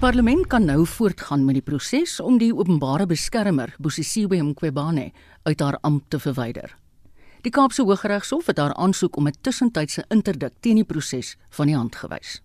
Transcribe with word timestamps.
parlement 0.00 0.46
kan 0.46 0.64
nou 0.64 0.86
voortgaan 0.86 1.42
met 1.44 1.58
die 1.58 1.64
proses 1.64 2.14
om 2.24 2.38
die 2.40 2.54
openbare 2.56 3.04
beskermer, 3.06 3.74
Bosisiwe 3.76 4.38
Mqwebane, 4.42 5.10
uit 5.44 5.60
haar 5.60 5.76
ampt 5.84 6.06
te 6.10 6.18
verwyder. 6.18 6.72
Die 7.44 7.52
Kaapse 7.52 7.84
Hooggeregshof 7.84 8.48
het 8.48 8.58
haar 8.58 8.72
aansoek 8.80 9.16
om 9.16 9.28
'n 9.28 9.36
tussentydse 9.40 10.04
interdik 10.08 10.52
teen 10.60 10.80
die 10.80 10.84
proses 10.84 11.36
van 11.50 11.66
die 11.66 11.76
hand 11.76 11.96
gewys. 11.96 12.40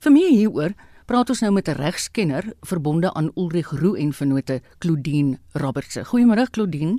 Vir 0.00 0.12
meer 0.12 0.28
hieroor 0.30 0.72
praat 1.06 1.30
ons 1.30 1.40
nou 1.40 1.52
met 1.52 1.68
'n 1.68 1.80
regskenner 1.80 2.52
verbonde 2.60 3.14
aan 3.14 3.32
Ulrich 3.34 3.70
Roo 3.70 3.94
en 3.94 4.12
vennote 4.12 4.60
Claudine 4.78 5.38
Robertse. 5.52 6.04
Goeiemôre 6.04 6.50
Claudine. 6.50 6.98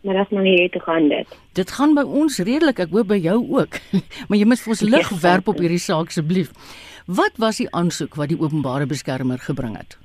Maar 0.00 0.14
dit 0.14 0.30
maar 0.30 0.42
nie 0.42 0.68
te 0.68 0.80
gaan 0.80 1.08
dit. 1.08 1.26
Dit 1.52 1.70
gaan 1.70 1.94
by 1.94 2.02
ons 2.02 2.38
redelik, 2.38 2.78
ek 2.78 2.90
hoop 2.90 3.06
by 3.06 3.18
jou 3.18 3.58
ook. 3.58 3.80
maar 4.28 4.38
jy 4.38 4.44
moet 4.44 4.60
vir 4.60 4.70
ons 4.70 4.80
lig 4.80 5.08
werp 5.08 5.48
op 5.48 5.58
hierdie 5.58 5.78
saak 5.78 6.06
asseblief. 6.06 6.52
Wat 7.10 7.40
was 7.42 7.56
die 7.58 7.66
aansoek 7.74 8.14
wat 8.14 8.30
die 8.30 8.38
openbare 8.38 8.86
beskermer 8.86 9.40
gebring 9.42 9.72
het? 9.74 9.96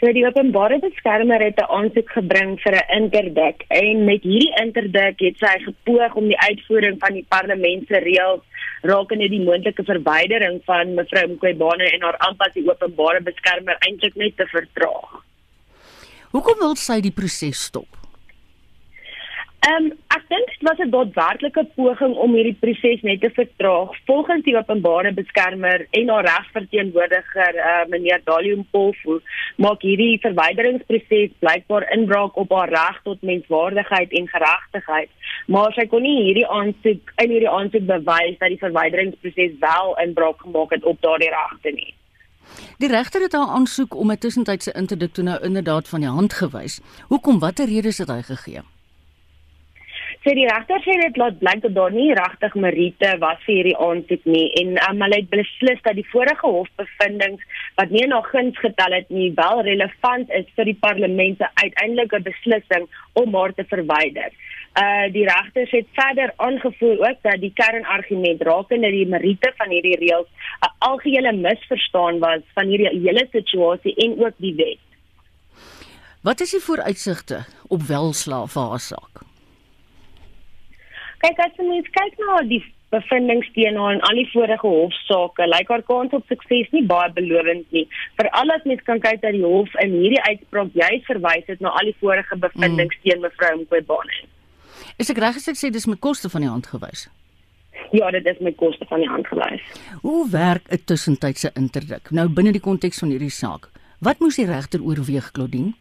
So 0.00 0.10
die 0.16 0.24
openbare 0.26 0.80
beskermer 0.82 1.42
het 1.44 1.60
'n 1.62 1.70
aansoek 1.78 2.10
gebring 2.10 2.58
vir 2.64 2.74
'n 2.74 3.02
interdik 3.02 3.62
en 3.68 4.04
met 4.04 4.22
hierdie 4.22 4.54
interdik 4.62 5.20
het 5.20 5.36
sy 5.38 5.54
gepoog 5.68 6.14
om 6.14 6.26
die 6.26 6.40
uitvoering 6.48 6.96
van 6.98 7.12
die 7.12 7.26
parlement 7.28 7.86
se 7.86 7.98
reëls 7.98 8.42
rakende 8.82 9.28
die 9.28 9.44
moontlike 9.44 9.84
verwydering 9.84 10.60
van 10.64 10.94
mevrou 10.94 11.26
Mqwebane 11.28 11.86
en 11.92 12.02
haar 12.02 12.18
aanpas 12.18 12.52
die 12.52 12.70
openbare 12.70 13.20
beskermer 13.20 13.76
eintlik 13.78 14.14
net 14.14 14.36
te 14.36 14.46
vertraag. 14.46 15.22
Hoekom 16.30 16.58
wil 16.58 16.76
sy 16.76 17.00
die 17.00 17.14
proses 17.14 17.64
stop? 17.64 17.99
Ehm 19.60 19.84
um, 19.84 19.88
ek 20.16 20.22
dink 20.32 20.46
dit 20.50 20.62
was 20.68 20.78
'n 20.80 20.90
daadwerklike 20.90 21.64
poging 21.76 22.14
om 22.24 22.34
hierdie 22.34 22.56
proses 22.60 23.02
net 23.02 23.20
te 23.20 23.30
vertraag. 23.30 23.90
Volgens 24.06 24.44
die 24.44 24.56
openbare 24.56 25.12
beskermer 25.12 25.86
en 25.90 26.08
haar 26.08 26.24
regsverteenwoordiger, 26.24 27.54
uh, 27.56 27.84
meneer 27.88 28.20
Dalium 28.24 28.64
Polfu, 28.70 29.18
maak 29.56 29.82
hierdie 29.82 30.16
verwyderingsproses 30.24 31.36
blykbaar 31.44 31.92
inbraak 31.92 32.36
op 32.36 32.56
haar 32.56 32.72
reg 32.72 33.02
tot 33.02 33.22
menswaardigheid 33.22 34.12
en 34.12 34.28
geregtigheid. 34.28 35.10
Maar 35.46 35.72
sy 35.72 35.86
kon 35.86 36.02
nie 36.02 36.22
hierdie 36.22 36.48
aansoek 36.48 37.12
in 37.16 37.30
hierdie 37.30 37.54
aansoek 37.58 37.86
bewys 37.92 38.40
dat 38.40 38.48
die 38.48 38.64
verwyderingsproses 38.64 39.60
wel 39.60 39.96
inbraak 40.06 40.40
gemaak 40.40 40.70
het 40.70 40.84
op 40.84 41.00
daardie 41.00 41.32
regte 41.36 41.76
nie. 41.76 41.94
Die 42.78 42.88
regter 42.88 43.20
het 43.20 43.32
haar 43.32 43.52
aansoek 43.60 43.94
om 43.94 44.10
'n 44.10 44.18
tussentydse 44.18 44.72
interdikt 44.72 45.22
nou 45.22 45.38
inderdaad 45.44 45.88
van 45.88 46.00
die 46.00 46.08
hand 46.08 46.32
gewys. 46.32 46.80
Hoekom 47.08 47.38
watter 47.38 47.66
redes 47.66 47.98
het 47.98 48.08
hy 48.08 48.22
gegee? 48.22 48.62
Sê 50.24 50.34
die 50.36 50.44
regter 50.44 50.82
sê 50.84 50.94
dit 51.00 51.18
laat 51.20 51.38
blyk 51.40 51.62
dat 51.64 51.74
daar 51.76 51.94
nie 51.94 52.10
regtig 52.16 52.56
meriete 52.64 53.12
was 53.22 53.38
vir 53.46 53.54
hierdie 53.54 53.78
aansoek 53.86 54.26
nie 54.28 54.46
en 54.60 54.74
um, 54.86 54.98
hulle 55.04 55.20
het 55.22 55.30
beslis 55.32 55.80
dat 55.86 55.96
die 55.96 56.04
vorige 56.12 56.50
hofbevindings 56.56 57.62
wat 57.80 57.94
nie 57.94 58.04
na 58.10 58.20
guns 58.26 58.58
getel 58.60 58.96
het 58.98 59.08
nie 59.18 59.30
wel 59.38 59.62
relevant 59.68 60.34
is 60.40 60.50
vir 60.58 60.68
die 60.68 60.76
parlement 60.82 61.40
se 61.40 61.48
uiteindelike 61.62 62.20
beslissing 62.26 62.84
om 63.22 63.38
haar 63.38 63.54
te 63.56 63.64
verwyder. 63.70 64.28
Uh 64.80 65.06
die 65.14 65.24
regter 65.26 65.72
het 65.72 65.88
verder 65.96 66.34
aangevoer 66.36 67.00
ook 67.06 67.24
dat 67.26 67.40
die 67.40 67.52
kernargument 67.62 68.44
rakende 68.50 68.92
die 68.92 69.08
meriete 69.14 69.54
van 69.56 69.72
hierdie 69.72 69.96
reëls 70.04 70.28
'n 70.68 70.72
algehele 70.90 71.32
misverstaan 71.32 72.20
was 72.26 72.44
van 72.54 72.68
hierdie 72.68 72.92
hele 73.08 73.26
situasie 73.32 73.96
en 74.04 74.20
ook 74.24 74.36
die 74.36 74.54
wet. 74.60 74.84
Wat 76.22 76.40
is 76.40 76.50
die 76.50 76.64
vooruitsigte 76.68 77.44
op 77.68 77.82
welslaaf 77.88 78.52
vir 78.52 78.68
haar 78.68 78.86
saak? 78.90 79.29
Kyk 81.20 81.40
as 81.44 81.56
jy 81.58 81.66
mens 81.68 81.88
kyk 81.96 82.20
na 82.24 82.40
die 82.48 82.62
bevindings 82.90 83.48
teen 83.54 83.76
haar 83.78 83.94
en 83.94 84.02
al 84.08 84.18
die 84.18 84.26
vorige 84.32 84.66
hofsaake, 84.66 85.46
lyk 85.46 85.68
haar 85.70 85.84
kans 85.86 86.16
op 86.16 86.26
sukses 86.32 86.72
nie 86.74 86.82
baie 86.90 87.12
belovend 87.14 87.68
nie. 87.76 87.86
Veral 88.18 88.54
as 88.56 88.66
mens 88.66 88.82
kan 88.88 89.02
kyk 89.04 89.22
dat 89.22 89.36
die 89.36 89.44
hof 89.44 89.74
in 89.84 89.94
hierdie 90.00 90.22
uitspraak 90.26 90.74
juis 90.74 91.06
verwys 91.06 91.46
het 91.52 91.62
na 91.62 91.74
al 91.78 91.90
die 91.92 91.96
vorige 92.02 92.38
bevindings 92.46 92.96
mm. 92.98 93.02
teen 93.04 93.24
mevrou 93.24 93.54
Mqobane. 93.62 94.20
Is 95.00 95.12
ek 95.12 95.20
reg 95.22 95.38
as 95.38 95.48
ek 95.52 95.60
sê 95.60 95.70
dis 95.72 95.86
met 95.88 96.00
koste 96.02 96.28
van 96.32 96.44
die 96.44 96.50
hand 96.50 96.66
gewys? 96.72 97.06
Ja, 97.94 98.10
dit 98.14 98.26
is 98.26 98.40
met 98.44 98.56
koste 98.60 98.86
van 98.90 99.00
die 99.02 99.08
hand 99.08 99.28
gewys. 99.30 99.62
Hoe 100.02 100.24
werk 100.30 100.66
'n 100.68 100.82
tussentydse 100.84 101.50
interdik? 101.54 102.10
Nou 102.10 102.28
binne 102.28 102.52
die 102.52 102.60
konteks 102.60 102.98
van 102.98 103.10
hierdie 103.10 103.30
saak. 103.30 103.70
Wat 104.00 104.18
moes 104.18 104.36
die 104.36 104.46
regter 104.46 104.82
oorweeg, 104.82 105.30
Claudine? 105.32 105.72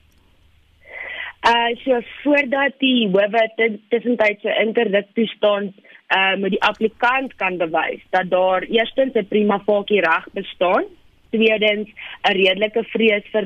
Uh 1.48 1.72
so 1.84 2.02
voordat 2.24 2.74
die 2.80 3.08
howe 3.08 3.44
tussentydse 3.90 4.56
interdik 4.60 5.08
toestand 5.14 5.74
uh 6.16 6.36
met 6.36 6.52
die 6.52 6.64
applikant 6.68 7.36
kan 7.36 7.58
bewys 7.58 8.02
dat 8.10 8.30
daar 8.30 8.64
eerstens 8.64 9.14
'n 9.14 9.28
prima 9.28 9.60
facie 9.60 10.02
reg 10.02 10.28
bestaan 10.34 10.84
tweedens 11.30 11.90
'n 12.24 12.34
redelike 12.34 12.84
vrees 12.94 13.26
vir 13.32 13.46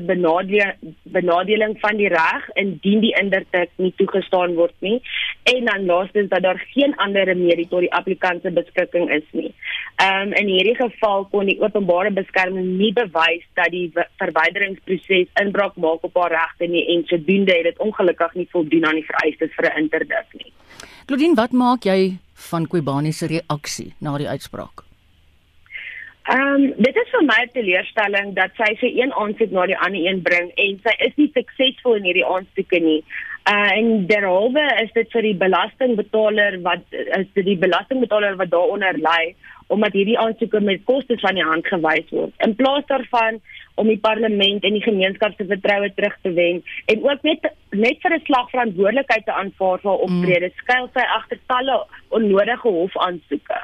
benadeling 1.04 1.74
van 1.80 1.96
die 1.96 2.08
reg 2.08 2.48
indien 2.54 3.00
die 3.00 3.14
indertik 3.20 3.70
nie 3.76 3.92
toegestaan 3.96 4.54
word 4.54 4.74
nie 4.78 5.02
en 5.42 5.64
dan 5.64 5.86
laastens 5.86 6.28
dat 6.28 6.42
daar 6.42 6.60
geen 6.74 6.96
ander 6.96 7.24
remedie 7.24 7.68
tot 7.68 7.80
die 7.80 7.92
applikant 7.92 8.42
se 8.42 8.50
beskikking 8.50 9.10
is 9.10 9.28
nie. 9.32 9.52
Ehm 9.96 10.28
um, 10.28 10.32
in 10.32 10.48
hierdie 10.48 10.76
geval 10.76 11.24
kon 11.30 11.46
die 11.46 11.60
openbare 11.60 12.10
beskerming 12.10 12.66
nie 12.78 12.92
bewys 12.92 13.44
dat 13.54 13.70
die 13.70 13.92
verwyderingsproses 14.16 15.28
inbraak 15.42 15.76
maak 15.76 16.04
op 16.04 16.14
haar 16.14 16.30
regte 16.30 16.66
nie 16.66 16.86
en 16.94 17.04
sodoende 17.06 17.52
het 17.52 17.64
dit 17.64 17.78
ongelukkig 17.78 18.34
nie 18.34 18.48
voldoen 18.50 18.86
aan 18.86 19.00
die 19.00 19.10
vereistes 19.10 19.54
vir 19.56 19.70
'n 19.70 19.78
interdik 19.78 20.28
nie. 20.32 20.52
Claudine, 21.06 21.34
wat 21.34 21.52
maak 21.52 21.84
jy 21.84 22.16
van 22.50 22.66
Kobani 22.66 23.12
se 23.12 23.26
reaksie 23.26 23.92
na 24.00 24.18
die 24.18 24.28
uitspraak? 24.28 24.84
Ehm 26.24 26.54
um, 26.54 26.62
dit 26.76 26.96
is 26.96 27.10
vir 27.12 27.24
my 27.28 27.40
'n 27.44 27.50
teleurstelling 27.52 28.28
dat 28.34 28.50
sy 28.56 28.70
sy 28.80 28.90
een 28.96 29.12
aansoek 29.12 29.50
na 29.52 29.66
die 29.66 29.76
ander 29.76 30.00
een 30.00 30.22
bring 30.22 30.46
en 30.56 30.78
sy 30.84 30.94
is 31.06 31.12
nie 31.16 31.30
suksesvol 31.34 31.98
in 31.98 32.06
hierdie 32.08 32.24
aansoeke 32.24 32.80
nie. 32.80 33.02
Uh 33.54 33.72
en 33.78 34.06
derhalwe 34.06 34.64
is 34.82 34.92
dit 34.94 35.10
vir 35.12 35.22
die 35.22 35.34
belastingbetaler 35.42 36.56
wat 36.62 36.96
is 37.18 37.28
dit 37.34 37.44
die 37.44 37.58
belastingbetaler 37.66 38.38
wat 38.40 38.50
daaronder 38.56 38.96
lê 39.08 39.34
omdat 39.68 39.92
hierdie 39.92 40.18
aansoeke 40.18 40.60
met 40.60 40.84
kostes 40.84 41.20
van 41.20 41.34
die 41.34 41.44
hand 41.44 41.66
gewys 41.66 42.08
word. 42.10 42.32
In 42.46 42.56
plaas 42.56 42.88
daarvan 42.88 43.40
om 43.74 43.88
die 43.90 43.98
parlement 43.98 44.64
en 44.64 44.76
die 44.76 44.82
gemeenskap 44.82 45.34
se 45.36 45.46
vertroue 45.46 45.90
terug 45.94 46.16
te 46.22 46.32
wen 46.32 46.62
en 46.92 47.04
ook 47.04 47.22
net 47.22 47.48
net 47.70 47.98
vir 48.02 48.14
'n 48.14 48.24
slag 48.24 48.50
verantwoordelikheid 48.50 49.24
te 49.24 49.32
aanvaar 49.32 49.78
vir 49.82 50.04
optrede 50.06 50.48
mm. 50.48 50.56
skuil 50.62 50.88
sy 50.94 51.04
agter 51.18 51.38
talle 51.46 51.76
onnodige 52.08 52.68
hofaansoeke. 52.68 53.58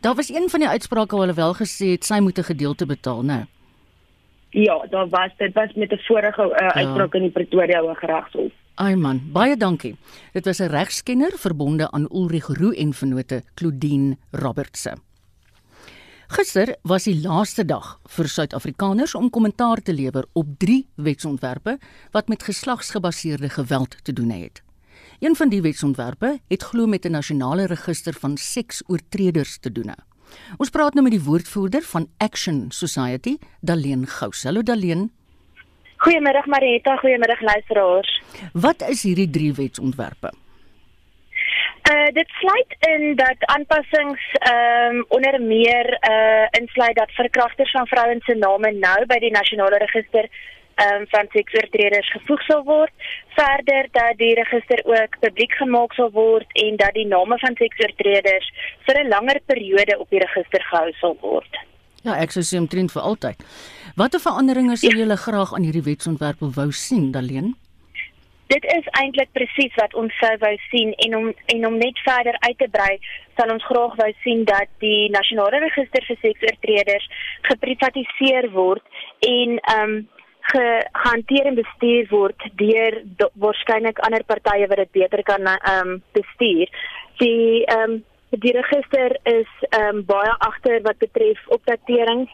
Daar 0.00 0.14
was 0.14 0.28
een 0.28 0.48
van 0.50 0.60
die 0.60 0.68
uitsprake 0.68 1.16
waar 1.16 1.26
hulle 1.26 1.42
wel 1.44 1.54
gesê 1.54 1.86
het 1.94 2.04
sy 2.04 2.18
moet 2.18 2.38
'n 2.38 2.50
gedeelte 2.52 2.86
betaal, 2.86 3.22
né? 3.22 3.46
Ja, 4.50 4.86
daar 4.90 5.08
was 5.08 5.30
dit 5.36 5.54
was 5.54 5.72
met 5.74 5.92
'n 5.92 6.02
vorige 6.08 6.42
uh, 6.42 6.68
uitspraak 6.68 7.12
ja. 7.12 7.18
in 7.18 7.22
die 7.22 7.30
Pretoria 7.30 7.80
Hooggeregshof. 7.80 8.52
Ai 8.74 8.96
man, 8.96 9.20
baie 9.32 9.56
dankie. 9.56 9.96
Dit 10.32 10.44
was 10.44 10.58
'n 10.58 10.68
regskenner 10.68 11.32
verbonde 11.36 11.90
aan 11.90 12.08
Ulrich 12.10 12.46
Roo 12.46 12.70
en 12.70 12.92
vennote 12.92 13.42
Claudine 13.54 14.16
Robertse. 14.30 14.96
Gister 16.32 16.70
was 16.88 17.04
die 17.04 17.18
laaste 17.20 17.60
dag 17.68 17.98
vir 18.08 18.28
Suid-Afrikaners 18.32 19.12
om 19.18 19.26
kommentaar 19.28 19.82
te 19.84 19.92
lewer 19.92 20.24
op 20.32 20.54
3 20.62 20.78
wetsontwerpe 21.04 21.74
wat 22.14 22.30
met 22.32 22.46
geslagsgebaseerde 22.48 23.50
geweld 23.52 23.98
te 24.04 24.14
doen 24.16 24.30
het. 24.30 24.62
Een 25.20 25.36
van 25.36 25.52
die 25.52 25.60
wetsontwerpe 25.60 26.38
het 26.48 26.62
glo 26.62 26.86
met 26.86 27.04
'n 27.04 27.12
nasionale 27.12 27.66
register 27.66 28.14
van 28.14 28.36
seksoortreders 28.36 29.58
te 29.58 29.72
doen. 29.72 29.92
Ons 30.56 30.70
praat 30.70 30.94
nou 30.94 31.02
met 31.02 31.12
die 31.12 31.24
woordvoerder 31.28 31.82
van 31.82 32.08
Action 32.16 32.70
Society, 32.70 33.36
Daleen 33.60 34.06
Gous. 34.06 34.42
Hallo 34.42 34.62
Daleen. 34.62 35.10
Goeiemôre 35.96 36.46
Marita, 36.46 36.96
goeiemôre 36.96 37.40
luisteraars. 37.40 38.22
Wat 38.52 38.88
is 38.88 39.02
hierdie 39.02 39.30
3 39.30 39.52
wetsontwerpe? 39.52 40.32
Uh 41.90 42.08
dit 42.14 42.28
sluit 42.28 42.72
in 42.78 43.16
dat 43.16 43.38
aanpassings 43.54 44.22
ehm 44.32 44.96
um, 44.96 45.04
onder 45.08 45.40
meer 45.40 45.86
uh 46.10 46.46
insluit 46.60 46.96
dat 46.96 47.10
verkragters 47.10 47.70
van 47.70 47.86
vrouens 47.86 48.24
se 48.24 48.34
name 48.34 48.70
nou 48.72 49.06
by 49.06 49.18
die 49.18 49.30
nasionale 49.30 49.78
register 49.78 50.28
ehm 50.74 51.00
um, 51.00 51.06
van 51.08 51.26
seksoortreders 51.32 52.12
gevoeg 52.12 52.42
sal 52.42 52.62
word. 52.64 52.92
Verder 53.34 53.88
dat 53.90 54.14
die 54.16 54.34
register 54.34 54.84
ook 54.84 55.18
publiek 55.20 55.52
gemaak 55.52 55.92
sal 55.92 56.10
word 56.10 56.46
en 56.52 56.76
dat 56.76 56.94
die 56.94 57.06
name 57.06 57.38
van 57.38 57.56
seksoortreders 57.56 58.52
vir 58.86 59.02
'n 59.02 59.08
langer 59.08 59.40
periode 59.46 59.98
op 59.98 60.10
die 60.10 60.22
register 60.26 60.62
gehou 60.70 60.92
sal 61.00 61.16
word. 61.20 61.58
Ja, 62.02 62.16
ek 62.18 62.30
sou 62.30 62.42
sê 62.42 62.58
omtrent 62.58 62.92
vir 62.92 63.02
altyd. 63.02 63.42
Watter 63.96 64.20
veranderinge 64.20 64.76
sou 64.76 64.90
ja. 64.90 64.98
julle 64.98 65.16
graag 65.16 65.54
aan 65.54 65.62
hierdie 65.62 65.82
wetsontwerp 65.82 66.40
wou 66.40 66.70
sien, 66.72 67.10
Daleen? 67.12 67.54
Dit 68.52 68.64
is 68.76 68.88
eintlik 69.00 69.30
presies 69.36 69.74
wat 69.80 69.94
ons 70.02 70.14
sou 70.20 70.32
wou 70.44 70.54
sien 70.68 70.92
en 71.06 71.18
om 71.20 71.28
en 71.54 71.66
om 71.68 71.76
net 71.80 72.00
verder 72.06 72.36
uit 72.46 72.58
te 72.62 72.68
brei 72.76 72.94
sal 73.40 73.52
ons 73.54 73.68
graag 73.68 73.94
wou 74.00 74.10
sien 74.24 74.44
dat 74.48 74.70
die 74.84 75.10
nasionale 75.16 75.62
register 75.66 76.04
vir 76.08 76.18
seksoortreders 76.24 77.06
geprivatiseer 77.50 78.50
word 78.56 78.84
en 79.34 79.56
ehm 79.60 79.94
um, 79.94 80.02
gehanteer 80.52 81.46
en 81.46 81.54
bestuur 81.54 82.08
word 82.10 82.46
deur 82.58 82.96
waarskynlik 83.44 84.00
ander 84.06 84.24
partye 84.26 84.66
wat 84.70 84.80
dit 84.84 84.96
beter 85.00 85.22
kan 85.28 85.46
ehm 85.46 85.92
um, 85.92 86.00
bestuur. 86.18 86.72
Die 87.22 87.64
ehm 87.64 87.90
um, 87.90 88.00
die 88.44 88.54
register 88.56 89.16
is 89.22 89.52
ehm 89.70 90.00
um, 90.00 90.04
baie 90.08 90.34
agter 90.48 90.80
wat 90.88 90.98
betref 90.98 91.46
opdaterings 91.48 92.30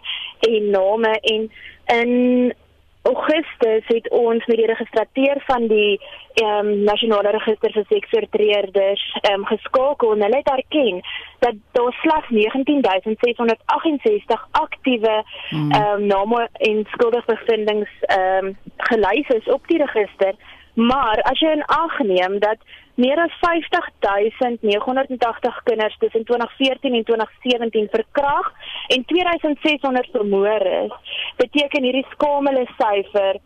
en 0.49 0.71
name 0.71 1.13
en 1.35 1.51
in 1.99 2.55
Augustus 3.03 3.83
het 3.87 4.11
ons 4.11 4.47
met 4.47 4.57
die 4.57 4.67
registrateur 4.67 5.43
van 5.47 5.67
die 5.67 6.01
ehm 6.35 6.67
um, 6.67 6.83
nasionale 6.87 7.31
register 7.35 7.73
vir 7.73 7.85
seksoortreerders 7.89 9.19
ehm 9.21 9.35
um, 9.35 9.47
geskakel 9.47 10.13
en 10.13 10.23
hulle 10.23 10.37
het 10.37 10.51
erken 10.51 11.01
dat 11.39 11.55
daar 11.73 11.93
slegs 12.03 12.29
19668 12.29 14.49
aktiewe 14.51 15.25
hmm. 15.49 15.71
ehm 15.71 15.95
um, 15.95 16.07
name 16.07 16.49
en 16.53 16.87
skuldigbevindings 16.93 17.91
ehm 18.01 18.47
um, 18.47 18.57
gelys 18.77 19.29
is 19.29 19.53
op 19.53 19.67
die 19.67 19.85
register. 19.85 20.35
Maar 20.75 21.21
as 21.31 21.39
jy 21.43 21.51
in 21.51 21.65
ag 21.65 21.99
neem 21.99 22.39
dat 22.39 22.59
meer 22.99 23.19
as 23.23 23.35
50980 23.41 25.61
kinders 25.65 25.97
tussen 25.99 26.25
2014 26.25 26.95
en 26.95 27.05
2017 27.05 27.89
verkragt 27.91 28.53
en 28.95 29.05
2600 29.05 30.09
vermoor 30.13 30.63
is, 30.85 30.93
beteken 31.37 31.83
hierdie 31.87 32.07
skamele 32.15 32.67
syfer 32.79 33.39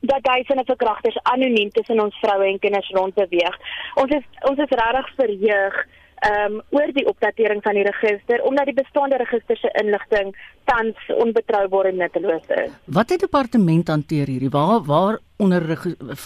dat 0.00 0.22
duisende 0.22 0.64
verkragters 0.64 1.18
anoniem 1.22 1.70
tussen 1.70 2.00
ons 2.00 2.18
vroue 2.22 2.46
en 2.46 2.58
kinders 2.58 2.90
rondbeweeg. 2.90 3.56
Ons 4.02 4.10
is 4.18 4.26
ons 4.50 4.58
is 4.58 4.76
regtig 4.82 5.14
verheug 5.20 5.76
ehm 6.18 6.52
um, 6.52 6.62
oor 6.74 6.90
die 6.94 7.06
opdatering 7.06 7.62
van 7.62 7.74
die 7.78 7.86
register 7.86 8.42
omdat 8.42 8.66
die 8.66 8.74
bestaande 8.74 9.16
register 9.22 9.56
se 9.56 9.70
inligting 9.82 10.34
tans 10.66 10.98
onbetroubaar 11.14 11.92
en 11.92 12.02
nutteloos 12.02 12.46
is. 12.64 12.70
Wat 12.84 13.14
het 13.14 13.20
departement 13.20 13.88
hanteer 13.88 14.26
hierdie? 14.26 14.50
Waar 14.50 14.82
waar 14.82 15.18
onder 15.36 15.62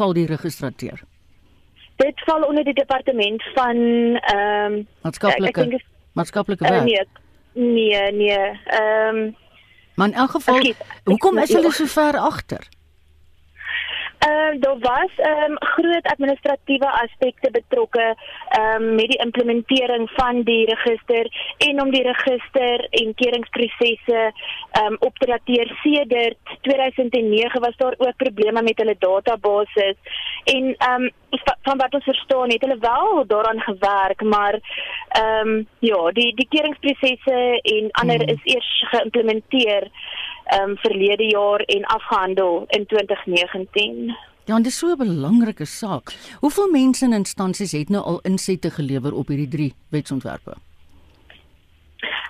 val 0.01 0.13
die 0.13 0.27
registrateur? 0.27 1.12
Dit 2.03 2.23
val 2.27 2.43
onder 2.43 2.65
die 2.65 2.75
departement 2.75 3.43
van 3.55 3.77
ehm 3.77 4.73
um, 4.73 4.87
maatskaplike 5.03 5.81
maatskaplike 6.13 6.69
werk. 6.69 6.89
Uh, 6.89 7.07
nee, 7.53 7.87
nee, 7.87 8.13
nee. 8.13 8.61
Ehm 8.65 9.17
um, 9.17 9.37
Maar 9.95 10.09
in 10.09 10.15
elk 10.15 10.31
geval, 10.31 10.75
hoekom 11.05 11.39
is 11.39 11.53
hulle 11.53 11.73
so 11.73 11.87
ver 11.87 12.17
agter? 12.19 12.69
Ehm 14.23 14.55
uh, 14.55 14.61
daar 14.61 14.79
was 14.79 15.11
ehm 15.17 15.51
um, 15.51 15.57
groot 15.59 16.07
administratiewe 16.07 16.91
aspekte 16.91 17.51
betrokke 17.51 18.17
ehm 18.49 18.83
um, 18.83 18.95
met 18.95 19.09
die 19.11 19.23
implementering 19.25 20.11
van 20.11 20.43
die 20.43 20.65
register 20.65 21.27
en 21.59 21.81
om 21.83 21.91
die 21.91 22.03
register 22.03 22.87
en 22.91 23.15
keringsprosesse 23.15 24.21
ehm 24.71 24.87
um, 24.87 24.97
op 24.99 25.19
te 25.19 25.27
dateer 25.27 25.79
sedert 25.83 26.39
2009 26.61 27.61
was 27.61 27.77
daar 27.77 27.95
ook 27.99 28.17
probleme 28.17 28.63
met 28.63 28.79
hulle 28.79 28.97
databasis 28.99 29.97
en 30.45 30.75
ehm 30.77 31.03
um, 31.03 31.11
van 31.63 31.77
wat 31.77 31.95
ons 31.95 32.05
verstaan 32.05 32.51
het 32.51 32.61
hulle 32.61 32.79
wel 32.79 33.27
daaraan 33.27 33.61
gewerk 33.61 34.23
maar 34.23 34.61
ehm 35.09 35.49
um, 35.49 35.69
ja 35.79 36.11
die 36.11 36.35
die 36.35 36.49
keringsprosesse 36.49 37.61
en 37.63 37.91
ander 37.91 38.21
hmm. 38.23 38.29
is 38.29 38.55
eers 38.55 38.85
geïmplementeer 38.91 39.91
ehm 40.45 40.71
um, 40.71 40.77
verlede 40.77 41.25
jaar 41.25 41.61
en 41.61 41.85
afgehandel 41.85 42.65
in 42.69 42.87
2019. 42.87 44.17
Ja, 44.45 44.57
dit 44.57 44.67
is 44.67 44.79
so 44.79 44.87
'n 44.89 44.97
belangrike 44.97 45.65
saak. 45.65 46.15
Hoeveel 46.41 46.71
mense 46.71 47.05
en 47.05 47.13
instansies 47.13 47.73
het 47.73 47.89
nou 47.89 48.05
al 48.05 48.21
insette 48.21 48.71
gelewer 48.71 49.15
op 49.15 49.29
hierdie 49.29 49.49
drie 49.49 49.75
wetsontwerpe? 49.89 50.55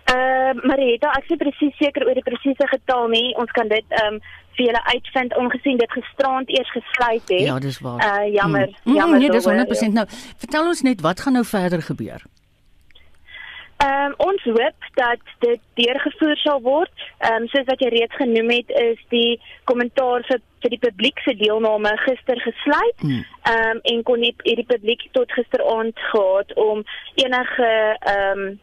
Ehm 0.05 0.59
uh, 0.59 0.64
Marita, 0.64 1.11
ek 1.11 1.25
is 1.31 1.37
presies 1.37 1.76
seker 1.76 2.06
oor 2.06 2.14
die 2.14 2.23
presiese 2.23 2.67
getal 2.67 3.09
nie. 3.09 3.37
Ons 3.37 3.50
kan 3.50 3.69
dit 3.69 3.85
ehm 3.88 4.15
um, 4.15 4.20
vir 4.56 4.67
julle 4.67 4.85
uitvind 4.85 5.37
ongesien 5.37 5.79
dit 5.81 5.93
gisterand 5.93 6.49
eers 6.49 6.70
gesluit 6.70 7.29
het. 7.29 7.41
Ja, 7.41 7.58
dis 7.58 7.79
waar. 7.81 8.00
Uh 8.08 8.35
jammer, 8.35 8.69
mm. 8.85 8.94
jammer. 8.94 9.19
Nee, 9.19 9.31
dis 9.31 9.49
100% 9.49 9.93
nou. 9.93 10.06
Vertel 10.37 10.67
ons 10.67 10.82
net 10.82 11.00
wat 11.00 11.20
gaan 11.20 11.32
nou 11.32 11.44
verder 11.44 11.82
gebeur? 11.82 12.23
Ehm 13.82 14.12
um, 14.12 14.14
ons 14.17 14.43
hoop 14.44 14.88
dat 14.94 15.20
dit 15.38 15.61
deurgevoer 15.75 16.37
sal 16.37 16.61
word. 16.62 17.05
Ehm 17.19 17.43
um, 17.43 17.49
soos 17.50 17.67
wat 17.67 17.81
jy 17.82 17.90
reeds 17.94 18.17
genoem 18.20 18.50
het, 18.55 18.70
is 18.70 19.00
die 19.14 19.40
kommentaar 19.70 20.26
vir 20.29 20.43
vir 20.62 20.70
die 20.70 20.82
publiek 20.84 21.19
se 21.25 21.34
deelname 21.40 21.90
gister 22.05 22.40
gesluit. 22.46 22.99
Hmm. 23.00 23.25
Ehm 23.50 23.70
um, 23.76 23.81
en 23.94 24.02
kon 24.02 24.23
nie 24.23 24.34
die 24.43 24.69
publiek 24.75 25.08
tot 25.19 25.32
gisteraand 25.38 26.05
gehad 26.12 26.55
om 26.55 26.84
enige 27.25 27.73
ehm 27.99 28.44
um, 28.44 28.61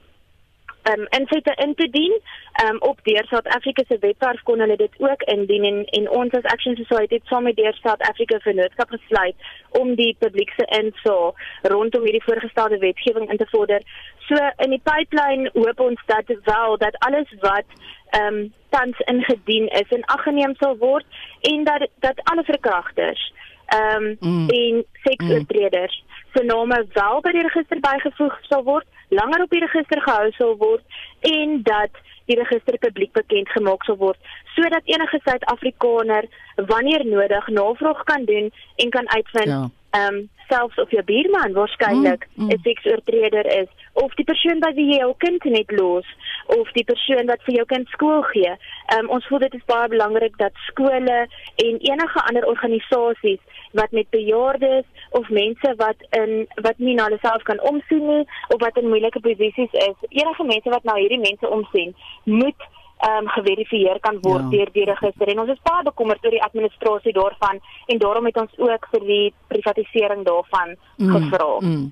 um, 0.84 1.06
insette 1.10 1.54
in 1.56 1.76
te 1.76 1.90
dien. 1.90 2.22
Um, 2.64 2.82
op 2.82 3.00
deur 3.04 3.26
South 3.26 3.48
Africa 3.48 3.84
se 3.88 3.98
webwerf 4.00 4.42
kon 4.44 4.60
hulle 4.60 4.76
dit 4.76 4.94
ook 4.98 5.22
indien 5.22 5.64
en, 5.64 5.86
en 5.86 6.10
ons 6.10 6.34
as 6.34 6.44
Action 6.44 6.76
Society 6.76 7.14
het 7.14 7.26
saam 7.26 7.44
met 7.44 7.56
deur 7.56 7.78
South 7.82 8.02
Africa 8.02 8.40
vennootskap 8.40 8.90
gesluit 8.90 9.36
om 9.70 9.96
die 9.96 10.16
publiek 10.20 10.52
se 10.56 10.66
insig 10.82 11.46
rondom 11.62 12.04
hierdie 12.04 12.24
voorgestelde 12.24 12.78
wetgewing 12.78 13.30
in 13.32 13.38
te 13.38 13.48
vorder. 13.52 13.82
So 14.28 14.36
in 14.66 14.76
die 14.76 14.82
pipeline 14.84 15.50
hoop 15.54 15.80
ons 15.80 16.02
dat 16.06 16.34
wel 16.44 16.78
dat 16.78 16.98
alles 17.00 17.34
wat 17.40 17.68
ehm 18.10 18.34
um, 18.34 18.54
tans 18.70 19.00
ingedien 19.00 19.68
is 19.68 19.90
en 19.90 20.06
aggeneem 20.06 20.54
sal 20.58 20.78
word 20.78 21.06
en 21.42 21.64
dat 21.64 21.88
dat 22.00 22.22
alle 22.24 22.44
verkragters 22.44 23.34
ehm 23.66 24.04
um, 24.04 24.18
mm. 24.20 24.50
en 24.50 24.86
seksoortreders 25.04 26.04
mm 26.04 26.10
se 26.34 26.44
name 26.44 26.86
wel 26.94 27.22
by 27.26 27.32
die 27.34 27.46
register 27.46 27.80
bygevoeg 27.84 28.38
sal 28.50 28.64
word, 28.68 28.88
langer 29.10 29.44
op 29.44 29.50
die 29.50 29.66
register 29.66 30.02
gehou 30.02 30.32
sal 30.38 30.56
word 30.58 30.84
en 31.20 31.62
dat 31.64 32.02
die 32.30 32.38
register 32.38 32.78
publiek 32.78 33.12
bekend 33.18 33.50
gemaak 33.50 33.84
sal 33.84 33.98
word 33.98 34.18
sodat 34.56 34.86
enige 34.86 35.20
Suid-Afrikaner 35.24 36.26
wanneer 36.56 37.06
nodig 37.06 37.48
navraag 37.48 38.04
kan 38.04 38.26
doen 38.26 38.52
en 38.76 38.90
kan 38.90 39.10
uitvind 39.10 39.54
ja. 39.56 39.70
ehm 39.90 40.02
ja. 40.02 40.08
um, 40.08 40.30
selfs 40.50 40.78
of 40.82 40.92
jou 40.92 41.04
buurman 41.04 41.54
waarskynlik 41.54 42.26
'n 42.26 42.42
mm, 42.42 42.50
mm. 42.50 42.64
seksoortreder 42.64 43.46
is 43.62 43.70
of 43.94 44.14
die 44.20 44.26
persoon 44.28 44.62
by 44.64 44.72
wie 44.78 44.88
jy 44.92 45.00
jou 45.02 45.14
kind 45.24 45.46
net 45.54 45.72
los 45.72 46.08
of 46.56 46.72
die 46.78 46.86
persoon 46.88 47.30
wat 47.30 47.44
vir 47.46 47.60
jou 47.60 47.66
kind 47.70 47.90
skool 47.94 48.24
gee. 48.32 48.54
Um, 48.96 49.10
ons 49.16 49.26
voel 49.30 49.44
dit 49.46 49.60
is 49.60 49.68
baie 49.70 49.90
belangrik 49.92 50.38
dat 50.42 50.56
skole 50.68 51.20
en 51.66 51.80
enige 51.92 52.26
ander 52.26 52.48
organisasies 52.50 53.42
wat 53.78 53.92
met 53.92 54.10
bejaardes 54.10 54.86
of 55.20 55.30
mense 55.30 55.74
wat 55.78 56.02
in 56.18 56.48
wat 56.66 56.78
nie 56.78 56.96
na 56.98 57.06
hulle 57.10 57.22
self 57.22 57.46
kan 57.50 57.62
omsien 57.72 58.06
nie 58.08 58.24
of 58.50 58.58
wat 58.64 58.78
in 58.82 58.90
moeilike 58.90 59.22
posisies 59.26 59.74
is, 59.86 60.10
enige 60.10 60.44
mense 60.44 60.70
wat 60.74 60.84
na 60.84 60.98
hierdie 60.98 61.22
mense 61.22 61.50
omsien, 61.50 61.96
moet 62.24 62.70
ehm 63.00 63.24
um, 63.24 63.28
geverifieer 63.32 64.00
kan 64.04 64.18
word 64.22 64.42
ja. 64.42 64.50
deur 64.50 64.72
die 64.76 64.84
register 64.90 65.30
en 65.32 65.40
ons 65.40 65.52
is 65.54 65.62
baie 65.64 65.84
bekommerd 65.88 66.26
oor 66.26 66.34
die 66.36 66.44
administrasie 66.44 67.14
daarvan 67.16 67.62
en 67.88 68.02
daarom 68.02 68.26
het 68.28 68.40
ons 68.42 68.58
ook 68.58 68.88
vir 68.92 69.06
die 69.08 69.28
privatisering 69.48 70.26
daarvan 70.28 70.76
mm, 70.98 71.14
gevra. 71.14 71.54
Mm. 71.64 71.86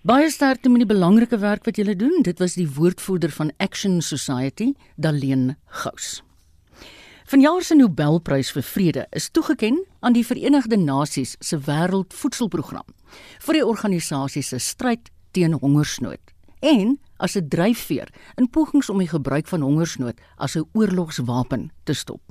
Baie 0.00 0.30
sterkte 0.32 0.70
met 0.72 0.80
die 0.80 0.88
belangrike 0.88 1.36
werk 1.42 1.66
wat 1.68 1.76
julle 1.76 1.92
doen. 1.92 2.22
Dit 2.24 2.38
was 2.40 2.54
die 2.56 2.64
woordvoerder 2.72 3.28
van 3.36 3.50
Action 3.60 3.98
Society, 4.00 4.70
Daleen 4.96 5.58
Gous. 5.82 6.22
Vanjaar 7.28 7.60
se 7.62 7.74
Nobelprys 7.76 8.48
vir 8.56 8.64
vrede 8.64 9.02
is 9.12 9.28
toegekend 9.28 9.84
aan 10.00 10.16
die 10.16 10.24
Verenigde 10.24 10.78
Nasies 10.80 11.34
se 11.44 11.58
Wêreldvoedselprogram 11.66 12.88
vir 13.44 13.58
die 13.58 13.66
organisasie 13.66 14.42
se 14.42 14.56
stryd 14.58 15.10
teen 15.36 15.58
hongersnood 15.60 16.32
en 16.64 16.96
as 17.18 17.36
'n 17.36 17.48
dryfveer 17.48 18.08
in 18.36 18.48
pogings 18.48 18.88
om 18.88 18.98
die 18.98 19.12
gebruik 19.12 19.46
van 19.52 19.60
hongersnood 19.60 20.16
as 20.38 20.56
'n 20.56 20.64
oorlogswapen 20.72 21.70
te 21.84 21.92
stop. 21.92 22.22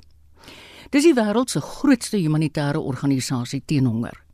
Dis 0.90 1.04
die 1.04 1.14
wêreld 1.14 1.50
se 1.50 1.60
grootste 1.60 2.16
humanitêre 2.16 2.80
organisasie 2.80 3.62
teen 3.64 3.86
honger. 3.86 4.24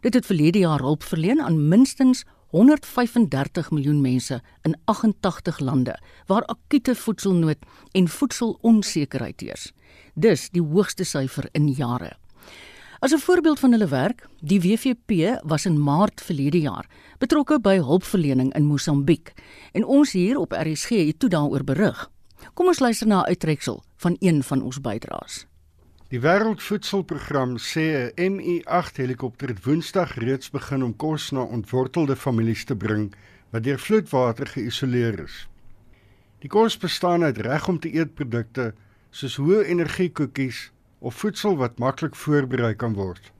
Dit 0.00 0.14
het 0.14 0.26
verlede 0.26 0.58
jaar 0.58 0.80
hulp 0.80 1.02
verleen 1.02 1.40
aan 1.40 1.68
minstens 1.68 2.24
135 2.54 3.70
miljoen 3.74 4.00
mense 4.00 4.36
in 4.62 4.76
88 4.84 5.58
lande 5.58 5.98
waar 6.26 6.44
akute 6.46 6.94
voedselnood 6.94 7.58
en 7.92 8.08
voedselonsekerheid 8.08 9.40
heers. 9.42 9.72
Dis 10.14 10.46
die 10.54 10.62
hoogste 10.62 11.02
syfer 11.04 11.48
in 11.52 11.66
jare. 11.74 12.12
As 13.02 13.12
'n 13.12 13.18
voorbeeld 13.18 13.58
van 13.58 13.72
hulle 13.72 13.88
werk, 13.88 14.28
die 14.40 14.60
WFP 14.60 15.40
was 15.42 15.66
in 15.66 15.82
Maart 15.82 16.20
verlede 16.20 16.60
jaar 16.60 16.86
betrokke 17.18 17.60
by 17.60 17.76
hulpverlening 17.76 18.54
in 18.54 18.64
Mosambiek 18.64 19.32
en 19.72 19.84
ons 19.84 20.12
hier 20.12 20.38
op 20.38 20.52
RSG 20.52 20.88
het 20.88 21.18
toe 21.18 21.28
daaroor 21.28 21.64
berig. 21.64 22.10
Kom 22.54 22.66
ons 22.66 22.78
luister 22.78 23.06
na 23.06 23.20
'n 23.20 23.26
uittreksel 23.26 23.82
van 23.96 24.16
een 24.18 24.42
van 24.42 24.62
ons 24.62 24.80
bydraers. 24.80 25.46
Die 26.14 26.22
Wêreldvoedselprogram 26.22 27.56
sê 27.58 27.84
'n 28.14 28.34
MI8 28.34 28.98
helikopter 29.02 29.48
het 29.48 29.64
Woensdag 29.64 30.12
reeds 30.14 30.50
begin 30.50 30.84
om 30.86 30.92
kos 30.96 31.30
na 31.30 31.42
ontwortelde 31.42 32.16
families 32.16 32.64
te 32.64 32.76
bring 32.76 33.08
wat 33.50 33.64
deur 33.64 33.78
vloedwater 33.78 34.46
geïsoleer 34.46 35.18
is. 35.24 35.48
Die 36.38 36.48
kos 36.48 36.78
bestaan 36.78 37.24
uit 37.24 37.38
reg 37.38 37.66
om 37.68 37.78
te 37.78 37.90
eet 37.94 38.14
produkte 38.14 38.74
soos 39.10 39.40
hoë 39.42 39.64
energie 39.64 40.12
koekies 40.12 40.70
of 40.98 41.18
voedsel 41.18 41.56
wat 41.56 41.82
maklik 41.82 42.14
voorberei 42.14 42.74
kan 42.74 42.94
word. 42.94 43.32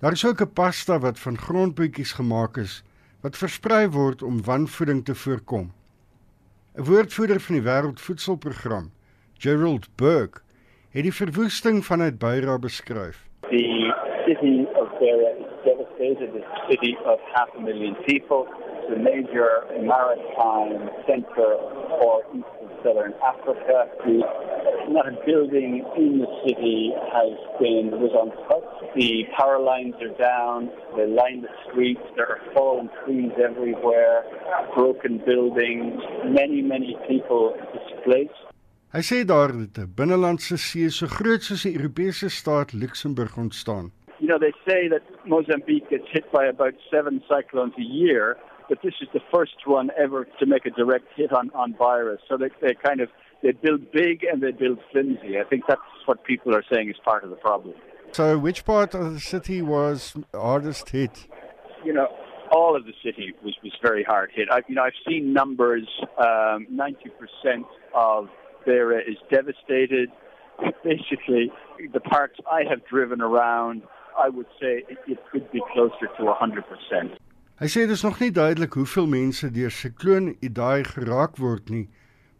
Daar 0.00 0.12
is 0.12 0.24
ook 0.24 0.40
'n 0.40 0.52
pasta 0.52 0.98
wat 0.98 1.18
van 1.18 1.38
grondboetjies 1.38 2.12
gemaak 2.12 2.56
is 2.56 2.82
wat 3.20 3.36
versprei 3.36 3.88
word 3.88 4.22
om 4.22 4.42
wanvoeding 4.42 5.04
te 5.04 5.14
voorkom. 5.14 5.72
'n 6.74 6.84
Woordvoerder 6.84 7.40
van 7.40 7.54
die 7.54 7.64
Wêreldvoedselprogram, 7.64 8.90
Gerald 9.34 9.88
Burke, 9.96 10.40
het 10.98 11.06
die 11.06 11.26
verwoesting 11.26 11.84
vanuit 11.84 12.18
Beira 12.18 12.58
beskryf. 12.58 13.26
The 13.40 13.94
city 14.26 14.66
of 14.74 14.88
Beira 14.98 15.30
is 15.38 15.50
devastated, 15.64 16.32
the 16.34 16.44
city 16.68 16.96
of 17.04 17.18
half 17.34 17.48
a 17.58 17.60
million 17.60 17.94
people. 18.06 18.48
It's 18.82 18.96
a 18.96 18.98
major 18.98 19.62
maritime 19.78 20.90
center 21.06 21.50
for 22.00 22.24
East 22.34 22.50
and 22.60 22.70
Southern 22.82 23.14
Africa. 23.22 23.86
The, 24.04 24.18
not 24.90 25.06
a 25.06 25.14
building 25.24 25.86
in 25.96 26.18
the 26.18 26.30
city 26.42 26.90
has 27.14 27.34
been 27.60 27.94
was 28.02 28.10
untouched. 28.18 28.94
The 28.96 29.22
power 29.38 29.60
lines 29.60 29.94
are 30.02 30.16
down. 30.18 30.68
They 30.96 31.06
line 31.06 31.42
the 31.42 31.54
streets. 31.70 32.02
There 32.16 32.26
are 32.26 32.42
fallen 32.54 32.90
trees 33.04 33.30
everywhere. 33.38 34.24
Broken 34.74 35.22
buildings. 35.24 36.02
Many, 36.26 36.60
many 36.62 36.96
people 37.06 37.54
displaced. 37.70 38.48
Hy 38.88 39.02
sê 39.04 39.16
daar 39.28 39.52
dat 39.52 39.76
'n 39.78 39.92
binnelandse 39.96 40.56
see 40.56 40.88
so 40.88 41.06
groot 41.06 41.42
soos 41.42 41.62
die 41.62 41.76
Europese 41.76 42.28
staat 42.30 42.72
Luxemburg 42.72 43.36
ontstaan. 43.36 43.92
You 44.18 44.28
know, 44.28 44.38
they 44.38 44.54
say 44.66 44.88
that 44.88 45.02
Mozambique 45.26 45.88
gets 45.90 46.08
hit 46.10 46.24
by 46.32 46.44
about 46.46 46.74
seven 46.90 47.22
cyclones 47.28 47.74
a 47.76 47.82
year, 47.82 48.38
but 48.68 48.80
this 48.80 48.94
is 49.00 49.08
the 49.12 49.20
first 49.30 49.66
one 49.66 49.92
ever 50.04 50.26
to 50.38 50.46
make 50.46 50.64
a 50.64 50.70
direct 50.70 51.08
hit 51.16 51.32
on, 51.32 51.50
on 51.52 51.74
virus. 51.76 52.20
So 52.28 52.38
they, 52.38 52.50
they 52.62 52.74
kind 52.74 53.00
of 53.00 53.10
they 53.42 53.52
build 53.52 53.92
big 53.92 54.24
and 54.24 54.42
they 54.42 54.52
build 54.52 54.78
flimsy. 54.90 55.38
I 55.38 55.44
think 55.44 55.64
that's 55.68 55.80
what 56.06 56.24
people 56.24 56.54
are 56.54 56.64
saying 56.72 56.88
is 56.88 56.96
part 57.04 57.22
of 57.24 57.30
the 57.30 57.40
problem. 57.48 57.74
So, 58.12 58.38
which 58.38 58.64
part 58.64 58.94
of 58.94 59.12
the 59.12 59.20
city 59.20 59.60
was 59.60 60.16
hardest 60.32 60.88
hit? 60.88 61.28
You 61.84 61.92
know, 61.92 62.08
all 62.50 62.74
of 62.74 62.86
the 62.86 62.94
city 63.04 63.34
was, 63.44 63.54
was 63.62 63.74
very 63.82 64.02
hard 64.02 64.30
hit. 64.34 64.48
I, 64.50 64.62
you 64.66 64.74
know, 64.76 64.82
I've 64.82 65.00
seen 65.06 65.34
numbers. 65.34 65.86
Um, 66.16 66.66
Ninety 66.70 67.10
percent 67.20 67.66
of 67.94 68.28
Beira 68.68 69.00
is 69.12 69.18
devastated. 69.36 70.08
Basically, 70.84 71.44
the 71.96 72.04
parts 72.14 72.36
I 72.58 72.60
have 72.70 72.82
driven 72.94 73.20
around, 73.28 73.82
I 74.24 74.28
would 74.28 74.50
say 74.60 74.72
it, 74.92 74.98
it 75.14 75.20
could 75.30 75.46
be 75.56 75.62
closer 75.72 76.06
to 76.16 76.32
hundred 76.42 76.64
percent. 76.72 77.16
Hy 77.58 77.66
sê 77.66 77.86
dit 77.90 77.96
is 77.98 78.04
nog 78.06 78.20
nie 78.22 78.30
duidelik 78.30 78.76
hoeveel 78.78 79.08
mense 79.10 79.48
deur 79.50 79.72
sikloon 79.74 80.34
Idai 80.48 80.84
geraak 80.86 81.40
word 81.42 81.72
nie, 81.74 81.88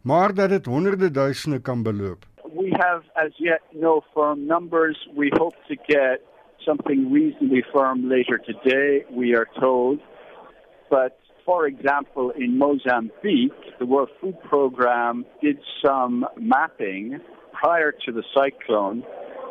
maar 0.07 0.31
dat 0.35 0.53
dit 0.55 0.69
honderde 0.71 1.09
duisende 1.11 1.59
kan 1.69 1.83
beloop. 1.83 2.23
We 2.55 2.71
have 2.79 3.03
as 3.23 3.35
yet 3.37 3.63
no 3.85 3.99
firm 4.13 4.45
numbers. 4.47 4.99
We 5.15 5.27
hope 5.41 5.57
to 5.67 5.75
get 5.87 6.23
something 6.67 7.11
reasonably 7.11 7.63
firm 7.73 8.07
later 8.07 8.39
today, 8.51 9.05
we 9.11 9.35
are 9.35 9.47
told. 9.59 9.99
But 10.89 11.18
for 11.49 11.65
example, 11.65 12.31
in 12.37 12.59
Mozambique, 12.59 13.79
the 13.79 13.85
World 13.87 14.09
Food 14.21 14.35
Programme 14.47 15.25
did 15.41 15.57
some 15.83 16.23
mapping 16.39 17.19
prior 17.53 17.91
to 18.05 18.11
the 18.11 18.21
cyclone, 18.35 19.01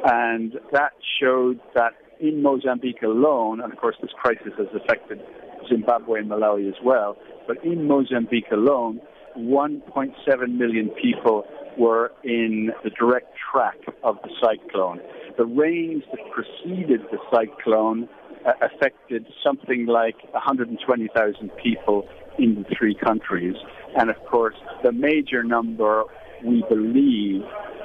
and 0.05 0.53
that 0.71 0.93
showed 1.21 1.59
that 1.75 1.95
in 2.21 2.41
Mozambique 2.41 3.03
alone, 3.03 3.61
and 3.61 3.73
of 3.73 3.79
course 3.81 3.97
this 4.01 4.13
crisis 4.17 4.53
has 4.59 4.69
affected 4.81 5.21
Zimbabwe 5.69 6.21
and 6.21 6.31
Malawi 6.31 6.69
as 6.69 6.77
well, 6.85 7.17
but 7.49 7.57
in 7.65 7.89
Mozambique 7.89 8.53
alone, 8.53 9.01
1.7 9.37 10.13
million 10.57 10.91
people 11.03 11.47
were 11.77 12.13
in 12.23 12.71
the 12.85 12.91
direct 12.91 13.35
track 13.51 13.79
of 14.05 14.19
the 14.23 14.31
cyclone. 14.41 15.01
The 15.37 15.47
rains 15.47 16.05
that 16.13 16.21
preceded 16.33 17.01
the 17.11 17.19
cyclone 17.33 18.09
uh, 18.47 18.53
affected 18.63 19.27
something 19.45 19.87
like 19.87 20.17
120,000 20.33 21.51
people 21.63 22.09
in 22.39 22.55
the 22.55 22.65
three 22.77 22.95
countries. 22.95 23.57
And 23.97 24.11
of 24.11 24.17
course, 24.27 24.57
the 24.83 24.93
major 24.93 25.43
number, 25.43 26.05
we 26.45 26.65
believe, 26.69 27.43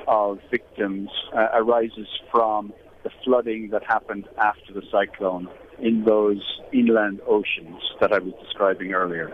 of 0.07 0.39
victims 0.51 1.09
uh, 1.35 1.47
arises 1.53 2.07
from 2.31 2.73
the 3.03 3.09
flooding 3.23 3.69
that 3.71 3.83
happened 3.87 4.27
after 4.37 4.73
the 4.73 4.83
cyclone 4.91 5.47
in 5.79 6.03
those 6.05 6.43
inland 6.71 7.21
oceans 7.27 7.81
that 7.99 8.11
I 8.11 8.19
was 8.19 8.33
describing 8.43 8.93
earlier. 8.93 9.33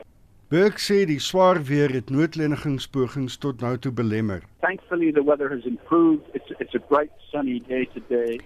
Burke 0.50 0.82
sê 0.82 1.04
die 1.06 1.20
swaar 1.22 1.60
weer 1.62 1.92
het 1.94 2.10
noodlenigingspogings 2.10 3.36
tot 3.38 3.62
nou 3.62 3.76
toe 3.78 3.92
belemmer. 3.94 4.42
Thankfully 4.66 5.12
the 5.14 5.22
weather 5.22 5.50
has 5.50 5.66
improved. 5.70 6.26
It's 6.34 6.50
it's 6.58 6.74
a 6.74 6.82
bright 6.90 7.12
sunny 7.30 7.60
day 7.68 7.86
today. 7.94 8.40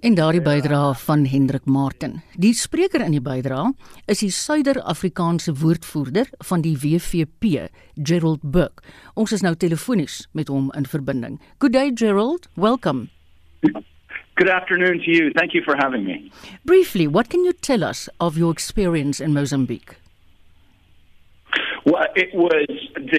En 0.00 0.14
daardie 0.16 0.40
bydrae 0.40 0.94
van 0.94 1.26
Hendrik 1.28 1.66
Martin. 1.68 2.22
Die 2.40 2.54
spreker 2.56 3.02
in 3.04 3.12
die 3.12 3.20
bydrae 3.20 3.74
is 4.08 4.22
die 4.24 4.30
Suider-Afrikaanse 4.32 5.52
woordvoerder 5.60 6.30
van 6.48 6.64
die 6.64 6.76
WVP, 6.80 7.66
Gerald 7.94 8.40
Burke. 8.40 8.80
Ons 9.20 9.34
is 9.36 9.44
nou 9.44 9.52
telefonies 9.60 10.22
met 10.32 10.48
hom 10.48 10.70
in 10.76 10.88
verbinding. 10.88 11.36
Good 11.58 11.76
day 11.76 11.90
Gerald, 11.94 12.48
welcome. 12.56 13.10
Good 13.60 14.48
afternoon 14.48 15.02
to 15.04 15.10
you. 15.10 15.30
Thank 15.36 15.52
you 15.52 15.62
for 15.62 15.76
having 15.76 16.04
me. 16.04 16.32
Briefly, 16.64 17.06
what 17.06 17.28
can 17.28 17.44
you 17.44 17.52
tell 17.52 17.84
us 17.84 18.08
of 18.18 18.38
your 18.38 18.52
experience 18.52 19.20
in 19.20 19.34
Mozambique? 19.34 19.98
Well, 21.84 22.06
it 22.14 22.32
was 22.32 22.68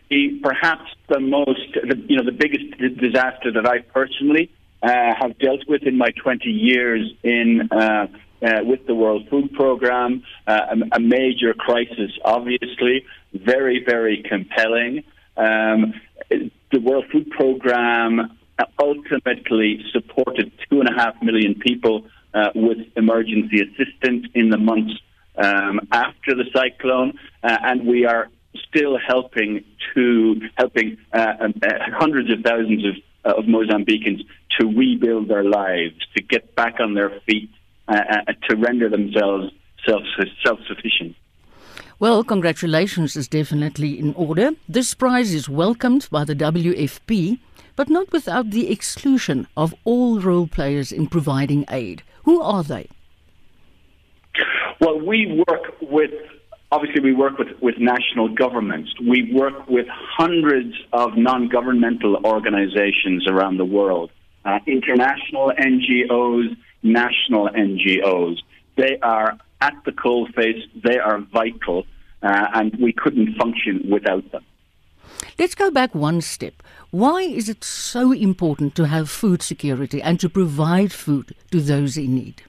the 0.10 0.40
perhaps 0.42 0.90
the 1.10 1.20
most, 1.20 1.74
the, 1.74 1.98
you 2.08 2.18
know, 2.18 2.26
the 2.26 2.32
biggest 2.32 2.66
disaster 2.98 3.52
that 3.52 3.68
I 3.68 3.80
personally 3.94 4.50
have 4.82 5.38
dealt 5.40 5.68
with 5.68 5.84
in 5.84 5.98
my 5.98 6.12
20 6.24 6.50
years 6.50 7.12
in 7.24 7.70
uh, 7.72 8.08
uh, 8.44 8.62
with 8.64 8.86
the 8.88 8.96
World 8.96 9.28
Food 9.30 9.54
Programme. 9.54 10.24
Uh, 10.48 10.60
a, 10.72 10.96
a, 10.96 11.00
major 11.00 11.54
crisis, 11.54 12.12
obviously, 12.26 13.06
very, 13.34 13.84
very 13.84 14.24
compelling. 14.28 15.04
Um, 15.38 15.94
the 16.30 16.80
World 16.80 17.06
Food 17.12 17.30
Programme 17.30 18.38
ultimately 18.80 19.84
supported 19.92 20.52
two 20.70 20.80
and 20.80 20.90
a 20.90 20.94
half 20.94 21.22
million 21.22 21.56
people 21.56 22.06
uh, 22.34 22.50
with 22.56 22.78
emergency 22.96 23.62
assistance 23.62 24.28
in 24.34 24.50
the 24.50 24.58
months 24.58 24.94
um, 25.38 25.80
after 25.92 26.36
the 26.36 26.46
cyclone, 26.54 27.18
uh, 27.44 27.58
and 27.64 27.86
we 27.86 28.06
are 28.06 28.30
still 28.68 28.98
helping 28.98 29.64
to 29.94 30.42
helping 30.58 30.98
uh, 31.14 31.18
uh, 31.18 31.48
hundreds 31.94 32.32
of 32.32 32.42
thousands 32.42 32.86
of, 32.86 32.96
uh, 33.26 33.40
of 33.40 33.46
Mozambicans 33.46 34.22
to 34.60 34.68
rebuild 34.68 35.28
their 35.30 35.44
lives, 35.44 35.96
to 36.16 36.24
get 36.24 36.56
back 36.56 36.80
on 36.80 36.94
their 36.94 37.12
feet, 37.26 37.50
uh, 37.88 37.94
uh, 38.10 38.34
to 38.50 38.56
render 38.56 38.90
themselves 38.90 39.52
self 39.86 40.04
self 40.46 40.60
sufficient. 40.68 41.16
Well, 42.00 42.24
congratulations 42.24 43.16
is 43.16 43.28
definitely 43.28 44.00
in 44.00 44.14
order. 44.16 44.52
This 44.68 44.94
prize 44.96 45.34
is 45.34 45.48
welcomed 45.48 46.08
by 46.10 46.24
the 46.24 46.36
WFP, 46.36 47.40
but 47.76 47.90
not 47.90 48.12
without 48.12 48.50
the 48.50 48.72
exclusion 48.72 49.48
of 49.56 49.76
all 49.84 50.20
role 50.20 50.48
players 50.48 50.92
in 50.92 51.08
providing 51.08 51.66
aid. 51.70 52.02
Who 52.24 52.42
are 52.42 52.64
they? 52.64 52.90
Well, 54.80 55.00
we 55.00 55.44
work 55.48 55.76
with 55.80 56.12
obviously 56.72 57.02
we 57.02 57.14
work 57.14 57.38
with, 57.38 57.50
with 57.62 57.76
national 57.78 58.30
governments. 58.30 58.92
We 59.00 59.32
work 59.34 59.68
with 59.68 59.88
hundreds 59.90 60.74
of 60.94 61.18
non-governmental 61.18 62.26
organizations 62.26 63.28
around 63.28 63.58
the 63.58 63.66
world, 63.66 64.10
uh, 64.46 64.60
international 64.66 65.52
NGOs, 65.58 66.56
national 66.84 67.50
NGOs. 67.50 68.38
They 68.78 68.98
are 69.02 69.38
at 69.62 69.74
the 69.86 69.92
coalface. 69.92 70.62
They 70.84 70.98
are 70.98 71.20
vital, 71.20 71.86
uh, 72.24 72.48
and 72.54 72.76
we 72.78 72.94
couldn't 72.94 73.36
function 73.36 73.90
without 73.90 74.32
them. 74.32 74.44
Let's 75.38 75.56
go 75.56 75.72
back 75.72 75.94
one 75.94 76.22
step. 76.22 76.64
Why 76.92 77.22
is 77.22 77.50
it 77.50 77.64
so 77.64 78.12
important 78.12 78.76
to 78.76 78.88
have 78.88 79.10
food 79.10 79.42
security 79.42 80.02
and 80.02 80.20
to 80.20 80.30
provide 80.30 80.92
food 80.92 81.36
to 81.52 81.62
those 81.62 81.98
in 81.98 82.16
need? 82.16 82.44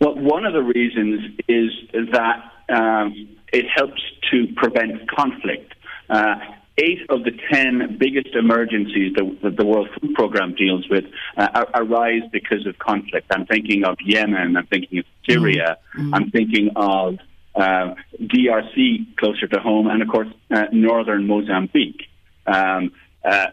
Well, 0.00 0.14
one 0.14 0.44
of 0.44 0.52
the 0.52 0.62
reasons 0.62 1.38
is 1.48 1.70
that 2.12 2.52
um, 2.68 3.28
it 3.52 3.66
helps 3.74 4.02
to 4.30 4.46
prevent 4.56 5.08
conflict. 5.10 5.74
Uh, 6.10 6.36
eight 6.78 7.00
of 7.10 7.24
the 7.24 7.32
ten 7.52 7.96
biggest 7.98 8.34
emergencies 8.34 9.14
that, 9.16 9.38
that 9.42 9.56
the 9.56 9.64
World 9.64 9.88
Food 10.00 10.14
Programme 10.14 10.54
deals 10.54 10.88
with 10.88 11.04
uh, 11.36 11.64
arise 11.74 12.22
because 12.32 12.66
of 12.66 12.78
conflict. 12.78 13.26
I'm 13.30 13.46
thinking 13.46 13.84
of 13.84 13.96
Yemen, 14.04 14.56
I'm 14.56 14.66
thinking 14.66 14.98
of 15.00 15.04
Syria, 15.28 15.78
mm-hmm. 15.96 16.14
I'm 16.14 16.30
thinking 16.30 16.70
of 16.76 17.18
uh, 17.54 17.94
DRC 18.20 19.16
closer 19.16 19.46
to 19.48 19.60
home, 19.60 19.86
and 19.86 20.02
of 20.02 20.08
course, 20.08 20.28
uh, 20.50 20.66
northern 20.72 21.26
Mozambique. 21.26 22.08
Um, 22.46 22.92
uh, 23.24 23.48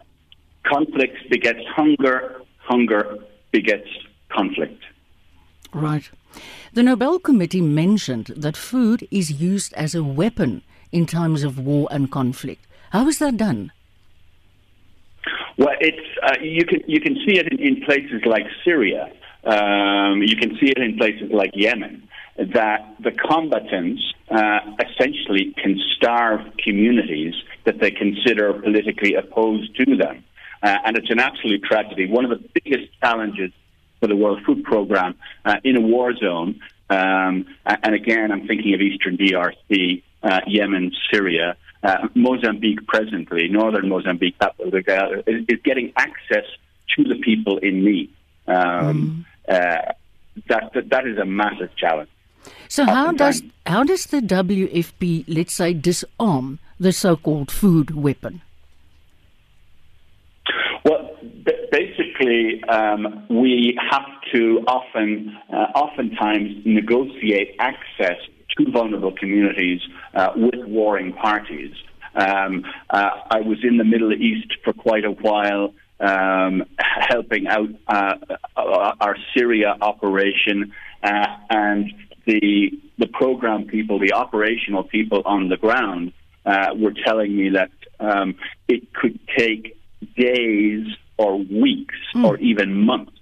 conflict 0.64 1.30
begets 1.30 1.60
hunger, 1.68 2.40
hunger 2.58 3.18
begets 3.52 3.88
conflict. 4.30 4.82
Right. 5.72 6.10
The 6.72 6.82
Nobel 6.82 7.18
Committee 7.18 7.60
mentioned 7.60 8.26
that 8.36 8.56
food 8.56 9.06
is 9.10 9.40
used 9.40 9.72
as 9.74 9.94
a 9.94 10.04
weapon 10.04 10.62
in 10.92 11.06
times 11.06 11.42
of 11.44 11.58
war 11.58 11.88
and 11.90 12.10
conflict. 12.10 12.66
How 12.90 13.06
is 13.08 13.18
that 13.18 13.36
done? 13.36 13.72
Well, 15.56 15.74
it's 15.80 16.06
uh, 16.22 16.36
you 16.42 16.64
can 16.64 16.80
you 16.86 17.00
can 17.00 17.14
see 17.26 17.38
it 17.38 17.52
in, 17.52 17.58
in 17.58 17.82
places 17.84 18.22
like 18.24 18.46
Syria. 18.64 19.12
Um, 19.44 20.22
you 20.22 20.36
can 20.36 20.56
see 20.60 20.70
it 20.70 20.78
in 20.78 20.96
places 20.96 21.30
like 21.32 21.50
Yemen. 21.54 22.08
That 22.38 22.96
the 23.00 23.12
combatants 23.12 24.02
uh, 24.30 24.60
essentially 24.86 25.54
can 25.62 25.78
starve 25.96 26.40
communities 26.64 27.34
that 27.64 27.80
they 27.80 27.90
consider 27.90 28.54
politically 28.54 29.14
opposed 29.14 29.76
to 29.76 29.96
them, 29.96 30.24
uh, 30.62 30.76
and 30.84 30.96
it's 30.96 31.10
an 31.10 31.20
absolute 31.20 31.62
tragedy. 31.64 32.08
One 32.08 32.24
of 32.24 32.30
the 32.30 32.48
biggest 32.54 32.88
challenges 33.00 33.52
for 34.00 34.06
the 34.06 34.16
World 34.16 34.40
Food 34.46 34.64
Programme 34.64 35.14
uh, 35.44 35.56
in 35.64 35.76
a 35.76 35.80
war 35.80 36.14
zone 36.16 36.60
Um, 36.90 37.46
and 37.64 37.94
again, 37.94 38.32
I'm 38.32 38.48
thinking 38.48 38.74
of 38.74 38.80
Eastern 38.80 39.16
DRC, 39.16 40.02
uh, 40.24 40.40
Yemen, 40.48 40.90
Syria, 41.10 41.56
uh, 41.82 42.08
Mozambique 42.14 42.86
presently, 42.86 43.48
northern 43.48 43.88
Mozambique, 43.88 44.36
is, 44.40 45.44
is 45.48 45.58
getting 45.64 45.92
access 45.96 46.44
to 46.96 47.04
the 47.04 47.16
people 47.16 47.58
in 47.58 47.84
need. 47.84 48.12
Um, 48.46 49.24
mm. 49.48 49.54
uh, 49.54 49.92
that, 50.48 50.72
that, 50.74 50.88
that 50.90 51.06
is 51.06 51.18
a 51.18 51.24
massive 51.24 51.74
challenge. 51.76 52.10
So 52.68 52.84
how 52.84 53.12
does 53.12 53.42
how 53.66 53.84
does 53.84 54.06
the 54.06 54.20
WFP 54.20 55.24
let's 55.28 55.54
say 55.54 55.74
disarm 55.74 56.58
the 56.78 56.92
so-called 56.92 57.50
food 57.50 57.94
weapon? 57.94 58.40
Well, 60.84 61.10
basically, 61.70 62.62
um, 62.64 63.26
we 63.28 63.78
have 63.90 64.06
to 64.32 64.64
often, 64.66 65.36
uh, 65.52 65.66
oftentimes, 65.74 66.62
negotiate 66.64 67.54
access 67.58 68.16
to 68.56 68.70
vulnerable 68.70 69.12
communities 69.12 69.80
uh, 70.14 70.32
with 70.36 70.64
warring 70.66 71.12
parties. 71.12 71.74
Um, 72.14 72.64
uh, 72.88 73.10
I 73.30 73.40
was 73.40 73.58
in 73.62 73.76
the 73.76 73.84
Middle 73.84 74.12
East 74.12 74.52
for 74.64 74.72
quite 74.72 75.04
a 75.04 75.12
while, 75.12 75.72
um, 76.00 76.64
helping 76.78 77.46
out 77.46 77.68
uh, 77.86 78.14
our 78.56 79.16
Syria 79.34 79.76
operation, 79.80 80.72
uh, 81.02 81.26
and 81.48 81.92
the 82.26 82.72
the 82.98 83.06
program 83.06 83.64
people, 83.64 83.98
the 83.98 84.12
operational 84.12 84.84
people 84.84 85.22
on 85.24 85.48
the 85.48 85.56
ground, 85.56 86.12
uh, 86.44 86.74
were 86.76 86.92
telling 86.92 87.34
me 87.34 87.50
that 87.50 87.70
um, 87.98 88.34
it 88.68 88.92
could 88.92 89.18
take 89.38 89.78
days 90.16 90.86
or 91.16 91.38
weeks 91.38 91.94
mm. 92.14 92.24
or 92.24 92.36
even 92.38 92.84
months 92.84 93.12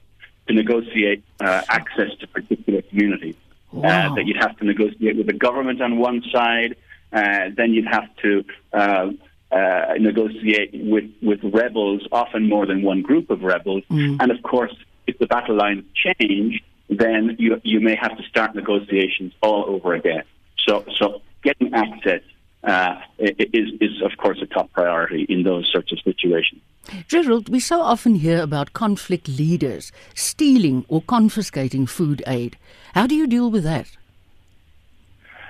to 0.49 0.55
negotiate 0.55 1.23
uh, 1.41 1.63
access 1.69 2.11
to 2.21 2.27
particular 2.27 2.83
communities. 2.83 3.37
Uh, 3.73 3.81
wow. 3.81 4.15
That 4.15 4.25
you'd 4.27 4.39
have 4.39 4.57
to 4.59 4.65
negotiate 4.65 5.17
with 5.17 5.27
the 5.27 5.35
government 5.35 5.83
on 5.83 5.99
one 5.99 6.23
side, 6.33 6.77
uh, 7.13 7.51
then 7.55 7.75
you'd 7.75 7.87
have 7.87 8.09
to 8.23 8.45
uh, 8.73 9.11
uh, 9.53 9.95
negotiate 9.99 10.71
with, 10.73 11.11
with 11.23 11.41
rebels, 11.43 12.07
often 12.11 12.49
more 12.49 12.65
than 12.67 12.83
one 12.83 13.03
group 13.03 13.31
of 13.31 13.43
rebels. 13.43 13.83
Mm. 13.91 14.19
And 14.21 14.31
of 14.31 14.43
course, 14.43 14.75
if 15.07 15.19
the 15.19 15.27
battle 15.27 15.57
lines 15.57 15.85
change, 15.95 16.63
then 16.89 17.37
you, 17.39 17.61
you 17.63 17.81
may 17.81 17.95
have 17.95 18.17
to 18.17 18.23
start 18.25 18.55
negotiations 18.55 19.35
all 19.43 19.65
over 19.67 19.95
again. 19.95 20.23
So, 20.67 20.85
so 20.97 21.21
getting 21.43 21.75
access 21.75 22.23
uh, 22.69 23.01
is, 23.19 23.69
is, 23.81 24.03
of 24.05 24.17
course, 24.19 24.39
a 24.43 24.47
top 24.47 24.71
priority 24.73 25.25
in 25.29 25.43
those 25.43 25.69
sorts 25.73 25.91
of 25.91 25.99
situations. 26.01 26.61
Gerald, 27.07 27.49
we 27.49 27.61
so 27.61 27.81
often 27.81 28.15
hear 28.17 28.43
about 28.43 28.73
conflict 28.73 29.27
leaders 29.29 29.91
stealing 30.15 30.85
or 30.89 31.03
confiscating 31.03 31.87
food 31.87 32.23
aid. 32.27 32.57
How 32.95 33.07
do 33.07 33.15
you 33.15 33.27
deal 33.27 33.51
with 33.51 33.65
that? 33.65 33.97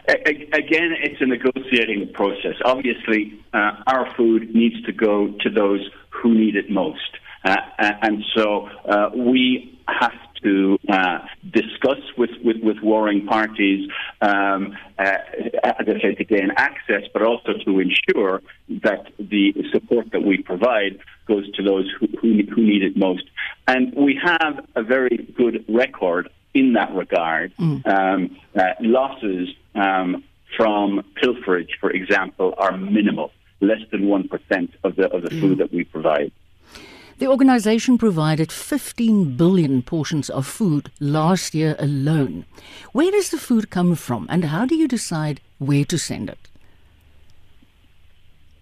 Again, 0.09 0.95
it's 1.03 1.21
a 1.21 1.27
negotiating 1.27 2.13
process. 2.15 2.55
Obviously, 2.65 3.39
uh, 3.53 3.73
our 3.87 4.13
food 4.17 4.55
needs 4.55 4.81
to 4.85 4.93
go 4.93 5.35
to 5.41 5.51
those 5.51 5.91
who 6.09 6.35
need 6.35 6.57
it 6.57 6.71
most. 6.71 7.19
Uh, 7.45 7.57
and 7.79 8.25
so 8.35 8.69
uh, 8.87 9.11
we 9.15 9.79
have 9.87 10.13
to 10.43 10.79
uh, 10.89 11.19
discuss 11.51 12.01
with, 12.17 12.31
with, 12.45 12.57
with, 12.63 12.79
warring 12.83 13.27
parties, 13.27 13.91
um, 14.21 14.77
uh, 14.99 15.03
as 15.65 15.87
I 15.89 16.01
said, 16.01 16.19
to 16.19 16.25
gain 16.25 16.51
access, 16.57 17.03
but 17.13 17.23
also 17.23 17.53
to 17.65 17.81
ensure 17.81 18.43
that 18.83 19.13
the 19.19 19.55
support 19.73 20.11
that 20.13 20.23
we 20.23 20.43
provide 20.43 20.99
goes 21.27 21.51
to 21.53 21.63
those 21.63 21.91
who, 21.99 22.07
who, 22.21 22.43
who 22.55 22.63
need 22.63 22.83
it 22.83 22.97
most. 22.97 23.25
And 23.67 23.95
we 23.95 24.19
have 24.23 24.67
a 24.75 24.83
very 24.83 25.17
good 25.37 25.65
record 25.69 26.29
in 26.55 26.73
that 26.75 26.95
regard. 26.95 27.55
Mm. 27.57 27.87
Um, 27.87 28.37
uh, 28.57 28.63
losses 28.81 29.49
um, 29.75 30.25
from 30.57 31.05
pilferage, 31.23 31.71
for 31.81 31.91
example, 31.91 32.55
are 32.59 32.77
minimal, 32.77 33.33
less 33.61 33.81
than 33.91 34.03
1% 34.03 34.73
of 34.85 34.97
the, 34.97 35.11
of 35.11 35.23
the 35.23 35.31
mm. 35.31 35.41
food 35.41 35.59
that 35.59 35.73
we 35.73 35.85
provide. 35.85 36.33
The 37.19 37.27
organization 37.27 37.99
provided 37.99 38.53
15 38.53 39.37
billion 39.37 39.83
portions 39.83 40.31
of 40.31 40.47
food 40.47 40.93
last 41.01 41.53
year 41.53 41.75
alone. 41.81 42.45
Where 42.93 43.11
does 43.11 43.31
the 43.31 43.39
food 43.39 43.71
come 43.71 43.97
from 43.97 44.29
and 44.31 44.45
how 44.45 44.67
do 44.67 44.77
you 44.77 44.87
decide 44.87 45.41
where 45.59 45.85
to 45.87 45.99
send 45.99 46.31
it? 46.31 46.39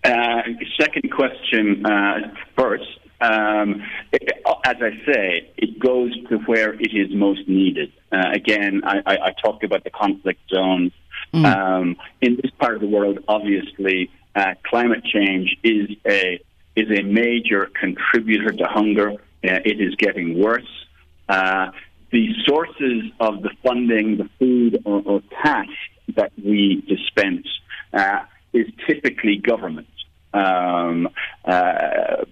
Uh, 0.04 0.42
second 0.80 1.10
question 1.10 1.84
uh, 1.84 2.34
first. 2.56 2.98
Um, 3.20 3.82
it, 4.12 4.22
as 4.64 4.76
I 4.80 4.90
say, 5.04 5.50
it 5.58 5.78
goes 5.78 6.12
to 6.28 6.38
where 6.46 6.72
it 6.74 6.94
is 6.94 7.14
most 7.14 7.46
needed. 7.48 7.92
Uh, 8.10 8.30
again, 8.32 8.82
I, 8.84 9.02
I, 9.04 9.18
I, 9.26 9.32
talked 9.42 9.64
about 9.64 9.84
the 9.84 9.90
conflict 9.90 10.40
zones. 10.50 10.92
Mm. 11.32 11.46
Um, 11.46 11.96
in 12.20 12.36
this 12.36 12.50
part 12.58 12.74
of 12.74 12.82
the 12.82 12.86
world, 12.86 13.18
obviously, 13.26 14.10
uh, 14.34 14.54
climate 14.64 15.02
change 15.04 15.56
is 15.62 15.88
a 16.06 16.40
is 16.76 16.86
a 16.90 17.02
major 17.02 17.70
contributor 17.80 18.52
to 18.52 18.64
hunger. 18.64 19.12
Uh, 19.12 19.60
it 19.64 19.80
is 19.80 19.94
getting 19.96 20.38
worse. 20.40 20.86
Uh, 21.28 21.70
the 22.12 22.28
sources 22.46 23.10
of 23.18 23.42
the 23.42 23.50
funding, 23.64 24.18
the 24.18 24.28
food 24.38 24.82
or, 24.84 25.02
or 25.04 25.22
cash 25.42 25.90
that 26.16 26.32
we 26.42 26.84
dispense, 26.86 27.46
uh, 27.92 28.20
is 28.52 28.66
typically 28.86 29.36
government. 29.36 29.88
Um, 30.32 31.08
uh, 31.44 32.24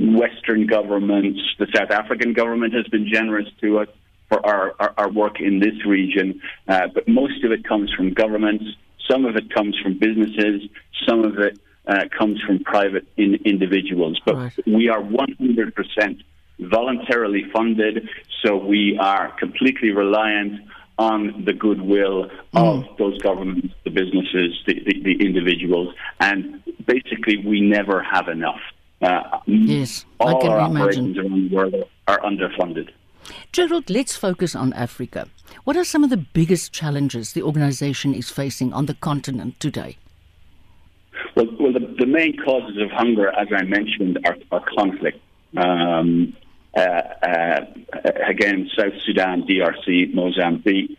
Western 0.00 0.66
governments, 0.66 1.40
the 1.58 1.66
South 1.74 1.90
African 1.90 2.32
government 2.32 2.74
has 2.74 2.86
been 2.88 3.08
generous 3.12 3.46
to 3.60 3.80
us 3.80 3.88
for 4.28 4.44
our, 4.44 4.74
our, 4.80 4.94
our 4.96 5.10
work 5.10 5.40
in 5.40 5.60
this 5.60 5.84
region, 5.86 6.40
uh, 6.66 6.88
but 6.92 7.06
most 7.06 7.44
of 7.44 7.52
it 7.52 7.64
comes 7.64 7.92
from 7.92 8.14
governments. 8.14 8.64
Some 9.10 9.24
of 9.26 9.36
it 9.36 9.52
comes 9.52 9.76
from 9.82 9.98
businesses. 9.98 10.62
Some 11.06 11.24
of 11.24 11.38
it 11.38 11.58
uh, 11.86 12.04
comes 12.16 12.40
from 12.42 12.60
private 12.60 13.06
in, 13.16 13.34
individuals. 13.44 14.20
But 14.24 14.36
right. 14.36 14.52
we 14.66 14.88
are 14.88 15.00
100% 15.02 16.22
voluntarily 16.60 17.44
funded, 17.52 18.08
so 18.42 18.56
we 18.56 18.98
are 18.98 19.32
completely 19.38 19.90
reliant 19.90 20.60
on 20.98 21.44
the 21.44 21.52
goodwill 21.52 22.24
of 22.24 22.84
mm. 22.84 22.98
those 22.98 23.18
governments, 23.22 23.74
the 23.84 23.90
businesses, 23.90 24.62
the, 24.66 24.74
the, 24.84 25.02
the, 25.02 25.24
individuals, 25.26 25.94
and 26.20 26.62
basically 26.86 27.38
we 27.38 27.60
never 27.60 28.02
have 28.02 28.28
enough. 28.28 28.60
Uh, 29.00 29.40
yes, 29.46 30.04
all 30.20 30.46
our 30.48 30.60
operations 30.60 31.18
around 31.18 31.50
the 31.50 31.56
world 31.56 31.74
are 32.06 32.20
underfunded. 32.20 32.90
Gerald, 33.50 33.90
let's 33.90 34.16
focus 34.16 34.54
on 34.54 34.72
Africa. 34.74 35.28
What 35.64 35.76
are 35.76 35.84
some 35.84 36.04
of 36.04 36.10
the 36.10 36.16
biggest 36.16 36.72
challenges 36.72 37.32
the 37.32 37.42
organization 37.42 38.14
is 38.14 38.30
facing 38.30 38.72
on 38.72 38.86
the 38.86 38.94
continent 38.94 39.58
today? 39.58 39.96
Well, 41.34 41.46
well 41.58 41.72
the, 41.72 41.94
the 41.98 42.06
main 42.06 42.36
causes 42.36 42.80
of 42.80 42.90
hunger, 42.90 43.28
as 43.28 43.48
I 43.54 43.62
mentioned, 43.64 44.18
are, 44.24 44.36
are 44.50 44.64
conflict. 44.76 45.20
Um, 45.56 46.36
uh, 46.76 46.80
uh, 46.80 47.66
again, 48.26 48.70
South 48.76 48.94
Sudan, 49.04 49.42
DRC, 49.42 50.14
Mozambique, 50.14 50.98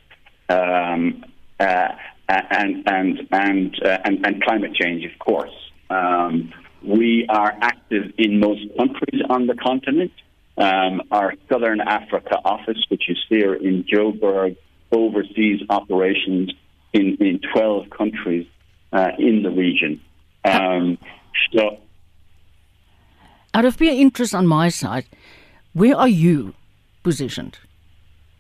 um, 0.50 1.26
uh, 1.60 1.88
and 2.30 2.84
and 2.88 3.28
and, 3.32 3.84
uh, 3.84 3.98
and 4.06 4.26
and 4.26 4.44
climate 4.44 4.76
change, 4.76 5.04
of 5.06 5.18
course. 5.20 5.54
Um, 5.90 6.54
we 6.84 7.26
are 7.30 7.56
active 7.62 8.14
in 8.18 8.40
most 8.40 8.62
countries 8.78 9.22
on 9.30 9.48
the 9.48 9.56
continent. 9.56 10.12
Um, 10.58 11.02
our 11.12 11.34
Southern 11.52 11.82
Africa 11.82 12.38
office, 12.46 12.78
which 12.90 13.10
is 13.10 13.18
here 13.30 13.56
in 13.56 13.86
Joburg, 13.86 14.58
oversees 14.92 15.62
operations 15.70 16.52
in, 16.94 17.18
in 17.20 17.40
12 17.54 17.90
countries 17.90 18.46
uh, 18.92 19.10
in 19.18 19.42
the 19.42 19.50
region. 19.50 20.00
Um, 20.46 20.98
so, 21.56 21.78
out 23.54 23.66
of 23.66 23.78
pure 23.78 23.94
interest 23.94 24.34
on 24.36 24.48
my 24.48 24.70
side, 24.70 25.06
where 25.74 25.96
are 25.96 26.08
you 26.08 26.54
positioned, 27.04 27.60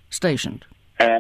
stationed? 0.10 0.66
Uh, 1.00 1.18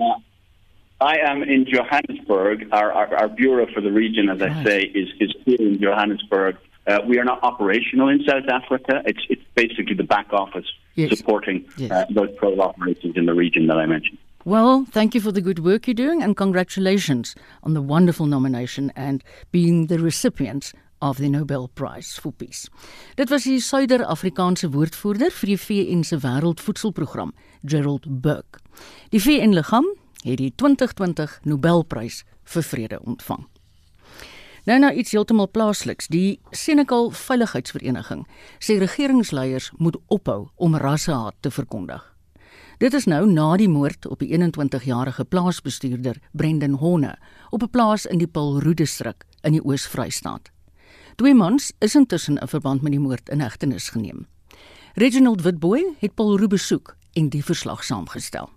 I 1.01 1.17
am 1.17 1.43
in 1.43 1.65
Johannesburg. 1.65 2.69
Our, 2.71 2.91
our, 2.91 3.15
our, 3.15 3.27
bureau 3.27 3.67
for 3.73 3.81
the 3.81 3.91
region, 3.91 4.29
as 4.29 4.39
right. 4.39 4.51
I 4.51 4.63
say, 4.63 4.81
is, 4.83 5.09
is 5.19 5.35
here 5.45 5.57
in 5.59 5.79
Johannesburg. 5.79 6.57
Uh, 6.87 6.99
we 7.05 7.17
are 7.17 7.23
not 7.23 7.43
operational 7.43 8.09
in 8.09 8.23
South 8.25 8.47
Africa. 8.49 9.01
It's, 9.05 9.19
it's 9.29 9.41
basically 9.55 9.95
the 9.95 10.03
back 10.03 10.31
office 10.31 10.65
yes. 10.95 11.17
supporting 11.17 11.65
yes. 11.77 11.91
Uh, 11.91 12.05
those 12.09 12.29
pro 12.37 12.59
operations 12.59 13.15
in 13.15 13.25
the 13.25 13.33
region 13.33 13.67
that 13.67 13.77
I 13.77 13.85
mentioned. 13.85 14.17
Well, 14.45 14.85
thank 14.91 15.13
you 15.13 15.21
for 15.21 15.31
the 15.31 15.41
good 15.41 15.59
work 15.59 15.87
you're 15.87 15.93
doing 15.93 16.21
and 16.21 16.35
congratulations 16.35 17.33
on 17.61 17.73
the 17.73 17.81
wonderful 17.81 18.25
nomination 18.25 18.91
and 18.93 19.23
being 19.51 19.87
the 19.87 19.99
recipients 19.99 20.73
of 21.01 21.17
the 21.17 21.29
Nobel 21.29 21.69
Prize 21.69 22.19
for 22.19 22.33
Peace. 22.33 22.67
Dit 23.15 23.29
was 23.29 23.43
die 23.47 23.61
Suider-Afrikaanse 23.63 24.67
woordvoerder 24.75 25.31
vir 25.31 25.53
die 25.53 25.57
VN 25.57 26.03
se 26.03 26.19
Wêreldvoedselprogram, 26.19 27.31
Gerald 27.63 28.21
Burke. 28.21 28.59
Die 29.15 29.23
VN-liggaam 29.23 29.87
het 30.25 30.37
die 30.43 30.51
2020 30.59 31.39
Nobelprys 31.47 32.25
vir 32.43 32.67
vrede 32.67 32.99
ontvang. 32.99 33.47
Nou 34.67 34.79
nou 34.79 34.91
iets 34.91 35.15
heeltemal 35.15 35.47
plaasliks. 35.51 36.11
Die 36.11 36.41
Senekal 36.51 37.13
Veiligheidsvereniging 37.15 38.27
sê 38.59 38.75
regeringsleiers 38.83 39.71
moet 39.79 39.95
ophou 40.07 40.49
om 40.55 40.75
rassehaat 40.75 41.39
te 41.39 41.51
verkondig. 41.51 42.12
Dit 42.83 42.91
is 42.93 43.05
nou 43.07 43.21
na 43.31 43.45
die 43.55 43.69
moord 43.71 44.09
op 44.11 44.19
die 44.19 44.33
21-jarige 44.35 45.23
plaasbestuurder 45.31 46.17
Brendan 46.35 46.73
Horne 46.81 47.13
op 47.49 47.61
'n 47.63 47.69
plaas 47.69 48.05
in 48.05 48.17
die 48.17 48.27
Paulroe 48.27 48.73
distrik 48.73 49.23
in 49.41 49.51
die 49.51 49.63
Oos-Vrystaat. 49.63 50.51
Twee 51.15 51.33
mans 51.33 51.71
is 51.79 51.95
intussen 51.95 52.37
in 52.37 52.47
verband 52.47 52.81
met 52.81 52.91
die 52.91 52.99
moord 52.99 53.29
in 53.29 53.39
hegtenis 53.39 53.89
geneem. 53.89 54.27
Reginald 54.93 55.41
Witboy 55.41 55.95
het 55.99 56.15
Paulroe 56.15 56.47
besoek 56.47 56.95
en 57.13 57.29
die 57.29 57.43
verslag 57.43 57.83
saamgestel. 57.83 58.49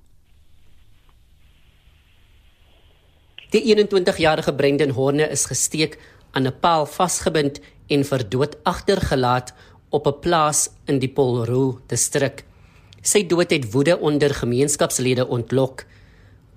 Die 3.51 3.77
21-jarige 3.77 4.55
Brendan 4.55 4.91
Horne 4.91 5.29
is 5.29 5.45
gesteek 5.45 5.99
aan 6.31 6.47
'n 6.47 6.59
paal 6.61 6.87
vasgebind 6.87 7.61
en 7.87 8.05
vir 8.05 8.29
dood 8.29 8.57
agtergelaat 8.65 9.55
op 9.89 10.07
'n 10.07 10.21
plaas 10.21 10.71
in 10.85 10.99
die 10.99 11.13
Paulroe 11.13 11.79
distrik. 11.87 12.45
Sy 13.07 13.23
dood 13.31 13.53
het 13.55 13.69
woede 13.71 13.95
onder 14.03 14.33
gemeenskapslede 14.35 15.29
ontlok. 15.31 15.85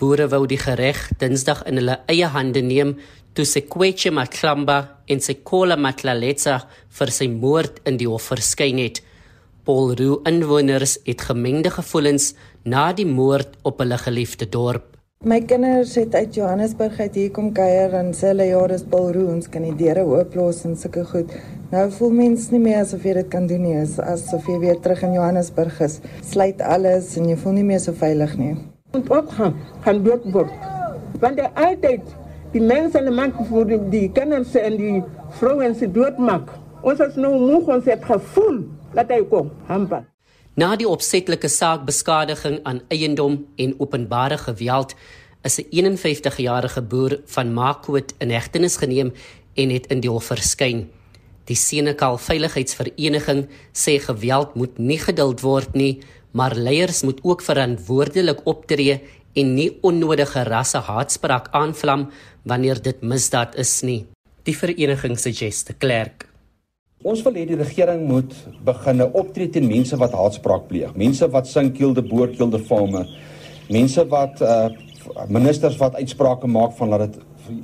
Boere 0.02 0.26
wou 0.32 0.48
die 0.50 0.58
gereg 0.58 1.04
Dinsdag 1.22 1.62
in 1.70 1.78
hulle 1.78 2.00
eie 2.10 2.26
hande 2.34 2.64
neem 2.66 2.96
toe 3.38 3.46
Sekweche 3.46 4.10
Matlamba 4.10 4.80
en 5.06 5.22
Sekola 5.22 5.78
Matlaletsa 5.78 6.56
vir 6.98 7.14
sy 7.14 7.28
moord 7.30 7.78
in 7.86 8.00
die 8.02 8.10
hof 8.10 8.32
verskyn 8.32 8.82
het. 8.82 9.04
Paulroe 9.68 10.24
inwoners 10.26 10.98
het 11.06 11.28
gemengde 11.30 11.70
gevoelens 11.76 12.32
na 12.66 12.90
die 12.98 13.06
moord 13.06 13.60
op 13.62 13.84
hulle 13.84 14.00
geliefde 14.02 14.50
dorp. 14.50 14.99
My 15.28 15.42
kinders 15.44 15.98
het 16.00 16.14
uit 16.16 16.36
Johannesburg 16.36 17.00
uit 17.00 17.16
hier 17.20 17.32
kom 17.36 17.50
kuier 17.52 17.92
en 18.00 18.14
sê 18.16 18.30
hulle 18.30 18.46
ja, 18.48 18.60
dis 18.72 18.86
Paulroe, 18.88 19.26
ons 19.34 19.50
kan 19.52 19.66
die 19.68 19.74
deure 19.76 20.06
ooplos 20.08 20.62
en 20.64 20.78
sulke 20.80 21.02
goed. 21.10 21.34
Nou 21.74 21.82
voel 21.92 22.14
mens 22.16 22.46
nie 22.54 22.62
meer 22.64 22.78
asof 22.86 23.04
jy 23.04 23.18
dit 23.18 23.28
kan 23.34 23.50
doen 23.50 23.66
nie, 23.66 23.74
asof 23.84 24.48
jy 24.48 24.56
weer 24.62 24.78
terug 24.80 25.02
in 25.04 25.18
Johannesburg 25.18 25.82
is. 25.84 25.98
Sluit 26.24 26.64
alles 26.64 27.10
en 27.20 27.28
jy 27.28 27.36
voel 27.42 27.58
nie 27.58 27.66
meer 27.68 27.82
so 27.84 27.92
veilig 28.00 28.38
nie. 28.40 28.54
Und 28.96 29.12
ook 29.12 29.34
gaan 29.36 30.00
dood 30.06 30.24
word. 30.32 30.54
Want 31.20 31.36
die 31.42 31.50
altyd 31.66 32.14
die 32.54 32.64
mense 32.64 33.02
en 33.02 33.12
die 33.12 33.16
man 33.18 33.36
vir 33.52 33.68
die, 33.74 33.82
die 33.92 34.06
kinders 34.16 34.56
en 34.56 34.80
die 34.80 34.94
vrouens 35.42 35.84
se 35.84 35.92
doodmaak. 36.00 36.56
Ons 36.80 37.04
is 37.04 37.20
nou 37.20 37.34
moeg 37.36 37.68
ons 37.76 37.92
het 37.92 38.08
gevoel 38.08 38.64
dat 38.96 39.12
hy 39.12 39.20
kom. 39.36 39.52
Hampa. 39.68 40.06
Na 40.60 40.74
die 40.76 40.88
opsetlike 40.90 41.48
saakbeskadiging 41.48 42.58
aan 42.68 42.82
eiendom 42.92 43.36
en 43.64 43.76
openbare 43.80 44.38
geweld 44.42 44.96
is 45.48 45.60
'n 45.60 45.68
51-jarige 45.72 46.82
boer 46.82 47.20
van 47.26 47.54
Makwood 47.54 48.14
in 48.20 48.30
hegtenis 48.30 48.76
geneem 48.78 49.14
en 49.56 49.70
het 49.70 49.88
in 49.88 50.02
die 50.02 50.10
hof 50.10 50.26
verskyn. 50.26 50.90
Die 51.46 51.56
Senekal 51.56 52.18
Veiligheidsvereniging 52.18 53.48
sê 53.74 54.00
geweld 54.00 54.56
moet 54.56 54.78
nie 54.78 55.00
geduld 55.00 55.40
word 55.42 55.74
nie, 55.74 56.02
maar 56.32 56.56
leiers 56.56 57.04
moet 57.04 57.20
ook 57.24 57.42
verantwoordelik 57.42 58.42
optree 58.44 59.02
en 59.34 59.54
nie 59.56 59.78
onnodige 59.82 60.44
rassehaatspraak 60.44 61.48
aanvlam 61.52 62.10
wanneer 62.44 62.82
dit 62.82 63.02
misdaad 63.02 63.56
is 63.56 63.82
nie. 63.82 64.06
Die 64.44 64.58
vereniging 64.58 65.16
sê 65.18 65.32
Jester 65.32 65.76
Clerk 65.78 66.29
Ons 67.00 67.22
wil 67.24 67.38
hê 67.40 67.46
die 67.48 67.56
regering 67.56 68.02
moet 68.10 68.34
begine 68.68 69.06
optree 69.16 69.48
teen 69.48 69.70
mense 69.70 69.96
wat 70.02 70.12
haatspraak 70.20 70.66
pleeg, 70.68 70.92
mense 71.00 71.30
wat 71.32 71.48
sinkeelde 71.48 72.04
boorkeelde 72.04 72.60
fame, 72.60 73.06
mense 73.72 74.04
wat 74.12 74.44
uh 74.44 74.68
ministers 75.32 75.78
wat 75.80 75.96
uitsprake 75.96 76.46
maak 76.52 76.76
van 76.78 76.92
dat 76.92 77.06
dit 77.06 77.22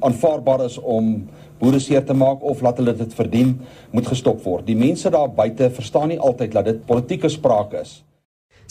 aanvaarbaar 0.08 0.64
is 0.66 0.78
om 0.80 1.28
boere 1.60 1.82
seer 1.84 2.02
te 2.08 2.16
maak 2.16 2.42
of 2.42 2.64
laat 2.64 2.80
hulle 2.80 2.96
dit 2.96 3.12
verdien, 3.14 3.52
moet 3.92 4.08
gestop 4.08 4.40
word. 4.48 4.64
Die 4.66 4.78
mense 4.80 5.12
daar 5.12 5.28
buite 5.30 5.68
verstaan 5.70 6.10
nie 6.14 6.18
altyd 6.18 6.56
dat 6.56 6.66
dit 6.72 6.80
politieke 6.88 7.30
sprake 7.30 7.84
is. 7.84 8.00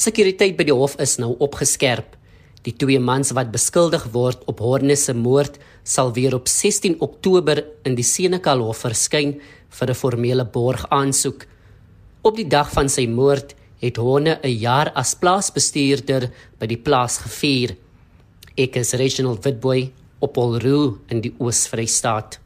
Sekuriteit 0.01 0.57
by 0.57 0.67
die 0.67 0.75
hof 0.75 0.97
is 0.99 1.19
nou 1.21 1.35
opgeskerp. 1.45 2.17
Die 2.65 2.73
twee 2.73 2.99
mans 2.99 3.35
wat 3.37 3.53
beskuldig 3.53 4.09
word 4.17 4.43
op 4.49 4.63
Horne 4.65 4.97
se 4.97 5.13
moord 5.13 5.61
sal 5.85 6.15
weer 6.17 6.35
op 6.35 6.49
16 6.49 6.97
Oktober 7.05 7.61
in 7.85 7.95
die 7.99 8.07
Senekal 8.09 8.65
hof 8.65 8.87
verskyn 8.87 9.37
vir 9.79 9.91
'n 9.91 9.95
formele 9.95 10.45
borgaansoek. 10.45 11.47
Op 12.23 12.37
die 12.37 12.49
dag 12.49 12.71
van 12.73 12.89
sy 12.89 13.07
moord 13.07 13.55
het 13.81 13.97
Horne 13.97 14.39
'n 14.43 14.59
jaar 14.59 14.93
as 14.95 15.15
plaasbestuurder 15.15 16.31
by 16.59 16.67
die 16.67 16.83
plaas 16.87 17.19
gevier. 17.19 17.77
Ek 18.57 18.77
is 18.77 18.93
Reginald 18.93 19.45
Witboy 19.45 19.93
op 20.21 20.37
Olroo 20.37 20.99
in 21.09 21.21
die 21.21 21.35
Oos-Vrystaat. 21.39 22.41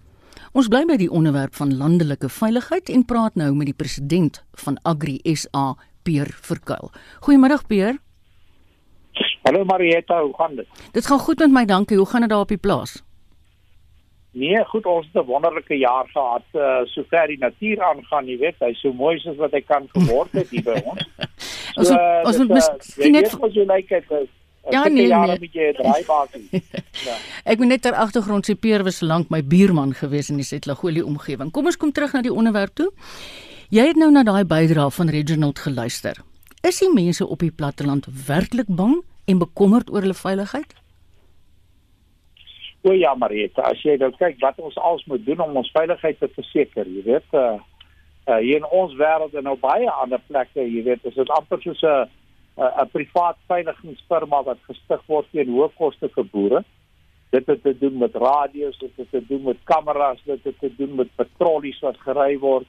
Ons 0.52 0.68
bly 0.68 0.84
by 0.84 0.96
die 0.96 1.10
onderwerp 1.10 1.54
van 1.54 1.76
landelike 1.76 2.28
veiligheid 2.28 2.88
en 2.88 3.04
praat 3.04 3.34
nou 3.34 3.54
met 3.54 3.66
die 3.66 3.76
president 3.76 4.42
van 4.64 4.78
Agri 4.82 5.20
SA, 5.34 5.76
Peer 6.02 6.26
Verkuil. 6.40 6.90
Goeiemiddag 7.20 7.66
Peer. 7.66 7.98
Hallo 9.42 9.64
Marieta, 9.64 10.22
hoe 10.22 10.34
gaan 10.34 10.56
dit? 10.56 10.66
Dit 10.92 11.06
gaan 11.06 11.18
goed 11.18 11.38
met 11.38 11.50
my, 11.50 11.64
dankie. 11.64 11.96
Hoe 11.96 12.06
gaan 12.06 12.20
dit 12.20 12.30
daar 12.30 12.40
op 12.40 12.48
die 12.48 12.60
plaas? 12.60 13.02
Nee, 14.32 14.64
goed, 14.64 14.86
ons 14.86 15.06
het 15.12 15.22
'n 15.22 15.26
wonderlike 15.26 15.74
jaar 15.74 16.08
gehad. 16.08 16.44
Uh 16.52 16.84
sover 16.84 17.26
die 17.26 17.38
natuur 17.38 17.82
aangaan, 17.82 18.26
jy 18.26 18.38
weet, 18.38 18.58
hy's 18.58 18.80
so 18.80 18.92
mooi 18.92 19.18
soos 19.18 19.36
wat 19.36 19.52
hy 19.52 19.60
kan 19.60 19.88
geword 19.92 20.32
het 20.32 20.50
hier 20.50 20.62
by 20.62 20.80
ons. 20.90 21.06
So, 21.74 21.80
ons 21.80 21.88
moet, 21.90 22.26
ons 22.26 22.38
moet 22.38 22.52
miskien 22.52 23.12
net 23.12 23.30
vir 23.30 23.50
jou 23.50 23.66
lyk 23.66 23.88
het. 23.88 24.28
Ja, 24.70 24.88
nee, 24.88 25.06
nee. 25.06 25.38
met 25.40 25.52
jy 25.52 25.72
draaibaasie. 25.72 26.48
ja. 27.08 27.16
Ek 27.44 27.58
moet 27.58 27.68
net 27.72 27.82
ter 27.82 27.96
agtergrond 27.96 28.44
sê 28.44 28.54
Peer 28.54 28.84
was 28.84 29.00
lank 29.00 29.30
my 29.32 29.40
buurman 29.44 29.94
gewees 29.96 30.28
in 30.28 30.36
die 30.36 30.44
Setlagolie 30.44 31.04
omgewing. 31.04 31.50
Kom 31.50 31.66
ons 31.70 31.76
kom 31.76 31.92
terug 31.92 32.12
na 32.12 32.22
die 32.22 32.32
onderwerp 32.32 32.74
toe. 32.74 32.90
Jy 33.72 33.86
het 33.92 33.96
nou 34.00 34.10
na 34.12 34.22
daai 34.22 34.44
bydrae 34.44 34.90
van 34.90 35.08
Reginald 35.08 35.58
geluister. 35.58 36.20
Is 36.62 36.80
die 36.82 36.92
mense 36.92 37.26
op 37.26 37.40
die 37.40 37.52
platteland 37.54 38.08
werklik 38.26 38.68
bang 38.68 38.98
en 39.24 39.40
bekommerd 39.40 39.92
oor 39.92 40.04
hulle 40.04 40.16
veiligheid? 40.16 40.74
O 42.88 42.92
ja, 42.96 43.10
Marieta, 43.14 43.66
as 43.68 43.80
jy 43.84 43.98
nou 44.00 44.08
kyk 44.16 44.38
wat 44.40 44.60
ons 44.64 44.76
als 44.80 45.02
moet 45.10 45.24
doen 45.26 45.42
om 45.44 45.58
ons 45.60 45.72
veiligheid 45.74 46.16
te 46.22 46.28
verseker, 46.32 46.88
jy 46.88 47.02
weet, 47.04 47.34
uh, 47.36 47.58
uh 48.28 48.38
hier 48.40 48.62
in 48.62 48.68
ons 48.72 48.94
wêreld 48.96 49.34
en 49.36 49.44
nou 49.44 49.56
baie 49.60 49.90
ander 50.04 50.22
plekke, 50.30 50.64
jy 50.64 50.84
weet, 50.86 51.04
is 51.10 51.18
dit 51.18 51.32
amper 51.36 51.60
soos 51.60 51.82
'n 51.84 52.08
'n 52.58 52.88
privaat 52.92 53.36
veiligheidsfirma 53.50 54.42
wat 54.46 54.64
gestig 54.70 55.02
word 55.06 55.28
teen 55.32 55.52
hoë 55.52 55.68
koste 55.76 56.08
vir 56.16 56.26
boere. 56.32 56.64
Dit 57.30 57.46
het 57.46 57.62
te 57.62 57.74
doen 57.78 57.98
met 57.98 58.14
radio's, 58.14 58.78
dit 58.78 58.96
het 58.96 59.10
te 59.10 59.22
doen 59.28 59.42
met 59.44 59.60
kameras, 59.64 60.22
dit 60.24 60.44
het 60.44 60.58
te 60.58 60.70
doen 60.76 60.94
met 60.94 61.16
patrollies 61.16 61.80
wat 61.80 62.00
gery 62.06 62.38
word. 62.38 62.66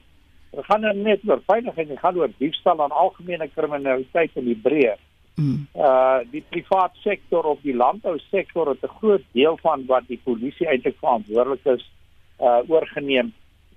Dit 0.52 0.64
gaan 0.64 0.80
nou 0.80 0.94
net 0.94 1.20
oor 1.28 1.40
veiligheid, 1.46 1.88
dit 1.88 1.98
gaan 1.98 2.16
oor 2.16 2.30
diefstal 2.38 2.84
en 2.84 2.90
algemene 2.90 3.48
kriminaliteit 3.48 4.30
in 4.34 4.44
die 4.44 4.60
breë. 4.68 4.96
Mm. 5.40 5.66
Uh 5.74 6.20
die 6.30 6.44
private 6.52 6.98
sektor 7.04 7.48
of 7.52 7.60
die 7.62 7.76
landbousektor 7.76 8.68
het 8.68 8.82
'n 8.84 8.96
groot 9.00 9.24
deel 9.32 9.56
van 9.62 9.86
wat 9.86 10.04
die 10.06 10.20
polisie 10.24 10.66
eintlik 10.68 10.98
verantwoordelik 11.00 11.64
is 11.76 11.84
uh 12.40 12.60
oorgeneem 12.68 13.32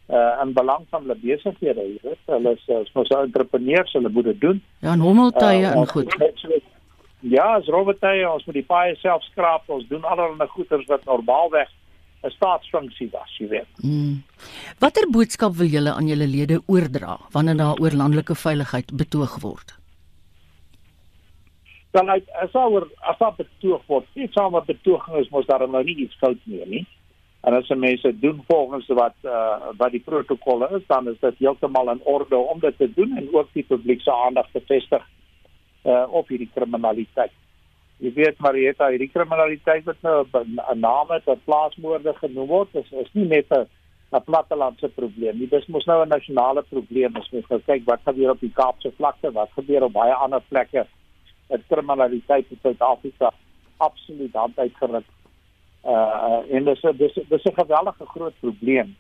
uh 0.10 0.42
in 0.44 0.54
belang 0.54 0.86
van 0.90 1.02
hulle 1.02 1.16
besighede, 1.22 1.82
jy 1.82 2.00
weet. 2.02 2.24
Hulle 2.26 2.52
is 2.58 2.68
uh, 2.68 2.84
mos 2.94 3.10
entrepreneurs, 3.10 3.94
hulle 3.94 4.10
moet 4.10 4.24
dit 4.24 4.42
doen. 4.42 4.62
Ja, 4.80 4.96
normaltye 4.96 5.62
uh, 5.62 5.76
en 5.76 5.88
goed. 5.88 6.16
Ja, 7.20 7.46
as 7.56 7.68
robotye, 7.72 8.28
ons 8.28 8.44
moet 8.46 8.58
die 8.60 8.68
paaie 8.68 8.96
self 9.00 9.24
skraap, 9.24 9.70
ons 9.72 9.88
doen 9.88 10.04
allerlei 10.04 10.48
goeders 10.48 10.86
wat 10.92 11.06
normaalweg 11.06 11.70
'n 12.24 12.32
staatsfunksie 12.32 13.10
was, 13.12 13.32
jy 13.40 13.48
weet. 13.48 13.72
Mm. 13.84 14.24
Watter 14.80 15.08
boodskap 15.12 15.56
wil 15.60 15.68
julle 15.68 15.94
aan 15.94 16.08
julle 16.08 16.28
lede 16.28 16.62
oordra 16.66 17.18
wanneer 17.32 17.58
daar 17.58 17.80
oor 17.80 17.92
landelike 17.92 18.36
veiligheid 18.36 18.92
betoog 18.96 19.40
word? 19.42 19.76
Dan 21.94 22.10
uit 22.10 22.30
as 22.42 22.56
oor 22.58 22.88
as 23.10 23.22
op 23.22 23.38
betoog 23.38 23.86
word. 23.88 24.06
Iets 24.14 24.38
aan 24.42 24.52
wat 24.56 24.66
betoging 24.66 25.18
is 25.22 25.30
mos 25.30 25.46
daar 25.46 25.68
nou 25.70 25.84
nie 25.84 25.96
iets 26.06 26.18
fout 26.22 26.42
meer 26.50 26.68
nie. 26.68 26.86
En 27.44 27.54
as 27.54 27.68
mense 27.68 28.20
doen 28.20 28.40
volgens 28.48 28.88
wat 28.88 29.16
uh, 29.28 29.70
wat 29.78 29.92
die 29.92 30.02
protokolle 30.02 30.70
is, 30.78 30.86
dan 30.88 31.10
is 31.12 31.20
dit 31.20 31.42
heeltemal 31.44 31.92
in 31.92 32.02
orde 32.16 32.38
om 32.38 32.60
dit 32.60 32.78
te 32.78 32.90
doen 32.96 33.18
en 33.18 33.28
ook 33.34 33.50
die 33.54 33.66
publiek 33.68 34.02
se 34.02 34.14
aandag 34.14 34.48
te 34.52 34.62
vestig 34.66 35.04
uh, 35.84 36.06
op 36.10 36.32
hierdie 36.32 36.50
kriminaliteit. 36.54 37.36
Jy 38.04 38.14
weet 38.16 38.40
Marieta, 38.42 38.90
hierdie 38.90 39.12
kriminaliteit 39.12 39.86
wat 39.86 40.02
nou 40.02 40.26
'n 40.34 40.80
naam 40.80 41.12
het, 41.12 41.28
'n 41.30 41.42
plaasmoorde 41.46 42.14
genoem 42.14 42.48
word, 42.48 42.76
is 42.76 42.92
is 42.92 43.14
nie 43.14 43.28
net 43.28 43.52
'n 43.52 43.68
'n 44.16 44.24
plattelandse 44.24 44.90
probleem 44.90 45.38
nie. 45.38 45.50
Dis 45.50 45.68
mos 45.68 45.86
nou 45.86 46.02
'n 46.06 46.16
nasionale 46.16 46.64
probleem 46.64 47.16
as 47.16 47.30
mens 47.32 47.48
nou 47.50 47.62
kyk 47.66 47.86
wat 47.86 48.02
gebeur 48.06 48.30
op 48.30 48.40
die 48.40 48.54
Kaapse 48.54 48.92
vlakte, 48.98 49.32
wat 49.32 49.50
gebeur 49.56 49.84
op 49.84 49.94
baie 49.94 50.14
ander 50.14 50.42
plekke 50.50 50.88
kriminaliteit 51.68 52.46
in 52.50 52.60
Suid-Afrika 52.62 53.34
absoluut 53.78 54.34
hand 54.34 54.60
uitgeruk. 54.60 55.06
Uh 55.84 56.40
en 56.56 56.64
dis 56.64 56.82
dis 56.98 57.18
dis 57.30 57.44
'n 57.44 57.60
geweldige 57.62 58.06
groot 58.06 58.34
probleem. 58.40 58.96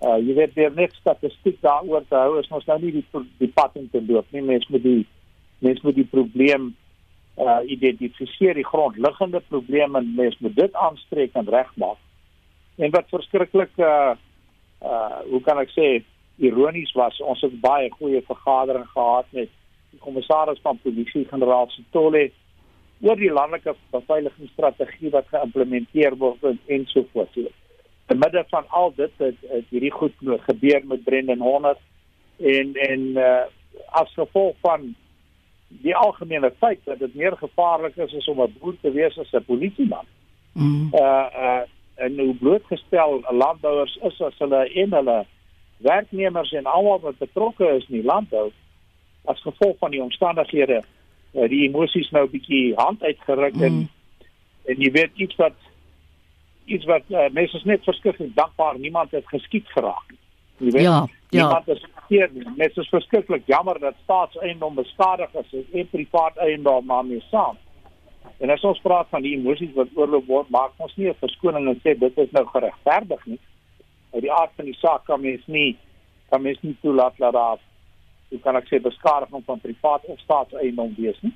Uh 0.00 0.18
jy 0.26 0.34
weet 0.34 0.54
weer 0.54 0.72
net 0.74 0.92
statistiek 0.92 1.60
daaroor 1.60 2.04
te 2.08 2.14
hou 2.14 2.38
is 2.38 2.48
ons 2.48 2.64
nou 2.64 2.78
nie 2.80 2.92
die 2.92 3.06
die 3.38 3.52
pad 3.54 3.70
in 3.74 3.90
te 3.90 4.02
loop 4.08 4.26
nie. 4.30 4.42
Mens 4.42 4.66
moet 4.68 4.82
die 4.82 5.06
mens 5.58 5.80
moet 5.80 5.94
die 5.94 6.10
probleem 6.10 6.74
uh 7.38 7.60
identifiseer, 7.66 8.54
die 8.54 8.66
grondliggende 8.66 9.40
probleem 9.48 9.96
en 9.96 10.14
mens 10.14 10.38
moet 10.38 10.56
dit 10.56 10.74
aanspreek 10.74 11.34
en 11.34 11.48
regmaak. 11.48 11.98
En 12.76 12.90
wat 12.90 13.08
verskriklik 13.08 13.72
uh 13.78 14.14
uh 14.82 15.18
hoe 15.30 15.40
kan 15.40 15.58
ek 15.58 15.70
sê 15.74 16.04
ironies 16.36 16.92
was, 16.92 17.20
ons 17.20 17.40
het 17.40 17.60
baie 17.60 17.90
goeie 17.90 18.22
vergaderings 18.22 18.90
gehad 18.90 19.26
met 19.30 19.50
die 19.94 20.02
kommissaris 20.02 20.62
van 20.62 20.80
polisie 20.82 21.24
generaal 21.30 21.70
Sitole 21.72 22.28
oor 23.04 23.20
die 23.20 23.32
landelike 23.32 23.74
beveiligingsstrategie 23.92 25.12
wat 25.14 25.28
geïmplementeer 25.32 26.16
word 26.20 26.44
en, 26.44 26.86
so 26.92 27.04
voort. 27.12 27.32
So, 27.34 27.50
te 28.08 28.16
midde 28.18 28.44
van 28.50 28.68
al 28.68 28.92
dit 28.96 29.12
het, 29.22 29.36
het 29.50 29.70
hierdie 29.72 29.92
goed 29.92 30.14
gebeur 30.48 30.86
met 30.86 31.04
Brendan 31.04 31.44
Horner 31.44 31.78
en 32.40 32.74
en 32.88 33.06
uh, 33.20 33.44
as 34.00 34.12
gevolg 34.14 34.56
van 34.62 34.92
die 35.84 35.94
algemene 35.96 36.52
feit 36.60 36.82
dat 36.84 36.98
dit 36.98 37.14
meer 37.14 37.36
gevaarlik 37.36 37.96
is 37.96 38.28
om 38.28 38.42
'n 38.42 38.56
boer 38.60 38.76
te 38.80 38.90
wees 38.90 39.18
as 39.18 39.32
'n 39.32 39.44
polisieman. 39.46 40.06
Mm. 40.52 40.90
Uh 40.92 41.26
uh 41.44 41.62
en 41.94 42.18
hoe 42.18 42.34
blootgestel 42.34 43.22
landbouers 43.30 43.98
is 44.02 44.20
as 44.20 44.38
hulle 44.38 44.72
en 44.82 44.92
hulle 44.92 45.26
werknemers 45.76 46.52
en 46.52 46.66
almal 46.66 47.00
wat 47.00 47.18
betrokke 47.18 47.68
is 47.76 47.86
in 47.88 48.00
die 48.00 48.04
landbou 48.04 48.50
as 49.24 49.40
gevolg 49.42 49.78
van 49.78 49.90
die 49.90 50.02
omstandighede 50.02 50.82
uh, 51.34 51.48
die 51.48 51.68
emosies 51.68 52.10
nou 52.10 52.24
'n 52.24 52.30
bietjie 52.30 52.74
hand 52.76 53.02
uitgeruk 53.02 53.54
mm. 53.54 53.62
en 53.62 53.88
en 54.64 54.80
jy 54.80 54.90
weet 54.90 55.12
iets 55.14 55.36
wat 55.36 55.56
iets 56.64 56.84
wat 56.84 57.02
uh, 57.08 57.28
mense 57.30 57.56
is 57.56 57.64
net 57.64 57.84
verskriklik 57.84 58.34
dankbaar 58.34 58.78
niemand 58.78 59.10
het 59.10 59.26
geskiet 59.28 59.68
geraak. 59.68 60.14
Jy 60.56 60.70
weet 60.70 60.82
ja, 60.82 61.06
niemand 61.30 61.66
ja. 61.66 61.72
is 61.72 61.84
hier 62.08 62.30
nie. 62.32 62.46
Mense 62.56 62.80
is 62.80 62.88
verskriklik 62.88 63.42
jammer 63.46 63.78
dat 63.78 63.94
staatseiendom 64.02 64.74
beskadig 64.74 65.34
is 65.34 65.52
en 65.72 65.88
privaat 65.90 66.36
eiendom 66.36 66.86
maar 66.86 67.04
mee 67.04 67.24
saam. 67.30 67.58
En 68.38 68.50
as 68.50 68.64
ons 68.64 68.80
praat 68.80 69.06
van 69.10 69.22
die 69.22 69.36
emosies 69.36 69.74
wat 69.76 69.92
oorloop 69.94 70.26
word, 70.26 70.48
maak 70.48 70.72
ons 70.76 70.96
nie 70.96 71.08
'n 71.08 71.20
verskoning 71.20 71.68
en 71.68 71.80
sê 71.84 71.98
dit 71.98 72.18
is 72.18 72.30
nou 72.30 72.46
geregverdig 72.46 73.26
nie. 73.26 73.40
Uit 74.14 74.22
die 74.22 74.32
aard 74.32 74.50
van 74.56 74.64
die 74.64 74.78
saak 74.78 75.04
kan 75.04 75.20
mens 75.20 75.42
nie 75.46 75.76
kan 76.30 76.42
mens 76.42 76.58
nie 76.60 76.76
toelaat 76.80 77.16
dat 77.18 77.32
daar 77.32 77.58
hoe 78.34 78.42
kan 78.42 78.58
ek 78.58 78.66
sê 78.66 78.82
beskadiging 78.82 79.44
van 79.46 79.62
privaat 79.62 80.06
of 80.10 80.18
staatseiendom 80.26 80.94
wees 80.98 81.20
nie 81.22 81.34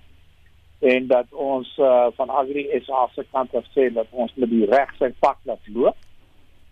en 0.79 1.07
dat 1.07 1.27
ons 1.33 1.71
uh, 1.79 2.07
van 2.15 2.31
Agri 2.31 2.69
SA 2.85 3.09
se 3.15 3.25
kant 3.33 3.55
af 3.55 3.67
sê 3.75 3.89
dat 3.95 4.07
ons 4.11 4.35
met 4.35 4.51
die 4.51 4.67
reg 4.71 4.93
sy 4.99 5.11
pad 5.19 5.39
laat 5.43 5.71
loop. 5.75 5.97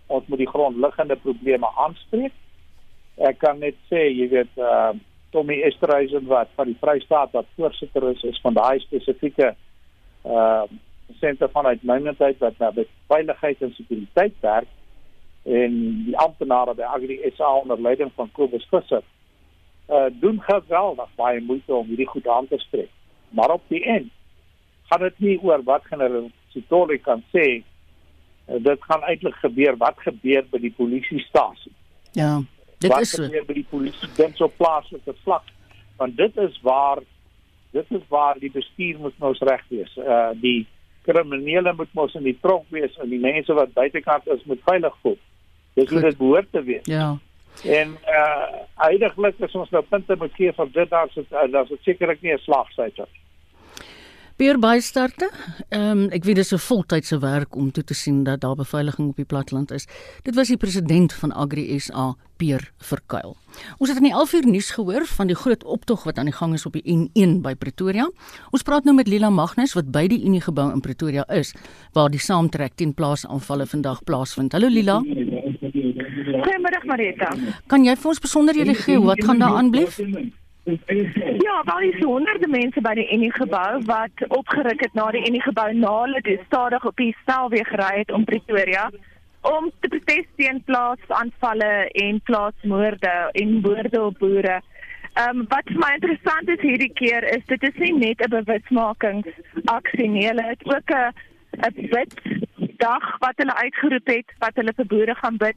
Ons 0.06 0.28
moet 0.30 0.38
die 0.38 0.50
grondliggende 0.50 1.16
probleme 1.18 1.66
aanspreek. 1.82 2.34
Ek 3.16 3.40
kan 3.42 3.58
net 3.58 3.74
sê, 3.90 4.04
jy 4.12 4.28
weet, 4.30 4.52
uh, 4.62 4.92
Tommy 5.34 5.58
Esterhuizen 5.66 6.28
wat 6.30 6.52
van 6.54 6.70
die 6.70 6.78
Vrystaat 6.78 7.34
wat 7.34 7.50
voorsitter 7.58 8.06
is, 8.12 8.22
is 8.30 8.38
van 8.44 8.54
daai 8.58 8.78
spesifieke 8.86 9.54
uh 10.26 10.66
senter 11.22 11.46
van 11.54 11.68
uitnemendheid 11.70 12.40
wat 12.42 12.56
na 12.58 12.72
veiligheid 13.06 13.60
en 13.62 13.70
sekuriteit 13.76 14.34
werk 14.42 14.66
en 15.46 15.76
die 16.08 16.16
amptenare 16.18 16.74
by 16.74 16.82
Agri 16.82 17.20
SA 17.36 17.52
onder 17.60 17.78
leiding 17.80 18.10
van 18.16 18.32
Kobus 18.34 18.66
Visser 18.72 19.04
uh 19.88 20.08
doen 20.20 20.40
geweldig 20.42 21.08
baie 21.16 21.40
moeite 21.40 21.74
om 21.74 21.86
hierdie 21.86 22.08
goed 22.08 22.28
aan 22.28 22.48
te 22.48 22.58
spreek. 22.58 22.90
Maar 23.30 23.50
op 23.50 23.62
die 23.68 23.84
end 23.84 24.10
gaan 24.90 25.00
dit 25.00 25.18
nie 25.18 25.38
oor 25.42 25.62
wat 25.62 25.86
generaal 25.86 26.30
Sitori 26.54 26.98
kan 26.98 27.22
sê. 27.34 27.62
Eh, 28.46 28.62
dit 28.62 28.84
gaan 28.84 29.02
eintlik 29.02 29.34
gebeur 29.34 29.76
wat 29.76 29.98
gebeur 29.98 30.44
by 30.50 30.58
die 30.62 30.74
polisiestasie 30.76 31.72
ja 32.16 32.42
dit 32.78 32.90
wat 32.90 33.00
is 33.00 33.10
so. 33.10 33.22
gebeur 33.22 33.44
by 33.48 33.56
die 33.58 33.66
polisie 33.70 34.08
dit 34.16 34.40
so 34.40 34.48
plaaslike 34.60 35.14
vlak? 35.24 35.52
Want 36.00 36.16
dit 36.16 36.36
is 36.36 36.58
waar 36.62 37.02
dit 37.72 37.92
is 37.98 38.04
waar 38.08 38.38
die 38.40 38.50
bestuur 38.52 38.98
moet 39.00 39.18
nou 39.20 39.32
reg 39.38 39.62
wees. 39.68 39.92
Uh 39.96 40.32
die 40.40 40.66
kriminele 41.08 41.72
moet 41.76 41.92
mos 41.94 42.14
in 42.14 42.26
die 42.26 42.36
tronk 42.42 42.68
wees 42.74 42.96
en 43.02 43.08
die 43.12 43.20
mense 43.20 43.54
wat 43.56 43.72
buitekant 43.72 44.28
is 44.34 44.44
moet 44.44 44.62
veilig 44.64 44.96
voel. 45.02 45.18
Dis 45.74 45.90
hoe 45.90 46.00
dit 46.00 46.18
behoort 46.18 46.52
te 46.52 46.62
wees. 46.62 46.86
Ja 46.90 47.16
En 47.64 47.96
uh 48.06 48.64
eintlik 48.86 49.40
as 49.40 49.54
ons 49.54 49.70
nou 49.70 49.82
punte 49.82 50.16
moet 50.16 50.34
gee 50.34 50.52
vir 50.52 50.72
dit 50.72 50.90
dan 50.90 51.08
is 51.14 51.28
dan 51.30 51.64
is 51.64 51.84
sekerlik 51.84 52.22
nie 52.22 52.32
'n 52.32 52.38
slagsyfer. 52.38 53.08
Beer 54.36 54.58
bystarte. 54.60 55.30
Ehm 55.72 55.90
um, 55.90 56.00
ek 56.12 56.24
weet 56.24 56.36
dis 56.36 56.52
'n 56.52 56.60
voltydse 56.60 57.18
werk 57.18 57.56
om 57.56 57.70
toe 57.72 57.84
te 57.84 57.94
sien 57.94 58.24
dat 58.24 58.40
daar 58.40 58.54
beveiliging 58.54 59.08
op 59.08 59.16
die 59.16 59.24
platteland 59.24 59.70
is. 59.70 59.86
Dit 60.22 60.34
was 60.34 60.48
die 60.48 60.56
president 60.56 61.12
van 61.12 61.32
Agri 61.32 61.78
SA, 61.80 62.14
Peer 62.36 62.72
Verkuil. 62.76 63.36
Ons 63.78 63.88
het 63.88 63.96
in 63.96 64.04
die 64.04 64.12
11 64.12 64.32
uur 64.32 64.46
nuus 64.46 64.70
gehoor 64.70 65.06
van 65.06 65.26
die 65.26 65.36
groot 65.36 65.64
optog 65.64 66.04
wat 66.04 66.18
aan 66.18 66.28
die 66.28 66.34
gang 66.34 66.52
is 66.54 66.66
op 66.66 66.72
die 66.72 66.84
N1 66.84 67.40
by 67.40 67.54
Pretoria. 67.54 68.10
Ons 68.50 68.62
praat 68.62 68.84
nou 68.84 68.94
met 68.94 69.08
Lila 69.08 69.30
Magnus 69.30 69.72
wat 69.72 69.90
by 69.90 70.06
die 70.06 70.24
Unie 70.24 70.40
gebou 70.40 70.72
in 70.72 70.80
Pretoria 70.80 71.24
is 71.28 71.54
waar 71.92 72.10
die 72.10 72.20
saamtrek 72.20 72.74
teen 72.74 72.94
plaasaanvalle 72.94 73.66
vandag 73.66 74.04
plaasvind. 74.04 74.52
Hallo 74.52 74.68
Lila. 74.68 75.00
Goeiemiddag 76.26 76.84
Marita. 76.84 77.30
Kan 77.70 77.84
jy 77.86 77.94
vir 77.96 78.10
ons 78.12 78.20
besonderhede 78.22 78.74
gee 78.74 78.98
wat 79.02 79.24
gaan 79.24 79.38
daar 79.38 79.58
aanbleef? 79.60 79.98
Ja, 80.66 81.62
daar 81.62 81.84
is 81.86 81.98
honderde 82.02 82.48
mense 82.50 82.80
by 82.82 82.94
die 82.98 83.06
Unie 83.14 83.30
gebou 83.32 83.82
wat 83.86 84.24
opgeruk 84.28 84.80
het 84.82 84.94
na 84.98 85.10
die 85.14 85.22
Unie 85.28 85.42
gebou 85.44 85.68
na 85.78 85.92
hulle 86.00 86.22
die 86.26 86.40
stadig 86.46 86.86
op 86.90 86.96
die 86.98 87.12
snelweg 87.22 87.68
gery 87.70 87.92
het 88.00 88.10
om 88.10 88.24
Pretoria 88.26 88.88
om 89.46 89.70
te 89.80 89.88
protes 89.92 90.26
teen 90.40 90.58
plaasaanvalle 90.66 91.70
en 92.02 92.18
plaasmoorde 92.26 93.14
en 93.32 93.52
moorde 93.60 94.02
op 94.02 94.18
boere. 94.18 94.58
Ehm 95.14 95.38
um, 95.38 95.46
wat 95.52 95.70
vir 95.70 95.78
my 95.84 95.92
interessant 95.94 96.50
is 96.56 96.66
hierdie 96.66 96.92
keer 96.98 97.22
is 97.36 97.46
dit 97.46 97.62
is 97.70 97.78
nie 97.84 97.92
net 98.00 98.26
'n 98.26 98.34
bewusmakingsaksie 98.34 100.08
nie, 100.08 100.26
hulle 100.26 100.50
het 100.50 100.66
ook 100.66 100.90
'n 100.90 101.14
'n 101.70 101.88
bid 101.94 102.12
dag 102.82 103.04
wat 103.18 103.38
hulle 103.40 103.54
uitgeroep 103.54 104.06
het 104.06 104.34
wat 104.38 104.54
hulle 104.54 104.72
vir 104.76 104.86
boere 104.86 105.14
gaan 105.14 105.36
bid 105.36 105.56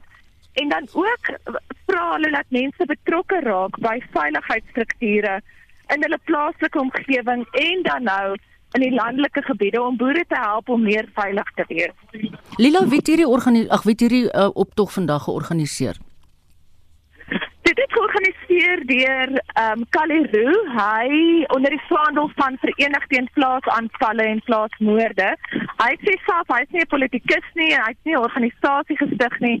en 0.52 0.68
dan 0.68 0.88
ook 0.92 1.32
vra 1.86 2.12
hulle 2.12 2.30
dat 2.30 2.48
mense 2.48 2.86
betrokke 2.86 3.40
raak 3.40 3.78
by 3.78 3.98
veiligheidsstrukture 4.14 5.40
in 5.94 6.06
hulle 6.06 6.18
plaaslike 6.24 6.78
omgewing 6.78 7.46
en 7.62 7.82
dan 7.82 8.02
nou 8.02 8.36
in 8.78 8.84
die 8.84 8.92
landelike 8.94 9.42
gebiede 9.42 9.82
om 9.82 9.96
boere 9.96 10.24
te 10.28 10.38
help 10.38 10.68
om 10.68 10.82
meer 10.82 11.08
veilig 11.14 11.48
te 11.54 11.64
wees. 11.68 12.28
Lila, 12.56 12.84
wie 12.86 13.00
het 13.00 13.10
hierdie 13.10 13.26
organisasie 13.28 13.72
ag, 13.72 13.82
wie 13.82 13.96
het 13.96 14.04
hierdie 14.06 14.26
uh, 14.30 14.48
optog 14.54 14.92
vandag 14.92 15.26
georganiseer? 15.26 15.98
Dit 17.70 17.78
is 17.78 17.92
georganiseer 17.94 18.80
deur 18.86 19.28
ehm 19.38 19.78
um, 19.78 19.84
Kaliru, 19.94 20.54
hy 20.74 21.10
onder 21.54 21.70
die 21.70 21.82
vaandel 21.88 22.30
van 22.34 22.56
Verenigd 22.62 23.08
teen 23.12 23.28
Plaasaanvalle 23.36 24.24
en 24.26 24.40
Plaasmoorde. 24.48 25.28
Hy 25.82 25.92
sê 26.02 26.16
self 26.24 26.50
hy's 26.50 26.72
nie 26.74 26.82
'n 26.82 26.90
politikus 26.94 27.46
nie 27.60 27.70
en 27.76 27.84
hy's 27.86 28.00
nie 28.02 28.16
'n 28.16 28.24
organisasie 28.26 28.96
gestig 29.02 29.38
nie. 29.46 29.58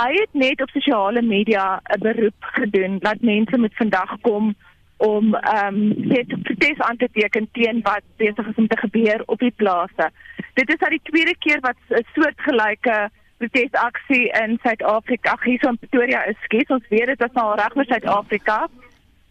Hy 0.00 0.10
het 0.20 0.32
net 0.44 0.60
op 0.60 0.76
sosiale 0.76 1.22
media 1.22 1.80
'n 1.96 2.00
beroep 2.04 2.50
gedoen 2.60 2.98
dat 2.98 3.24
mense 3.32 3.58
moet 3.58 3.80
vandag 3.82 4.16
kom 4.20 4.54
om 4.96 5.34
ehm 5.34 5.66
um, 5.66 6.08
dit 6.12 6.42
protes 6.42 6.80
aan 6.80 6.96
te 6.96 7.08
teken 7.12 7.48
teen 7.52 7.80
wat 7.82 8.04
besig 8.16 8.46
is 8.46 8.60
om 8.62 8.68
te 8.68 8.82
gebeur 8.84 9.22
op 9.26 9.38
die 9.38 9.56
plase. 9.62 10.10
Dit 10.54 10.68
is 10.68 10.80
al 10.80 10.96
die 10.98 11.06
tweede 11.08 11.36
keer 11.38 11.60
wat 11.60 11.78
'n 11.88 12.04
soortgelyke 12.14 13.08
protesaksie 13.38 14.30
in 14.42 14.58
Suid-Afrika, 14.62 15.32
ag 15.36 15.44
hier 15.44 15.58
so 15.62 15.68
in 15.68 15.78
Pretoria 15.78 16.24
is 16.30 16.38
skiet. 16.44 16.70
Ons 16.70 16.86
weet 16.88 17.12
dit 17.12 17.24
is 17.26 17.36
nou 17.36 17.48
reg 17.58 17.76
oor 17.76 17.88
Suid-Afrika. 17.90 18.58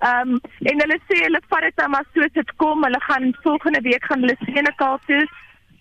Ehm 0.04 0.36
um, 0.36 0.39
en 0.70 0.84
hulle 0.84 1.00
sê 1.08 1.22
hulle 1.24 1.41
vat 1.50 1.65
dit 1.68 1.82
nou 1.82 1.89
maar 1.94 2.08
soos 2.13 2.34
dit 2.38 2.56
kom. 2.62 2.84
Hulle 2.84 3.02
gaan 3.08 3.32
volgende 3.44 3.82
week 3.82 4.06
gaan 4.06 4.26
hulle 4.26 4.38
Senekal 4.44 5.00
toe 5.08 5.24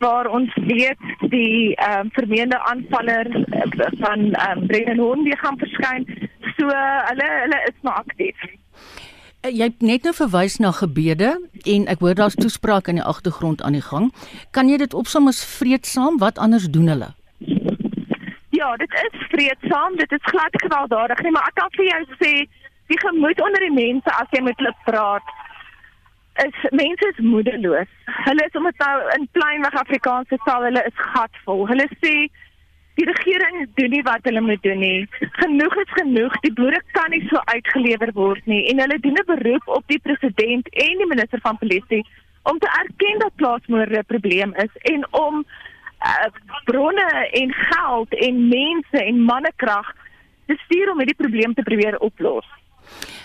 waar 0.02 0.26
ons 0.26 0.54
weet 0.68 1.30
die 1.32 1.74
ehm 1.74 2.06
um, 2.06 2.12
vermeende 2.18 2.58
aanvaller 2.70 3.30
uh, 3.36 3.88
van 4.02 4.30
ehm 4.32 4.58
um, 4.58 4.66
Brendan 4.66 5.02
Hondi 5.02 5.36
gaan 5.42 5.58
verskyn. 5.58 6.06
So 6.56 6.70
hulle 7.08 7.30
hulle 7.40 7.64
is 7.70 7.80
maar 7.82 8.04
aktief. 8.06 8.46
Eh, 9.44 9.50
jy 9.52 9.68
het 9.68 9.82
net 9.84 10.06
nou 10.08 10.14
verwys 10.16 10.56
na 10.56 10.70
gebede 10.72 11.34
en 11.68 11.82
ek 11.92 12.00
hoor 12.00 12.14
daar's 12.16 12.38
toesprake 12.38 12.94
in 12.94 13.02
die 13.02 13.04
agtergrond 13.04 13.62
aan 13.62 13.76
die 13.76 13.84
gang. 13.84 14.08
Kan 14.56 14.70
jy 14.72 14.78
dit 14.80 14.94
opsom 14.94 15.28
as 15.28 15.44
vreedsaam? 15.44 16.16
Wat 16.22 16.38
anders 16.38 16.70
doen 16.72 16.88
hulle? 16.88 17.10
Ja, 18.64 18.76
dit 18.76 18.92
is 19.12 19.26
vreedsaam, 19.28 19.96
dit 19.96 20.12
is 20.12 20.22
glad 20.22 20.62
gewelddadig 20.62 21.18
nie, 21.22 21.30
maar 21.30 21.48
ek 21.50 21.56
kan 21.58 21.72
vir 21.76 21.84
jou 21.84 22.04
sê, 22.20 22.30
die 22.88 23.00
gemoed 23.02 23.40
onder 23.44 23.60
die 23.60 23.74
mense 23.74 24.12
as 24.16 24.30
jy 24.32 24.40
met 24.46 24.56
hulle 24.62 24.70
praat, 24.86 25.32
is 26.44 26.62
mense 26.72 27.08
is 27.12 27.20
moedeloos. 27.26 27.90
Hulle 28.28 28.46
is 28.48 28.56
om 28.56 28.68
dit 28.70 28.80
nou 28.80 28.94
in 29.16 29.26
plainweg 29.36 29.76
Afrikaans 29.82 30.30
te 30.32 30.38
sê, 30.46 30.54
hulle 30.62 30.84
is 30.88 31.02
gatvol. 31.10 31.60
Hulle 31.68 31.86
sê 31.98 32.14
die 32.96 33.06
regering 33.10 33.66
doen 33.80 33.92
nie 33.92 34.00
wat 34.08 34.24
hulle 34.30 34.44
moet 34.46 34.64
doen 34.64 34.80
nie. 34.80 35.04
Genoeg 35.42 35.76
is 35.84 35.92
genoeg. 35.98 36.40
Die 36.46 36.54
boere 36.62 36.80
kan 36.96 37.12
nie 37.12 37.20
so 37.28 37.42
uitgelewer 37.52 38.14
word 38.16 38.48
nie 38.48 38.62
en 38.72 38.80
hulle 38.80 38.98
doen 39.04 39.20
'n 39.20 39.28
beroep 39.34 39.68
op 39.76 39.84
die 39.92 40.00
president 40.08 40.72
en 40.86 41.04
die 41.04 41.10
minister 41.12 41.44
van 41.44 41.60
polisie 41.60 42.00
om 42.48 42.58
te 42.64 42.72
erken 42.80 43.20
dat 43.26 43.36
plaasmoorde 43.36 43.98
'n 43.98 44.12
probleem 44.14 44.56
is 44.66 44.72
en 44.94 45.06
om 45.12 45.44
uh, 46.04 46.28
bronne 46.64 47.08
en 47.40 47.52
geld 47.52 48.14
en 48.14 48.48
mense 48.48 49.04
en 49.04 49.20
mannekrag 49.24 49.92
te 50.46 50.56
stuur 50.64 50.92
om 50.92 51.00
hierdie 51.00 51.18
probleem 51.18 51.54
te 51.54 51.62
probeer 51.62 51.98
oplos. 51.98 52.46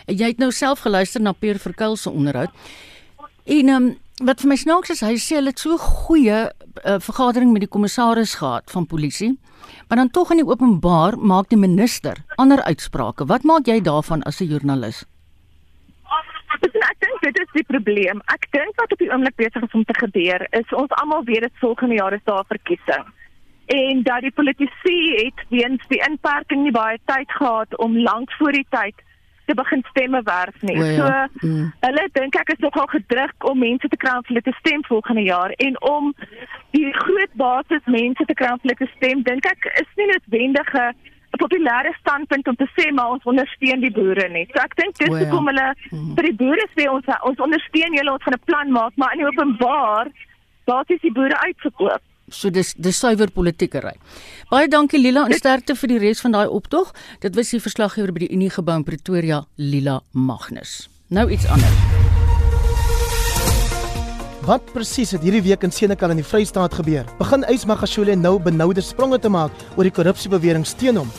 Jy 0.08 0.32
het 0.32 0.40
nou 0.42 0.52
self 0.56 0.86
geluister 0.86 1.22
na 1.22 1.36
Pierre 1.36 1.60
Verkuil 1.60 1.98
se 2.00 2.10
onderhoud. 2.10 2.54
En 3.50 3.70
um, 3.70 3.90
wat 4.24 4.42
vir 4.42 4.52
my 4.52 4.58
snaaks 4.60 4.94
is, 4.96 5.04
hy 5.06 5.18
sê 5.20 5.40
hulle 5.40 5.54
het 5.54 5.62
so 5.62 5.78
goeie 5.78 6.40
uh, 6.48 6.98
vergadering 7.04 7.52
met 7.54 7.66
die 7.66 7.72
kommissaris 7.72 8.38
gehad 8.40 8.72
van 8.72 8.88
polisie. 8.88 9.36
Maar 9.88 10.04
dan 10.04 10.12
tog 10.16 10.32
in 10.32 10.42
die 10.42 10.48
openbaar 10.48 11.18
maak 11.18 11.50
die 11.50 11.60
minister 11.60 12.24
ander 12.38 12.62
uitsprake. 12.64 13.26
Wat 13.26 13.44
maak 13.44 13.68
jy 13.68 13.82
daarvan 13.82 14.24
as 14.24 14.42
'n 14.42 14.50
joernalis? 14.52 15.06
Ek 16.50 16.62
dink 16.62 16.89
dit 17.20 17.40
is 17.40 17.52
die 17.54 17.64
probleem. 17.68 18.22
Ek 18.26 18.48
dink 18.52 18.76
wat 18.76 18.92
op 18.92 18.98
die 19.02 19.12
oomblik 19.12 19.36
besig 19.36 19.64
is 19.64 19.78
om 19.78 19.84
te 19.84 19.98
gebeur 19.98 20.48
is 20.52 20.74
ons 20.74 20.92
almal 21.02 21.24
weet 21.24 21.42
dit 21.48 21.62
volgende 21.64 21.96
jaar 21.96 22.14
is 22.14 22.24
daar 22.24 22.44
'n 22.44 22.54
verkiesing. 22.56 23.06
En 23.66 24.04
dat 24.04 24.22
die 24.22 24.32
politici 24.32 24.98
het 25.16 25.40
weens 25.50 25.84
die 25.88 26.02
inperking 26.10 26.64
nie 26.64 26.72
baie 26.72 27.00
tyd 27.06 27.32
gehad 27.32 27.78
om 27.78 27.98
lank 27.98 28.32
voor 28.32 28.52
die 28.52 28.66
tyd 28.70 28.96
te 29.46 29.54
begin 29.56 29.84
stemme 29.90 30.22
werf 30.24 30.62
nie. 30.62 30.78
O, 30.78 30.84
ja. 30.84 30.96
So 30.96 31.48
Mm. 31.48 31.74
hulle 31.80 32.10
dink 32.12 32.36
ek 32.36 32.50
is 32.50 32.60
nogal 32.60 32.88
gedruk 32.88 33.44
om 33.50 33.60
mense 33.60 33.88
te 33.88 33.98
kry 33.98 34.16
om 34.18 34.24
hulle 34.28 34.42
te 34.42 34.54
stem 34.60 34.84
volgende 34.86 35.22
jaar 35.22 35.50
en 35.50 35.82
om 35.82 36.14
die 36.72 36.94
groot 36.94 37.34
basis 37.34 37.86
mense 37.86 38.26
te 38.26 38.34
kry 38.34 38.52
om 38.52 38.60
hulle 38.62 38.76
te 38.76 38.90
stem, 38.96 39.24
dink 39.24 39.46
ek 39.46 39.66
is 39.82 39.90
nie 39.96 40.06
noodwendige 40.12 40.94
populêre 41.42 41.94
standpunt 42.00 42.48
om 42.52 42.58
te 42.60 42.68
sê 42.76 42.90
maar 42.96 43.16
ons 43.16 43.28
ondersteun 43.30 43.84
die 43.86 43.94
boere 43.96 44.28
nie. 44.34 44.46
So 44.52 44.62
ek 44.64 44.76
dink 44.80 45.00
dis 45.00 45.10
ja. 45.10 45.24
hoekom 45.24 45.50
hulle 45.52 45.68
vir 46.18 46.30
die 46.30 46.36
boere 46.42 46.68
sê 46.76 46.90
ons 46.92 47.08
ons 47.30 47.46
ondersteun 47.48 47.98
julle, 47.98 48.14
ons 48.14 48.24
gaan 48.24 48.38
'n 48.38 48.46
plan 48.46 48.72
maak, 48.72 48.94
maar 48.96 49.16
in 49.16 49.26
openbaar 49.28 50.12
basies 50.70 51.02
die 51.02 51.14
boere 51.16 51.38
uitverkoop. 51.48 52.02
So 52.30 52.50
dis 52.50 52.74
dis 52.78 53.00
suiwer 53.00 53.32
politiekery. 53.34 53.96
Baie 54.52 54.68
dankie 54.68 55.02
Lila 55.02 55.26
en 55.26 55.34
sterkte 55.34 55.76
vir 55.76 55.96
die 55.96 56.00
res 56.06 56.22
van 56.22 56.38
daai 56.38 56.48
optog. 56.48 56.94
Dit 57.22 57.36
was 57.36 57.50
die 57.50 57.62
verslaggewer 57.64 58.14
by 58.14 58.28
die 58.28 58.34
Unie 58.36 58.54
gebou 58.54 58.78
in 58.78 58.86
Pretoria, 58.86 59.46
Lila 59.58 60.02
Magnus. 60.14 60.90
Nou 61.10 61.30
iets 61.30 61.50
anders. 61.50 62.09
Wat 64.50 64.64
presies 64.74 65.12
het 65.14 65.22
hierdie 65.22 65.44
week 65.46 65.62
in 65.62 65.70
Senekal 65.70 66.10
in 66.10 66.18
die 66.18 66.26
Vrystaat 66.26 66.74
gebeur? 66.74 67.06
Begin 67.20 67.44
Ys 67.54 67.68
Magashule 67.70 68.16
nou 68.18 68.40
benoude 68.42 68.82
spronge 68.82 69.20
te 69.22 69.30
maak 69.30 69.54
oor 69.76 69.86
die 69.86 69.94
korrupsiebewering 69.94 70.66
teen 70.80 70.98
hom. 70.98 71.12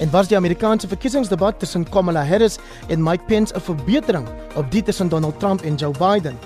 En 0.00 0.08
was 0.14 0.30
die 0.30 0.38
Amerikaanse 0.38 0.88
verkiesingsdebat 0.88 1.58
tussen 1.60 1.84
Kamala 1.84 2.22
Harris 2.24 2.56
en 2.88 3.02
Mike 3.04 3.26
Pence 3.28 3.52
'n 3.52 3.60
verbetering 3.60 4.24
op 4.56 4.70
die 4.70 4.82
tussen 4.82 5.10
Donald 5.10 5.38
Trump 5.40 5.60
en 5.60 5.76
Joe 5.76 5.92
Biden? 5.92 6.38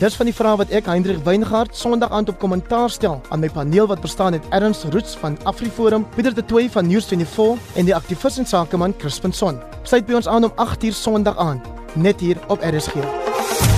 Dis 0.00 0.16
van 0.16 0.26
die 0.26 0.34
vrae 0.34 0.56
wat 0.56 0.70
ek 0.70 0.86
Hendrik 0.86 1.22
Weingart 1.24 1.76
Sondag 1.76 2.10
aand 2.10 2.28
op 2.28 2.38
kommentaar 2.38 2.90
stel 2.90 3.20
aan 3.28 3.40
my 3.40 3.48
paneel 3.48 3.86
wat 3.86 4.00
bestaan 4.00 4.32
uit 4.32 4.48
Erns 4.50 4.84
Roots 4.90 5.16
van 5.16 5.38
AfriForum, 5.44 6.08
Pieter 6.14 6.34
de 6.34 6.44
Tooy 6.44 6.68
van 6.70 6.90
News24 6.90 7.76
en 7.76 7.84
die 7.84 7.94
aktivis 7.94 8.38
en 8.38 8.46
sakeman 8.46 8.96
Crispin 8.96 9.32
Son. 9.32 9.60
Sluit 9.82 10.06
by 10.06 10.14
ons 10.14 10.26
aan 10.26 10.44
om 10.44 10.52
8uur 10.56 10.92
Sondag 10.92 11.36
aand, 11.36 11.62
net 11.94 12.20
hier 12.20 12.36
op 12.48 12.58
RSG. 12.62 13.77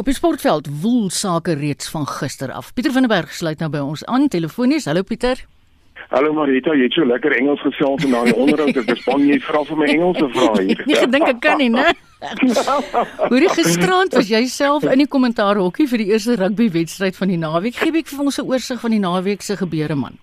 Op 0.00 0.06
die 0.08 0.14
sportveld 0.14 0.68
woel 0.80 1.10
sake 1.12 1.52
reeds 1.52 1.88
van 1.92 2.06
gister 2.08 2.52
af. 2.52 2.72
Pieter 2.74 2.92
van 2.92 3.04
der 3.04 3.10
Berg 3.10 3.32
sluit 3.36 3.58
nou 3.60 3.68
by 3.68 3.82
ons 3.84 4.04
aan 4.08 4.28
telefonies. 4.32 4.86
Hallo 4.88 5.02
Pieter. 5.04 5.42
Hallo 6.08 6.32
Marita, 6.32 6.72
jy 6.72 6.86
het 6.86 6.96
so 6.96 7.04
lekker 7.04 7.34
Engels 7.36 7.60
gesels 7.60 8.06
in 8.08 8.16
daai 8.16 8.32
onderhoud. 8.32 8.78
Ek 8.80 8.88
bespan 8.88 9.26
jy 9.28 9.36
vra 9.44 9.60
vir 9.68 9.76
my 9.76 9.90
Engelse 9.92 10.30
vrae 10.32 10.64
hier. 10.70 10.80
Nie 10.88 10.96
gedink 11.02 11.28
ek 11.34 11.42
kan 11.44 11.60
nie, 11.60 11.68
né? 11.74 11.92
Hoorie 13.28 13.52
gisterand 13.52 14.16
was 14.16 14.32
jy 14.32 14.40
self 14.48 14.88
in 14.88 15.04
die 15.04 15.08
kommentaar 15.18 15.60
hokkie 15.60 15.84
vir 15.92 16.06
die 16.06 16.08
eerste 16.14 16.38
rugby 16.40 16.70
wedstryd 16.80 17.20
van 17.20 17.36
die 17.36 17.40
naweek. 17.44 17.76
Gee 17.76 17.92
ek 18.00 18.08
vir 18.08 18.24
ons 18.24 18.40
'n 18.40 18.48
oorsig 18.48 18.80
van 18.80 18.96
die 18.96 19.04
naweek 19.04 19.44
se 19.44 19.60
gebeure 19.60 20.00
man. 20.00 20.16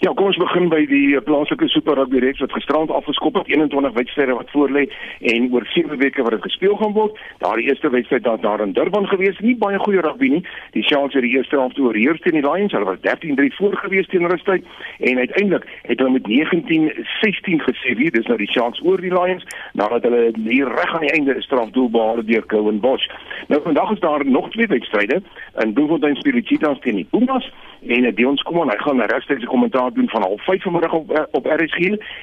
Ja, 0.00 0.12
kom 0.12 0.26
ons 0.28 0.38
begin 0.40 0.68
by 0.72 0.80
die 0.88 1.14
eh, 1.16 1.22
plaaslike 1.24 1.68
Super 1.72 1.96
Rugby 1.96 2.20
reeks 2.20 2.40
wat 2.44 2.52
gisterand 2.52 2.90
afgeskop 2.92 3.38
het. 3.40 3.48
21 3.48 3.92
wedstryde 3.96 4.36
wat 4.36 4.50
voorlê 4.52 4.86
en 5.32 5.48
oor 5.52 5.64
7 5.72 5.98
weke 6.00 6.22
wat 6.22 6.36
dit 6.36 6.42
gespeel 6.42 6.76
gaan 6.76 6.92
word. 6.96 7.18
Daardie 7.40 7.68
eerste 7.68 7.90
wedstryd 7.90 8.24
daar 8.24 8.40
daar 8.40 8.60
in 8.64 8.72
Durban 8.72 9.08
gewees, 9.08 9.38
nie 9.38 9.56
baie 9.56 9.78
goeie 9.78 10.00
rugby 10.04 10.28
nie. 10.34 10.42
Die 10.76 10.82
Sharks 10.84 11.16
het 11.16 11.24
die 11.24 11.32
eerste 11.36 11.56
helfte 11.56 11.82
oorheers 11.82 12.20
teen 12.20 12.36
die 12.36 12.44
Lions. 12.44 12.72
Hulle 12.72 12.88
was 12.88 13.00
13-3 13.04 13.56
voor 13.56 13.76
gewees 13.76 14.08
teen 14.12 14.28
rustyd 14.28 14.64
en 14.98 15.18
uiteindelik 15.18 15.68
het 15.82 15.98
hulle 15.98 16.16
met 16.18 16.28
19-16 16.28 17.64
geseëvier. 17.68 18.12
Dis 18.16 18.28
nou 18.28 18.38
die 18.40 18.50
Sharks 18.52 18.84
oor 18.84 19.00
die 19.00 19.14
Lions 19.14 19.44
nadat 19.80 20.02
hulle 20.02 20.22
hier 20.44 20.68
reg 20.68 20.94
aan 20.94 21.06
die 21.06 21.14
einde 21.16 21.34
'n 21.34 21.46
strafdoel 21.48 21.90
behaal 21.90 22.24
deur 22.24 22.46
Cowan 22.46 22.80
Bosch. 22.80 23.06
Nou 23.48 23.62
vandag 23.62 23.90
is 23.90 24.00
daar 24.00 24.26
nog 24.26 24.50
twee 24.50 24.66
wedstryde 24.66 25.22
in 25.62 25.72
Bloemfontein 25.72 26.16
Cheetahs 26.48 26.80
teen 26.80 26.94
die 26.94 27.08
Pumas 27.10 27.52
en 27.86 28.04
uh, 28.04 28.14
Dion 28.14 28.36
Skuman 28.36 28.70
hy 28.70 28.78
gaan 28.78 28.96
'n 28.96 29.12
regstreekse 29.14 29.46
kommentaar 29.46 29.92
doen 29.92 30.08
van 30.08 30.22
05:30 30.22 30.62
vanmiddag 30.62 30.92
op 30.92 31.10
uh, 31.10 31.22
op 31.30 31.46
RSG 31.46 31.78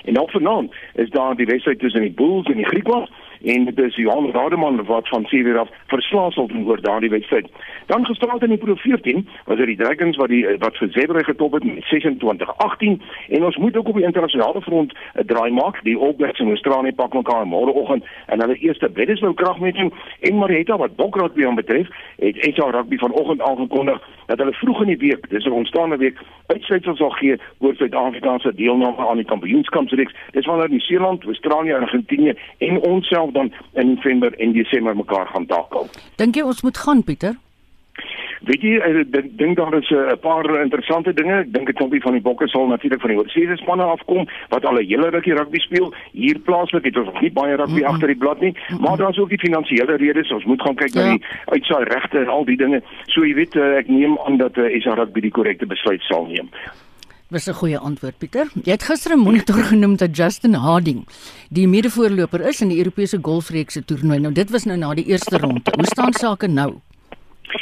en 0.05 0.13
dan 0.13 0.29
vanaand 0.29 0.73
is 0.93 1.09
daar 1.09 1.35
die 1.35 1.45
wedstryd 1.45 1.79
tussen 1.79 2.01
die 2.01 2.11
Bulls 2.11 2.45
en 2.45 2.55
die 2.55 2.65
Griekwas 2.65 3.09
en 3.43 3.65
dit 3.65 3.80
is 3.80 3.95
Johan 3.95 4.32
Rademan 4.32 4.86
wat 4.86 5.08
van 5.08 5.26
Sevier 5.26 5.58
af 5.58 5.69
verslaas 5.88 6.34
sal 6.34 6.47
doen 6.47 6.65
oor 6.65 6.82
daardie 6.82 7.10
wedstryd. 7.10 7.47
Dan 7.86 8.06
gisteraand 8.06 8.43
in 8.43 8.50
die 8.50 8.58
Pro 8.58 8.76
14 8.76 9.28
was 9.45 9.58
dit 9.58 9.65
die 9.65 9.78
Dragons 9.78 10.17
wat 10.17 10.30
die 10.30 10.45
wat 10.58 10.78
vir 10.78 10.89
Zebre 10.91 11.23
getop 11.23 11.54
het 11.54 11.63
met 11.63 11.84
26-18 11.84 13.02
en 13.30 13.43
ons 13.43 13.58
moet 13.58 13.78
ook 13.78 13.88
op 13.88 13.95
die 13.95 14.06
internasionale 14.06 14.62
front 14.62 14.93
'n 14.93 15.26
draai 15.26 15.52
maak. 15.52 15.84
Die 15.84 15.97
All 15.97 16.13
Blacks 16.13 16.39
in 16.39 16.50
Australië 16.50 16.93
pak 16.93 17.13
mekaar 17.13 17.47
môreoggend 17.47 18.06
en 18.26 18.41
hulle 18.41 18.58
eerste 18.58 18.89
Bledisloe 18.89 19.34
kragmeting 19.34 19.93
en 20.19 20.38
Marietta 20.38 20.78
wat 20.78 20.95
Bokragby 20.95 21.45
betref, 21.54 21.88
het 22.17 22.36
SA 22.56 22.69
Rugby 22.69 22.97
vanoggend 22.97 23.41
aangekondig 23.41 24.02
dat 24.26 24.38
hulle 24.38 24.54
vroeg 24.54 24.82
in 24.82 24.88
die 24.88 24.97
week, 24.97 25.30
dis 25.30 25.45
'n 25.45 25.52
ontstaande 25.52 25.97
week, 25.97 26.17
uitsluitsel 26.47 26.95
sal 26.95 27.10
gee 27.10 27.36
oor 27.58 27.76
Suid-Afrika 27.76 28.38
se 28.39 28.54
deelname 28.56 29.08
aan 29.08 29.15
die 29.15 29.26
kampioenskapsreeks. 29.26 30.13
Dis 30.32 30.45
wanneer 30.45 30.69
Nieu-Seeland, 30.69 31.23
Australië 31.23 31.71
en 31.71 31.82
Argentinië 31.82 32.34
en 32.58 32.82
ons 32.82 33.08
self 33.08 33.26
dan 33.33 33.51
in 33.73 33.93
November 33.95 34.33
en 34.37 34.53
Desember 34.53 34.95
mekaar 34.95 35.27
gaan 35.27 35.45
takel. 35.45 35.89
Dink 36.15 36.35
jy 36.35 36.41
ons 36.41 36.61
moet 36.61 36.77
gaan 36.77 37.03
Pieter? 37.03 37.35
Weet 38.45 38.61
jy, 38.61 38.75
ek 38.77 39.09
dink 39.11 39.31
dink 39.39 39.57
daar 39.57 39.73
is 39.77 39.89
eh, 39.89 40.13
'n 40.13 40.19
paar 40.21 40.45
interessante 40.61 41.13
dinge. 41.13 41.39
Ek 41.41 41.53
dink 41.53 41.69
'n 41.69 41.73
klompie 41.73 42.01
van 42.01 42.13
die 42.13 42.21
bokke 42.21 42.47
sal 42.47 42.67
natuurlik 42.67 43.01
van 43.01 43.09
die 43.09 43.17
oorseese 43.17 43.57
spanne 43.57 43.83
afkom 43.83 44.27
wat 44.49 44.65
al 44.65 44.77
'n 44.77 44.85
hele 44.85 45.09
rukkie 45.09 45.33
rugby 45.33 45.59
speel. 45.59 45.93
Hier 46.11 46.39
plaaslik 46.39 46.85
het 46.85 46.97
ons 46.97 47.05
nog 47.05 47.21
nie 47.21 47.31
baie 47.31 47.55
rugby 47.55 47.81
mm 47.81 47.83
-hmm. 47.83 47.93
agter 47.93 48.07
die 48.07 48.21
blad 48.23 48.39
nie, 48.39 48.53
maar 48.79 48.97
daar's 48.97 49.17
ook 49.17 49.29
die 49.29 49.39
finansiële 49.39 49.95
redes. 49.95 50.31
Ons 50.31 50.45
moet 50.45 50.61
gaan 50.61 50.75
kyk 50.75 50.93
ja. 50.93 51.01
na 51.01 51.09
die 51.09 51.25
uitsaai 51.45 51.83
regte 51.83 52.19
en 52.19 52.27
al 52.27 52.45
die 52.45 52.57
dinge. 52.57 52.81
So 53.05 53.25
jy 53.25 53.33
weet, 53.33 53.55
eh, 53.55 53.77
ek 53.77 53.87
neem 53.87 54.17
aan 54.25 54.37
dat 54.37 54.57
uh, 54.57 54.81
SA 54.81 54.93
Rugby 54.93 55.21
die 55.21 55.31
korrekte 55.31 55.65
besluit 55.65 56.01
sal 56.01 56.25
neem. 56.25 56.49
Was 57.29 57.47
'n 57.47 57.53
goeie 57.53 57.77
antwoord 57.77 58.17
Pieter. 58.17 58.47
Jy 58.63 58.71
het 58.71 58.83
gister 58.83 59.11
'n 59.11 59.19
monitor 59.19 59.63
genoem 59.63 59.95
dat 59.95 60.15
Justin 60.15 60.53
Harding 60.53 61.07
die 61.49 61.67
medevoorloper 61.67 62.41
is 62.47 62.61
in 62.61 62.67
die 62.67 62.77
Europese 62.77 63.19
golfreeks 63.21 63.73
se 63.73 63.85
toernooi. 63.85 64.19
Nou 64.19 64.33
dit 64.33 64.49
was 64.49 64.63
nou 64.63 64.77
na 64.77 64.93
die 64.93 65.05
eerste 65.05 65.37
ronde. 65.37 65.61
Hoe 65.75 65.85
staan 65.85 66.13
sake 66.13 66.47
nou? 66.47 66.79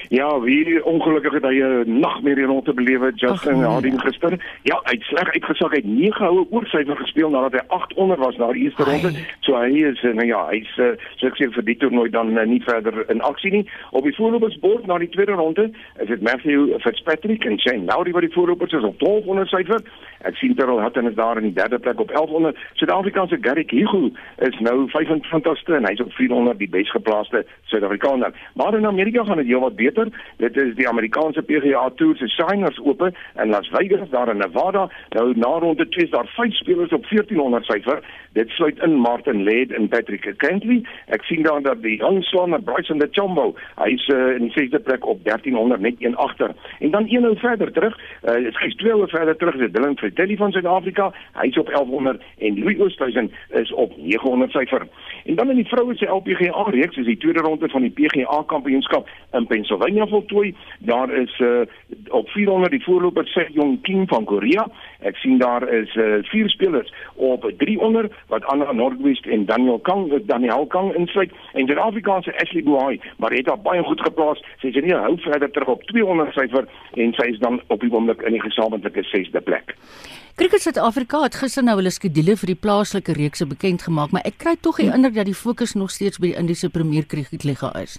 Ja, 0.10 0.40
wie 0.40 0.86
ongelukkig 0.86 1.34
het 1.34 1.44
hy 1.44 1.62
'n 1.62 2.00
nagmerrie 2.00 2.46
rond 2.46 2.66
te 2.66 2.74
belewe 2.74 3.12
Justin 3.16 3.60
nee, 3.60 3.70
Harding 3.70 4.02
gister. 4.02 4.60
Ja, 4.62 4.80
hy 4.84 4.92
het 4.92 5.04
sleg 5.04 5.32
uitgesak. 5.34 5.72
Hy 5.72 5.78
het 5.78 5.86
9 5.86 6.26
houe 6.26 6.46
oorsyfer 6.50 6.98
gespeel 6.98 7.30
nadat 7.30 7.52
hy 7.52 7.68
8 7.68 7.94
onder 7.94 8.18
was 8.18 8.38
na 8.38 8.52
die 8.52 8.64
eerste 8.64 8.84
ronde. 8.84 9.12
So 9.40 9.56
hy 9.56 9.72
is 9.72 10.04
eh, 10.04 10.14
nou 10.14 10.28
ja, 10.28 10.48
hy's 10.50 10.78
uh, 10.78 10.96
so 11.16 11.28
ek 11.28 11.38
sê 11.38 11.50
vir 11.52 11.64
die 11.64 11.78
toernooi 11.78 12.10
dan 12.10 12.38
uh, 12.38 12.46
nie 12.46 12.62
verder 12.64 13.10
in 13.10 13.22
aksie 13.22 13.52
nie. 13.52 13.70
Op 13.92 14.04
die 14.04 14.16
voorlopersbord 14.16 14.86
na 14.86 14.98
die 14.98 15.10
tweede 15.10 15.32
ronde 15.32 15.72
is 16.00 16.08
dit 16.08 16.22
Matthew 16.22 16.80
Fitzpatrick 16.80 17.46
en 17.46 17.60
Shane 17.60 17.86
Lowry 17.86 18.12
wat 18.12 18.22
die 18.22 18.34
voorlopers 18.34 18.74
is 18.74 18.84
op 18.84 19.00
12 19.00 19.26
onder 19.26 19.48
syfer. 19.48 19.82
Ek 20.26 20.36
sien 20.36 20.56
Terrell 20.56 20.82
Hutton 20.82 21.10
is 21.10 21.16
daar 21.16 21.38
in 21.38 21.50
die 21.50 21.54
derde 21.54 21.80
plek 21.80 22.00
op 22.00 22.12
11 22.12 22.30
onder. 22.30 22.56
Suid-Afrikaanse 22.74 23.38
Garrick 23.42 23.72
Hugo 23.72 24.10
is 24.38 24.60
nou 24.60 24.90
25ste 24.90 25.78
en 25.78 25.86
hy's 25.86 26.02
op 26.02 26.12
400 26.14 26.58
die 26.60 26.70
besgeplaaste 26.70 27.46
Suid-Afrikaner. 27.72 28.34
Maar 28.54 28.78
in 28.78 28.88
Amerika 28.88 29.24
gaan 29.24 29.38
dit 29.38 29.46
heelwat 29.46 29.75
beter. 29.76 30.08
Dit 30.38 30.58
is 30.58 30.76
die 30.76 30.88
Amerikaanse 30.90 31.42
PGA 31.42 31.90
Tour 31.96 32.16
se 32.16 32.28
Shiners 32.28 32.80
Ope 32.80 33.12
in 33.42 33.50
Las 33.50 33.70
Vegas 33.72 34.10
daar 34.10 34.30
in 34.30 34.38
Nevada. 34.38 34.90
Nou 35.10 35.34
na 35.36 35.48
ronde 35.60 35.88
2 35.90 36.06
is 36.06 36.12
daar 36.12 36.28
vyf 36.36 36.54
spelers 36.54 36.94
op 36.94 37.06
1400 37.10 37.66
syfer. 37.66 38.00
Dit 38.32 38.50
sluit 38.50 38.80
in 38.84 38.96
Martin 38.96 39.44
Laird 39.44 39.72
en 39.72 39.88
Patrick 39.88 40.34
Cantley. 40.38 40.84
Ek 41.06 41.24
sien 41.24 41.44
daar 41.44 41.62
dat 41.62 41.82
die 41.82 42.02
Hansson 42.04 42.54
en 42.54 42.64
Bryson 42.64 42.98
de 42.98 43.08
Chombo, 43.12 43.56
hy's 43.76 44.08
uh, 44.08 44.36
in 44.36 44.50
sesde 44.50 44.80
plek 44.80 45.06
op 45.06 45.24
1300 45.24 45.82
net 45.82 45.96
een 46.00 46.16
agter. 46.16 46.52
En 46.80 46.92
dan 46.92 47.06
een 47.10 47.22
nou 47.22 47.38
verder 47.38 47.72
terug, 47.72 48.00
uh, 48.24 48.36
is 48.48 48.58
hy's 48.60 48.76
twee 48.76 48.94
nou 48.94 49.10
verder 49.10 49.36
terug 49.38 49.56
is 49.56 49.72
Dylan 49.72 49.98
Fratelli 49.98 50.38
van 50.38 50.52
Suid-Afrika. 50.52 51.12
Hy's 51.34 51.58
op 51.58 51.68
1100 51.68 52.24
en 52.38 52.60
Louis 52.60 52.80
Oosthuizen 52.80 53.32
is 53.50 53.74
op 53.74 53.98
900 53.98 54.52
syfer. 54.52 54.88
En 55.26 55.36
dan 55.36 55.50
in 55.50 55.56
die 55.56 55.68
vroue 55.68 55.96
se 55.96 56.06
LPGA 56.06 56.64
reeks 56.70 56.98
is 56.98 57.06
die 57.06 57.18
tweede 57.18 57.40
ronde 57.40 57.70
van 57.70 57.82
die 57.82 57.92
PGA 57.92 58.44
kampioenskap 58.46 59.10
in 59.32 59.48
Pennsylvania 59.48 59.65
voltooi. 60.08 60.56
Daar 60.80 61.14
is 61.14 61.40
uh, 61.40 61.62
op 62.10 62.30
400 62.30 62.72
die 62.72 62.84
voorloper 62.84 63.28
Seng 63.28 63.54
Jong 63.54 63.82
Kim 63.82 64.08
van 64.08 64.24
Korea. 64.24 64.68
Ek 65.00 65.16
sien 65.16 65.38
daar 65.38 65.70
is 65.70 65.96
uh, 65.96 66.22
vier 66.22 66.50
spelers 66.50 66.94
op 67.16 67.52
300 67.58 68.14
wat 68.28 68.46
Anna 68.46 68.72
Nordwest 68.72 69.26
en 69.26 69.46
Daniel 69.46 69.80
Kang 69.80 70.26
Daniel 70.26 70.66
Kang 70.66 70.94
insluit 70.96 71.32
en 71.54 71.66
die 71.66 71.78
Afrikaanse 71.78 72.34
Ashley 72.42 72.64
Boy, 72.64 73.00
maar 73.18 73.32
het 73.32 73.46
daar 73.46 73.62
baie 73.62 73.84
goed 73.84 74.02
geplaas. 74.02 74.44
Sy 74.60 74.68
is 74.68 74.84
nie 74.84 74.94
hou 74.94 75.16
verder 75.20 75.52
terug 75.52 75.68
op 75.68 75.84
200 75.84 76.34
syfer 76.34 76.68
en 76.94 77.14
sy 77.14 77.32
is 77.34 77.40
dan 77.40 77.62
op 77.68 77.82
die 77.82 77.92
oomblik 77.94 78.22
in 78.22 78.38
die 78.38 78.44
gesamentlike 78.44 79.06
6de 79.12 79.42
plek. 79.42 79.76
Kriket 80.36 80.62
Suid-Afrika 80.62 81.22
het 81.24 81.38
gister 81.40 81.64
nou 81.64 81.78
hulle 81.80 81.94
skedule 81.96 82.36
vir 82.36 82.50
die 82.52 82.58
plaaslike 82.60 83.14
reekse 83.16 83.48
bekend 83.48 83.86
gemaak, 83.88 84.12
maar 84.12 84.26
ek 84.28 84.36
kry 84.44 84.58
tog 84.60 84.82
die 84.82 84.90
indruk 84.92 85.16
dat 85.16 85.30
die 85.30 85.38
fokus 85.38 85.78
nog 85.80 85.94
steeds 85.96 86.20
by 86.20 86.34
die 86.34 86.36
Indiese 86.42 86.68
Premier 86.70 87.08
Cricket 87.08 87.48
Liga 87.48 87.72
is. 87.80 87.96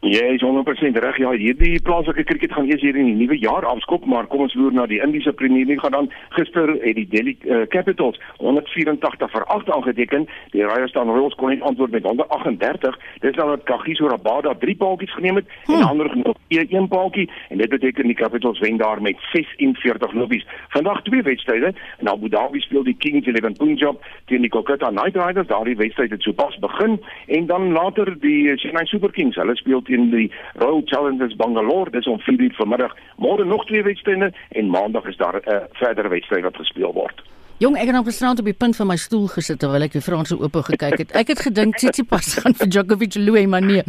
Ja, 0.00 0.24
is 0.24 0.42
100% 0.42 0.98
reg. 0.98 1.16
Ja, 1.16 1.30
hierdie 1.30 1.82
plaaslike 1.82 2.22
kriket 2.24 2.52
gaan 2.52 2.68
eers 2.70 2.80
hier 2.80 2.96
in 2.96 3.04
die 3.04 3.14
nuwe 3.18 3.38
jaar 3.38 3.64
afskop, 3.66 4.04
maar 4.06 4.26
kom 4.30 4.44
ons 4.44 4.54
loer 4.54 4.72
na 4.72 4.84
die 4.86 5.00
Indiese 5.02 5.32
Premier 5.32 5.66
League 5.66 5.82
gaan 5.82 5.96
dan 5.96 6.10
gister 6.36 6.70
het 6.70 6.94
die 6.94 7.06
Delhi 7.10 7.34
uh, 7.42 7.64
Capitals 7.66 8.20
184 8.36 9.30
vir 9.32 9.44
8 9.44 9.70
aangeteken. 9.74 10.28
Die 10.54 10.62
Rajasthan 10.62 11.10
Royals 11.10 11.34
kon 11.34 11.50
nie 11.50 11.62
antwoord 11.66 11.90
met 11.90 12.06
138. 12.06 12.98
Dis 13.24 13.34
dan 13.34 13.50
dat 13.50 13.64
Kagiso 13.66 14.06
Rabada 14.06 14.54
3 14.54 14.76
paaltjies 14.76 15.14
geneem 15.14 15.40
het 15.42 15.50
hmm. 15.64 15.74
en 15.74 15.88
ander 15.88 16.10
genoeg 16.14 16.38
1 16.48 16.88
paaltjie 16.88 17.26
en 17.48 17.58
dit 17.58 17.68
beteken 17.68 18.06
die 18.06 18.16
Capitals 18.22 18.62
wen 18.62 18.78
daar 18.78 19.02
met 19.02 19.18
46 19.32 20.12
lopies. 20.12 20.46
Vandag 20.68 21.02
twee 21.02 21.22
wedstryde. 21.22 21.74
In 21.98 22.08
Abu 22.08 22.28
Dhabi 22.28 22.60
speel 22.60 22.86
die 22.86 22.96
Kings 22.96 23.26
11 23.26 23.58
Punjab 23.58 24.06
teen 24.30 24.46
die 24.46 24.50
Kolkata 24.50 24.94
Knight 24.94 25.18
Riders. 25.18 25.50
Daardie 25.50 25.76
wedstryd 25.76 26.14
het 26.14 26.22
sopas 26.22 26.58
begin 26.58 27.00
en 27.26 27.46
dan 27.46 27.72
later 27.72 28.14
die 28.20 28.56
Chennai 28.56 28.86
Super 28.86 29.10
Kings. 29.10 29.36
Hulle 29.36 29.56
speel 29.56 29.82
teen 29.88 30.10
die 30.12 30.28
Royal 30.60 30.84
Challengers 30.84 31.36
Bangalore 31.40 31.90
dis 31.90 32.06
om 32.06 32.20
4:00 32.20 32.54
vanmiddag. 32.60 32.94
Môre 33.16 33.44
nog 33.44 33.66
twee 33.66 33.82
wedstryde 33.82 34.32
en 34.48 34.70
maandag 34.70 35.08
is 35.08 35.16
daar 35.16 35.40
'n 35.40 35.50
uh, 35.50 35.64
verdere 35.72 36.08
wedstryd 36.08 36.44
wat 36.44 36.56
gespeel 36.56 36.92
word. 36.92 37.22
Jong, 37.58 37.74
ek 37.74 37.88
het 37.90 37.96
nou 37.96 38.04
gisterand 38.06 38.38
op 38.38 38.44
die 38.44 38.54
punt 38.54 38.76
van 38.76 38.86
my 38.86 38.96
stoel 38.96 39.26
gesit 39.26 39.58
terwyl 39.58 39.82
ek 39.82 39.96
die 39.96 40.00
Franse 40.00 40.36
Ope 40.38 40.62
gekyk 40.62 40.98
het. 40.98 41.10
Ek 41.18 41.32
het 41.32 41.40
gedink 41.42 41.74
Tsitsipas 41.74 42.36
gaan 42.38 42.54
vir 42.54 42.68
Djokovic 42.70 43.16
loei, 43.18 43.46
maar 43.46 43.62
nee. 43.62 43.82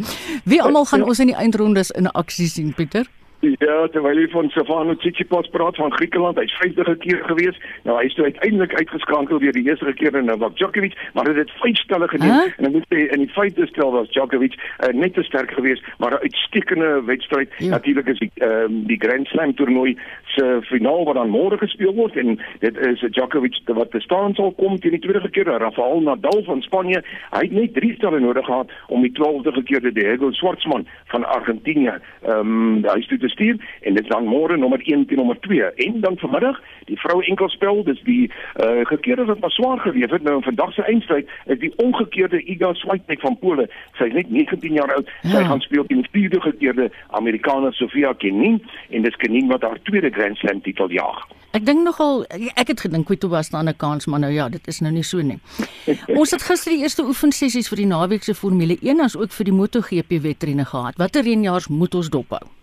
Wie 0.44 0.58
almal 0.62 0.84
gaan 0.90 1.06
ons 1.06 1.20
in 1.22 1.30
die 1.30 1.38
eindrondes 1.38 1.90
in 1.90 2.10
aksie 2.10 2.48
sien, 2.50 2.74
Pieter? 2.74 3.06
Ja, 3.40 3.86
terwyl 3.88 4.18
hy 4.20 4.26
van 4.28 4.50
Stefano 4.52 4.94
Tsitsipas 5.00 5.48
praat 5.48 5.78
van 5.80 5.92
Griekeland, 5.94 6.36
hy's 6.36 6.52
50 6.60 6.98
keer 7.00 7.22
gewees. 7.24 7.56
Nou 7.88 7.96
hy 7.96 8.04
is 8.10 8.16
toe 8.18 8.26
uiteindelik 8.28 8.74
uitgeskankel 8.76 9.40
deur 9.40 9.56
die 9.56 9.64
eerste 9.64 9.94
keer 9.96 10.18
in 10.18 10.28
Novak 10.28 10.58
Djokovic, 10.58 10.96
maar 11.16 11.24
dit 11.30 11.40
het 11.40 11.54
vyf 11.62 11.80
stelle 11.80 12.08
geneem 12.12 12.34
huh? 12.36 12.50
en 12.58 12.68
ek 12.68 12.74
moet 12.74 12.88
sê 12.92 13.06
in 13.06 13.24
die 13.24 13.30
vyfde 13.32 13.68
stel 13.70 13.94
was 13.96 14.12
Djokovic 14.12 14.58
uh, 14.60 14.92
net 14.92 15.16
te 15.16 15.24
sterk 15.24 15.54
geweest, 15.56 15.88
maar 15.98 16.18
'n 16.18 16.28
uitstekende 16.28 16.90
wedstryd. 17.08 17.56
Ja. 17.58 17.78
Natuurlik 17.78 18.12
is 18.12 18.20
die 18.20 18.30
ehm 18.34 18.68
um, 18.68 18.84
die 18.92 19.00
Grand 19.00 19.26
Slam 19.32 19.54
toernooi 19.56 19.96
se 20.34 20.58
finaal 20.68 21.04
wat 21.04 21.18
dan 21.18 21.32
môre 21.32 21.58
gespeel 21.58 21.94
word 21.94 22.16
en 22.16 22.38
dit 22.64 22.80
is 22.86 23.00
Djokovic 23.00 23.60
wat 23.66 23.90
te 23.90 24.00
staan 24.00 24.34
sal 24.34 24.52
kom 24.58 24.78
teen 24.78 24.96
die 24.96 25.02
tweede 25.02 25.30
keer 25.30 25.50
Rafael 25.50 26.00
Nadal 26.00 26.42
van 26.46 26.62
Spanje. 26.62 27.02
Hy 27.30 27.44
het 27.46 27.56
net 27.56 27.74
3 27.74 27.94
stelle 27.94 28.20
nodig 28.20 28.46
gehad 28.46 28.70
om 28.88 29.02
die 29.02 29.12
12de 29.18 29.62
keer 29.62 29.80
te 29.80 29.92
Diego 29.92 30.32
Schwartzman 30.32 30.86
van 31.12 31.24
Argentinië 31.24 31.98
ehm 32.22 32.38
um, 32.38 32.84
hy 32.84 32.98
het 33.06 33.30
stuur 33.30 33.56
en 33.80 33.94
dit 33.94 34.08
dan 34.08 34.24
môre 34.24 34.56
nommer 34.56 34.80
1 34.84 35.06
teen 35.06 35.18
nommer 35.18 35.38
2 35.40 35.62
en 35.86 36.00
dan 36.00 36.18
vanmiddag 36.18 36.60
die 36.84 36.98
vroue 37.00 37.24
enkelspel 37.24 37.82
dis 37.84 38.00
die 38.02 38.30
uh, 38.30 38.80
gekeerde 38.90 39.24
wat 39.24 39.40
maar 39.40 39.50
swaar 39.50 39.78
gewees 39.78 40.10
het 40.10 40.22
nou 40.22 40.36
in 40.36 40.42
vandag 40.42 40.72
se 40.74 40.82
eindstryd 40.82 41.28
is 41.46 41.58
die 41.58 41.72
omgekeerde 41.76 42.42
Iga 42.42 42.72
Swiatek 42.74 43.20
van 43.20 43.38
Pole 43.38 43.68
sy 43.98 44.10
is 44.10 44.16
net 44.18 44.30
19 44.30 44.78
jaar 44.78 44.94
oud 44.94 45.08
ja. 45.22 45.30
sy 45.34 45.44
gaan 45.50 45.64
speel 45.64 45.86
teen 45.86 46.02
die 46.02 46.12
vierde 46.12 46.40
gekeerde 46.40 46.90
Amerikaner 47.20 47.74
Sofia 47.74 48.12
Kenin 48.12 48.60
en 48.90 49.06
dis 49.06 49.20
Kenin 49.22 49.50
wat 49.52 49.66
haar 49.66 49.80
tweede 49.88 50.10
Grand 50.20 50.36
Slam 50.36 50.60
titel 50.60 50.92
jag 50.92 51.24
Ek 51.50 51.64
dink 51.66 51.82
nogal 51.82 52.20
ek 52.30 52.68
het 52.70 52.84
gedink 52.84 53.08
Quito 53.08 53.28
was 53.32 53.50
dan 53.50 53.68
'n 53.68 53.76
kans 53.76 54.06
maar 54.06 54.20
nou 54.20 54.32
ja 54.32 54.48
dit 54.48 54.68
is 54.68 54.80
nou 54.80 54.92
nie 54.92 55.02
so 55.02 55.18
nie. 55.22 55.40
Ons 56.20 56.30
het 56.30 56.42
gister 56.42 56.72
die 56.72 56.82
eerste 56.82 57.02
oefensessies 57.02 57.68
vir 57.68 57.76
die 57.82 57.90
naweek 57.90 58.22
se 58.22 58.34
Formule 58.34 58.78
1 58.82 59.00
as 59.00 59.16
ook 59.16 59.32
vir 59.32 59.44
die 59.44 59.52
MotoGP 59.52 60.22
wedrenne 60.22 60.64
gehad. 60.64 60.94
Watter 60.96 61.22
renjaars 61.22 61.68
moet 61.68 61.94
ons 61.94 62.08
dophou? 62.08 62.59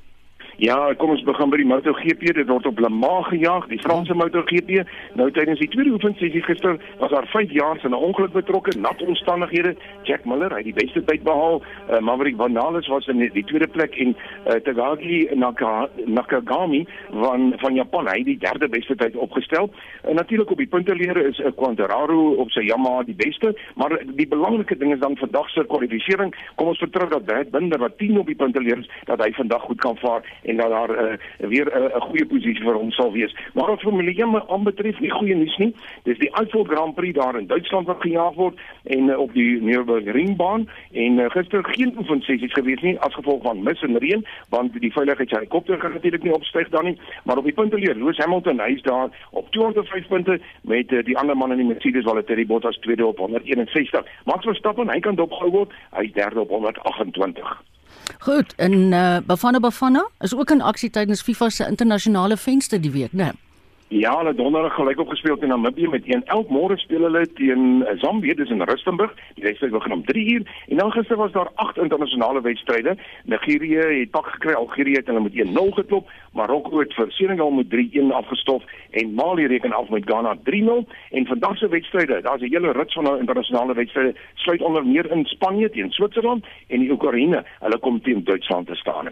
Ja, 0.58 0.94
kom 0.98 1.12
ons 1.14 1.22
begin 1.22 1.52
by 1.54 1.58
die 1.62 1.68
MotoGP. 1.70 2.32
Dit 2.34 2.48
word 2.50 2.66
op 2.66 2.80
Le 2.82 2.90
Mans 2.90 3.28
gejaag, 3.30 3.68
die 3.70 3.78
Franse 3.78 4.16
MotoGP. 4.18 4.80
Nou 5.14 5.28
tydens 5.30 5.60
die 5.62 5.68
tweede 5.70 5.92
oefensessie 5.94 6.42
gister 6.42 6.80
was 6.98 7.12
daar 7.14 7.28
5 7.30 7.52
jaar 7.54 7.78
se 7.78 7.88
'n 7.88 7.94
ongeluk 7.94 8.34
betrokke, 8.34 8.74
nat 8.80 9.04
omstandighede. 9.06 9.76
Jack 10.04 10.26
Miller 10.26 10.56
het 10.56 10.64
die 10.64 10.74
beste 10.74 11.04
tyd 11.04 11.22
behaal. 11.24 11.62
Uh, 11.62 12.00
Maverick 12.00 12.42
Vinales 12.42 12.88
was 12.88 13.08
in 13.08 13.20
die 13.20 13.44
tweede 13.44 13.68
plek 13.68 13.96
en 13.96 14.16
uh, 14.48 14.54
Tagaki 14.54 15.28
Naka, 15.36 15.90
Nakagami 16.06 16.88
van 17.12 17.54
van 17.58 17.74
Japan 17.74 18.08
hy 18.08 18.24
die 18.24 18.38
derde 18.38 18.68
beste 18.70 18.96
tyd 18.96 19.16
opgestel. 19.16 19.70
En 20.02 20.16
natuurlik 20.16 20.50
op 20.50 20.58
die 20.58 20.68
punteleer 20.68 21.18
is 21.18 21.40
uh, 21.40 21.52
Quartararo 21.56 22.32
op 22.32 22.50
sy 22.50 22.62
Yamaha 22.62 23.04
die 23.04 23.16
beste, 23.16 23.56
maar 23.76 24.02
die 24.16 24.28
belangrike 24.28 24.78
ding 24.78 24.94
is 24.94 25.00
dan 25.00 25.18
vandag 25.18 25.50
se 25.50 25.66
kwalifikasie. 25.68 26.34
Kom 26.56 26.68
ons 26.68 26.80
vertrou 26.80 27.10
dat 27.10 27.26
Brad 27.26 27.52
Binder 27.52 27.80
wat 27.80 27.98
10 27.98 28.18
op 28.18 28.26
die 28.26 28.36
punteleer 28.36 28.78
is, 28.78 28.90
dat 29.06 29.22
hy 29.22 29.32
vandag 29.32 29.62
goed 29.62 29.80
kan 29.80 29.98
vaar 29.98 30.24
en 30.48 30.58
dat 30.58 30.70
daar 30.70 30.90
uh, 30.90 31.18
weer 31.38 31.68
eh, 31.68 31.82
'n 31.82 31.96
uh, 31.96 32.02
goeie 32.02 32.26
posisie 32.26 32.64
vir 32.64 32.74
hom 32.74 32.92
sal 32.92 33.12
wees. 33.12 33.36
Maar 33.54 33.68
wat 33.68 33.82
Formule 33.82 34.14
1 34.14 34.50
aanbetref, 34.50 35.00
nie 35.00 35.12
goeie 35.12 35.36
nuus 35.36 35.58
nie. 35.58 35.76
Dis 36.04 36.18
die 36.18 36.32
Eiffel 36.32 36.64
Grand 36.64 36.96
Prix 36.96 37.14
daar 37.14 37.40
in 37.40 37.48
Duitsland 37.48 37.88
wat 37.88 38.02
gejaag 38.02 38.34
word 38.34 38.60
en 38.84 39.08
uh, 39.08 39.20
op 39.20 39.34
die 39.34 39.62
Nürburgringbaan 39.62 40.70
en 40.92 41.20
uh, 41.20 41.30
gister 41.30 41.64
geen 41.64 41.94
oefensessies 41.98 42.54
gewees 42.54 42.82
nie 42.82 43.00
as 43.00 43.14
gevolg 43.14 43.42
van 43.44 43.64
mis 43.64 43.82
en 43.82 43.98
reën, 43.98 44.26
want 44.50 44.80
die 44.80 44.92
veiligheidshelikopter 44.92 45.78
kan 45.78 45.92
natuurlik 45.92 46.24
nie 46.24 46.34
opstyg 46.34 46.70
dan 46.70 46.86
nie, 46.86 46.98
maar 47.24 47.38
op 47.38 47.44
die 47.44 47.54
punteleer 47.54 47.96
Lewis 47.96 48.18
Hamilton 48.18 48.60
hy 48.60 48.72
is 48.72 48.82
daar 48.82 49.10
op 49.32 49.52
205 49.52 50.08
punte 50.08 50.40
met 50.62 50.92
uh, 50.92 51.04
die 51.04 51.18
ander 51.18 51.38
man 51.38 51.52
in 51.52 51.58
die 51.58 51.72
Mercedes 51.72 52.04
Valtteri 52.04 52.46
Bottas 52.46 52.78
tweede 52.78 53.06
op 53.06 53.18
161. 53.18 54.06
Max 54.26 54.46
Verstappen, 54.46 54.90
hy 54.90 55.00
kan 55.00 55.16
dopgehou 55.16 55.52
word, 55.52 55.74
hy 55.92 56.08
is 56.10 56.14
derde 56.14 56.40
op 56.40 56.50
128. 56.50 57.77
Goed, 58.20 58.54
en 58.56 58.74
uh, 58.74 59.18
Bafana 59.26 59.60
Bafana 59.60 60.10
is 60.20 60.36
ook 60.36 60.52
in 60.52 60.62
aksie 60.62 60.90
tydens 60.90 61.22
FIFA 61.22 61.50
se 61.50 61.68
internasionale 61.68 62.38
venster 62.38 62.82
die 62.82 62.92
week, 62.92 63.12
né? 63.12 63.24
Nee? 63.24 63.47
Ja, 63.90 64.18
hulle 64.18 64.34
donderdag 64.36 64.74
gelyk 64.76 65.00
opgespeel 65.00 65.38
teen 65.40 65.48
Namibië 65.48 65.88
met 65.88 66.04
1-11. 66.04 66.50
Môre 66.52 66.76
speel 66.78 67.06
hulle 67.08 67.22
teen 67.38 67.86
eh, 67.86 67.94
Zambië, 68.02 68.34
dis 68.36 68.50
in 68.52 68.62
Rustenburg. 68.68 69.14
Die 69.38 69.46
wedstryd 69.46 69.72
begin 69.72 69.96
om 69.96 70.04
3uur 70.10 70.44
en 70.68 70.78
dan 70.78 70.92
gister 70.92 71.16
was 71.16 71.32
daar 71.32 71.48
8 71.56 71.78
internasionale 71.78 72.42
wedstryde. 72.42 72.98
Nigerië 73.24 74.00
het 74.00 74.12
pak 74.12 74.28
gekry, 74.28 74.54
Algerië 74.54 75.00
het 75.00 75.08
hulle 75.08 75.24
met 75.24 75.40
1-0 75.40 75.72
geklop, 75.80 76.12
Marokko 76.34 76.80
het 76.80 76.92
vir 76.94 77.12
Senegal 77.16 77.52
met 77.52 77.72
3-1 77.76 78.12
afgestof 78.12 78.64
en 78.92 79.14
Mali 79.14 79.48
reken 79.48 79.74
af 79.74 79.90
met 79.90 80.04
Ghana 80.06 80.36
3-0 80.36 80.84
en 81.12 81.26
vandag 81.26 81.58
se 81.58 81.68
wedstryde, 81.68 82.22
daar's 82.22 82.42
'n 82.42 82.52
hele 82.52 82.72
rits 82.72 82.94
van 82.94 83.20
internasionale 83.20 83.74
wedstryde, 83.74 84.16
sluit 84.34 84.62
onder 84.62 84.86
meer 84.86 85.12
in 85.12 85.26
Spanje 85.26 85.70
teen 85.70 85.92
Switserland 85.92 86.46
en 86.68 86.80
die 86.80 86.92
Oekraïne. 86.92 87.46
Hulle 87.60 87.80
kom 87.80 88.02
teen 88.02 88.24
Duitsland 88.24 88.68
te 88.68 88.76
staan. 88.76 89.08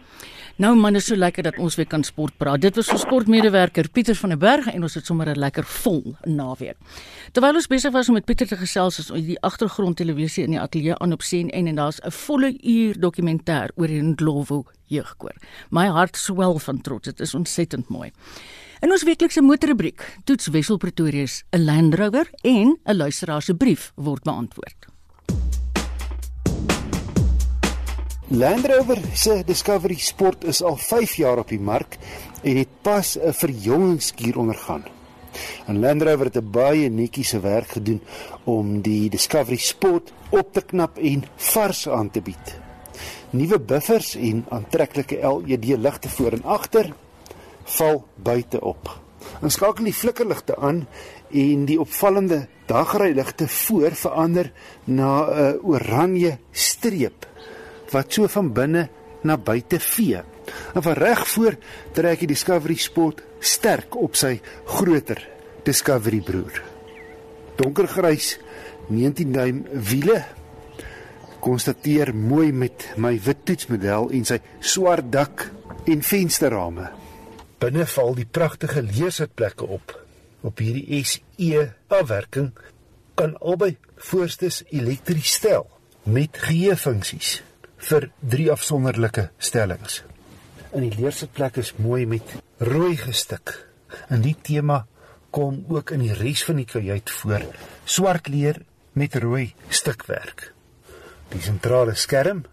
Nou 0.55 0.69
man, 0.79 0.95
is 0.95 1.09
so 1.09 1.17
lekker 1.19 1.43
dat 1.43 1.57
ons 1.59 1.75
weer 1.75 1.87
kan 1.91 2.03
sport 2.07 2.37
praat. 2.39 2.61
Dit 2.63 2.77
was 2.79 2.87
ons 2.93 3.01
sportmedewerker 3.03 3.89
Pieter 3.91 4.15
van 4.15 4.31
der 4.31 4.39
Berg 4.39 4.69
en 4.71 4.85
ons 4.87 4.93
het 4.95 5.05
sommer 5.05 5.27
'n 5.27 5.39
lekker 5.39 5.65
vol 5.67 6.15
naweek. 6.23 6.77
Terwyl 7.33 7.55
ons 7.55 7.67
besig 7.67 7.91
was 7.91 8.07
om 8.07 8.13
met 8.13 8.25
Pieter 8.25 8.47
te 8.47 8.55
gesels, 8.55 8.99
is 8.99 9.07
die 9.07 9.41
agtergrondtelevisie 9.41 10.43
in 10.43 10.51
die 10.51 10.59
ateljee 10.59 10.95
aan 10.97 11.11
op 11.11 11.21
sien 11.21 11.49
en 11.49 11.67
en 11.67 11.75
daar's 11.75 11.99
'n 11.99 12.11
volle 12.11 12.55
uur 12.63 12.95
dokumentêr 12.99 13.69
oor 13.75 13.87
die 13.87 14.01
Ndlovu 14.01 14.63
jeugkoor. 14.85 15.35
My 15.71 15.87
hart 15.87 16.15
swel 16.17 16.59
van 16.59 16.81
trots. 16.81 17.05
Dit 17.05 17.19
is 17.19 17.35
ontsettend 17.35 17.89
mooi. 17.89 18.11
In 18.79 18.91
ons 18.91 19.03
weeklikse 19.03 19.41
motorrubriek, 19.41 20.17
toets 20.23 20.47
Wessel 20.47 20.77
Pretoria 20.77 21.25
se 21.25 21.43
'n 21.51 21.65
Land 21.65 21.95
Rover 21.95 22.29
en 22.43 22.77
'n 22.85 22.95
luisteraar 22.95 23.41
se 23.41 23.53
brief 23.53 23.91
word 23.95 24.23
beantwoord. 24.23 24.94
Land 28.27 28.65
Rover 28.65 28.97
se 29.13 29.43
Discovery 29.45 29.99
Sport 30.01 30.43
is 30.43 30.63
al 30.63 30.79
5 30.81 31.13
jaar 31.13 31.37
op 31.37 31.51
die 31.53 31.59
mark 31.61 31.97
en 32.41 32.57
het 32.57 32.81
pas 32.81 33.17
'n 33.17 33.31
verjongingskuur 33.31 34.37
ondergaan. 34.37 34.83
En 35.67 35.79
Land 35.79 36.01
Rover 36.01 36.25
het 36.25 36.51
baie 36.51 36.89
netjiese 36.89 37.39
werk 37.39 37.67
gedoen 37.67 38.01
om 38.43 38.81
die 38.81 39.09
Discovery 39.09 39.57
Sport 39.57 40.13
op 40.29 40.53
te 40.53 40.61
knap 40.61 40.97
en 40.97 41.23
vars 41.35 41.89
aan 41.89 42.11
te 42.11 42.21
bied. 42.21 42.59
Nuwe 43.29 43.59
buffers 43.59 44.15
en 44.15 44.45
aantreklike 44.49 45.43
LED 45.45 45.65
ligte 45.65 46.09
voor 46.09 46.31
en 46.31 46.43
agter 46.43 46.93
val 47.63 48.05
buite 48.15 48.61
op. 48.61 48.99
Ons 49.41 49.53
skakel 49.53 49.83
die 49.83 49.93
flikkerligte 49.93 50.57
aan 50.57 50.87
en 51.31 51.65
die 51.65 51.79
opvallende 51.79 52.47
dagryligte 52.65 53.47
voor 53.47 53.91
verander 53.91 54.51
na 54.83 55.29
'n 55.29 55.59
oranje 55.61 56.37
streep 56.51 57.33
wat 57.91 58.13
so 58.13 58.27
van 58.31 58.53
binne 58.53 58.87
na 59.25 59.37
buite 59.37 59.79
vee. 59.79 60.21
En 60.73 60.83
van 60.85 60.93
reg 60.93 61.27
voor 61.27 61.57
trek 61.91 62.19
die 62.19 62.31
Discovery 62.33 62.77
Sport 62.77 63.23
sterk 63.39 63.95
op 63.97 64.15
sy 64.17 64.37
groter 64.65 65.21
Discovery 65.65 66.21
broer. 66.21 66.61
Donkergrys 67.57 68.35
19 68.87 69.31
duim 69.33 69.63
wiele 69.71 70.21
konstateer 71.45 72.13
mooi 72.15 72.51
met 72.53 72.87
my 72.97 73.15
wit 73.21 73.43
toetsmodel 73.45 74.09
en 74.17 74.25
sy 74.25 74.39
swart 74.59 75.11
dak 75.13 75.47
en 75.89 76.01
vensterrame. 76.05 76.89
Binne 77.61 77.85
val 77.89 78.15
die 78.17 78.25
pragtige 78.25 78.81
leesitplekke 78.85 79.67
op. 79.77 79.93
Op 80.45 80.61
hierdie 80.61 81.01
SE 81.05 81.67
afwerking 81.89 82.51
kan 83.17 83.37
albei 83.41 83.75
voorstes 84.09 84.63
elektries 84.69 85.37
stel 85.39 85.69
met 86.03 86.37
geheue 86.37 86.75
funksies 86.77 87.39
vir 87.85 88.09
drie 88.21 88.49
afsonderlike 88.51 89.29
stellings. 89.37 90.01
In 90.73 90.87
die 90.87 90.95
leersitplek 90.97 91.59
is 91.61 91.75
mooi 91.77 92.05
met 92.09 92.33
rooi 92.57 92.95
gestik. 92.97 93.53
En 94.09 94.23
die 94.25 94.35
tema 94.41 94.85
kom 95.35 95.63
ook 95.69 95.93
in 95.95 96.03
die 96.05 96.15
res 96.15 96.43
van 96.47 96.59
die 96.61 96.67
kajuit 96.67 97.11
voor. 97.19 97.45
Swart 97.85 98.27
leer 98.31 98.61
met 98.93 99.15
rooi 99.21 99.53
stikwerk. 99.69 100.51
Die 101.29 101.41
sentrale 101.43 101.95
skerm 101.99 102.45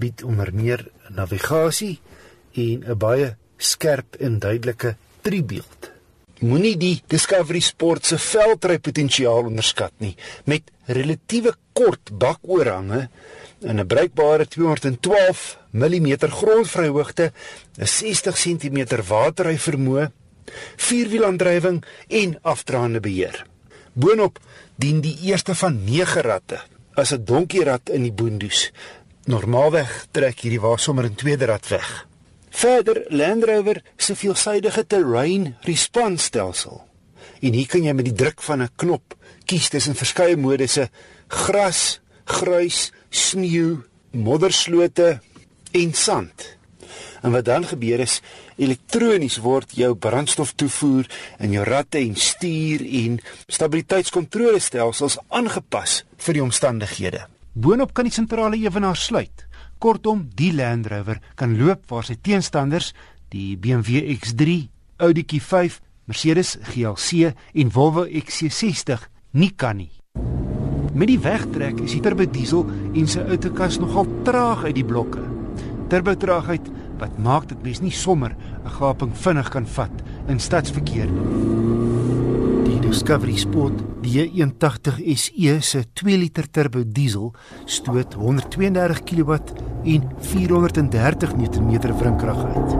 bied 0.00 0.24
onder 0.26 0.50
meer 0.54 0.86
navigasie 1.14 2.00
en 2.54 2.84
'n 2.84 2.98
baie 2.98 3.36
skerp 3.56 4.16
en 4.18 4.38
duidelike 4.38 4.96
driebeeld. 5.22 5.90
Moenie 6.40 6.76
die 6.76 7.02
Discovery 7.06 7.60
Sport 7.60 8.06
se 8.06 8.18
veldrypotensiaal 8.18 9.44
onderskat 9.44 9.92
nie 9.98 10.16
met 10.44 10.62
relatiewe 10.86 11.54
kort 11.72 12.10
bakoorhange 12.18 13.08
en 13.62 13.78
'n 13.80 13.86
bruikbare 13.86 14.46
212 14.46 15.58
mm 15.70 16.16
grondvryhoogte, 16.18 17.32
'n 17.78 17.86
60 17.86 18.36
cm 18.36 19.02
waterry 19.06 19.58
vermoë, 19.58 20.10
vierwielaandrywing 20.76 21.84
en 22.08 22.38
afdraande 22.42 23.00
beheer. 23.00 23.46
Boonop 23.92 24.38
dien 24.74 25.00
die 25.00 25.18
eerste 25.22 25.54
van 25.54 25.84
9 25.84 26.20
ratte 26.20 26.60
as 26.94 27.12
'n 27.12 27.24
donkierat 27.24 27.88
in 27.90 28.02
die 28.02 28.12
boondoes. 28.12 28.70
Normaalweg 29.24 30.06
trek 30.10 30.40
hierdie 30.40 30.60
wa 30.60 30.76
sommer 30.76 31.04
in 31.04 31.14
tweede 31.14 31.44
rat 31.44 31.68
weg. 31.68 32.06
Verder 32.50 33.04
Land 33.08 33.44
Rover 33.44 33.82
se 33.96 34.16
veelsidige 34.16 34.86
terrain 34.86 35.56
response 35.60 36.24
stelsel. 36.24 36.82
En 37.40 37.52
hier 37.52 37.66
kan 37.66 37.82
jy 37.82 37.92
met 37.92 38.04
die 38.04 38.14
druk 38.14 38.42
van 38.42 38.62
'n 38.62 38.70
knop 38.76 39.16
kies 39.44 39.68
tussen 39.68 39.94
verskeie 39.94 40.36
modusse: 40.36 40.90
gras, 41.28 42.00
gruis, 42.24 42.92
sneeu, 43.12 43.82
modderslote 44.10 45.20
en 45.72 45.92
sand. 45.94 46.48
En 47.22 47.30
wat 47.30 47.44
dan 47.46 47.64
gebeur 47.64 48.02
is 48.02 48.18
elektronies 48.58 49.38
word 49.44 49.76
jou 49.78 49.92
brandstoftoevoer 49.94 51.08
en 51.38 51.54
jou 51.54 51.64
ratte 51.64 52.00
en 52.00 52.16
stuur 52.18 52.82
en 53.04 53.20
stabiliteitskontrolestelsels 53.46 55.20
aangepas 55.28 56.02
vir 56.26 56.38
die 56.38 56.44
omstandighede. 56.44 57.24
Boonop 57.52 57.92
kan 57.94 58.08
die 58.08 58.14
sentrale 58.14 58.58
ewenaar 58.58 58.96
sluit. 58.96 59.46
Kortom, 59.82 60.28
die 60.34 60.52
Land 60.54 60.88
Rover 60.90 61.20
kan 61.34 61.56
loop 61.58 61.88
waar 61.90 62.06
sy 62.06 62.16
teenstanders, 62.22 62.92
die 63.34 63.56
BMW 63.58 64.04
X3, 64.16 64.60
Audi 65.02 65.26
Q5, 65.26 65.80
Mercedes 66.06 66.56
GLC 66.70 67.32
en 67.54 67.74
Volvo 67.74 68.06
XC60 68.06 69.08
nie 69.38 69.52
kan 69.56 69.76
nie. 69.82 69.92
Met 70.92 71.08
die 71.08 71.20
wegtrek 71.24 71.78
is 71.80 71.94
die 71.94 72.02
turbo 72.04 72.26
diesel 72.28 72.66
en 72.92 73.06
sy 73.08 73.22
outokas 73.24 73.78
nogal 73.80 74.04
traag 74.26 74.66
uit 74.66 74.74
die 74.76 74.84
blokke. 74.84 75.22
Turbo 75.88 76.12
traagheid 76.20 76.68
wat 77.00 77.14
maak 77.24 77.46
dit 77.48 77.62
mens 77.64 77.80
nie 77.80 77.94
sommer 77.96 78.36
'n 78.36 78.68
gaping 78.76 79.12
vinnig 79.16 79.48
kan 79.48 79.66
vat 79.66 80.02
in 80.28 80.38
stadsverkeer 80.38 81.08
nie. 81.08 81.28
Die 82.64 82.80
Discovery 82.80 83.36
Sport 83.36 83.80
D180 84.02 85.00
SE 85.16 85.60
se 85.60 85.84
2 85.94 86.18
liter 86.18 86.50
turbo 86.50 86.84
diesel 86.84 87.32
stoot 87.64 88.14
132 88.14 89.02
kW 89.02 89.32
en 89.84 90.02
430 90.20 91.36
Nm 91.36 91.80
wrinkrag 91.98 92.44
uit. 92.44 92.76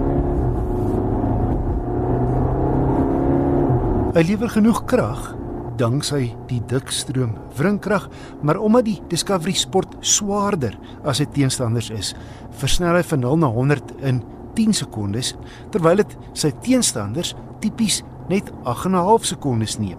Hy 4.15 4.23
lewer 4.23 4.51
genoeg 4.51 4.85
krag 4.85 5.42
danksy 5.79 6.33
die 6.49 6.61
dikstroom 6.71 7.35
wrinkrag, 7.57 8.09
maar 8.43 8.61
omdat 8.61 8.85
die 8.85 9.01
Discovery 9.09 9.55
Sport 9.57 9.97
swaarder 10.01 10.77
as 11.05 11.21
sy 11.23 11.27
teenstanders 11.35 11.91
is, 11.95 12.13
versnel 12.61 12.99
hy 12.99 13.03
van 13.03 13.25
0 13.25 13.43
na 13.43 13.51
100 13.53 13.93
in 14.03 14.23
10 14.57 14.77
sekondes 14.83 15.35
terwyl 15.73 16.03
dit 16.03 16.17
sy 16.37 16.53
teenstanders 16.65 17.35
tipies 17.63 18.03
net 18.29 18.53
8 18.65 18.87
en 18.87 18.97
'n 18.97 19.07
half 19.09 19.25
sekondes 19.25 19.79
neem. 19.79 19.99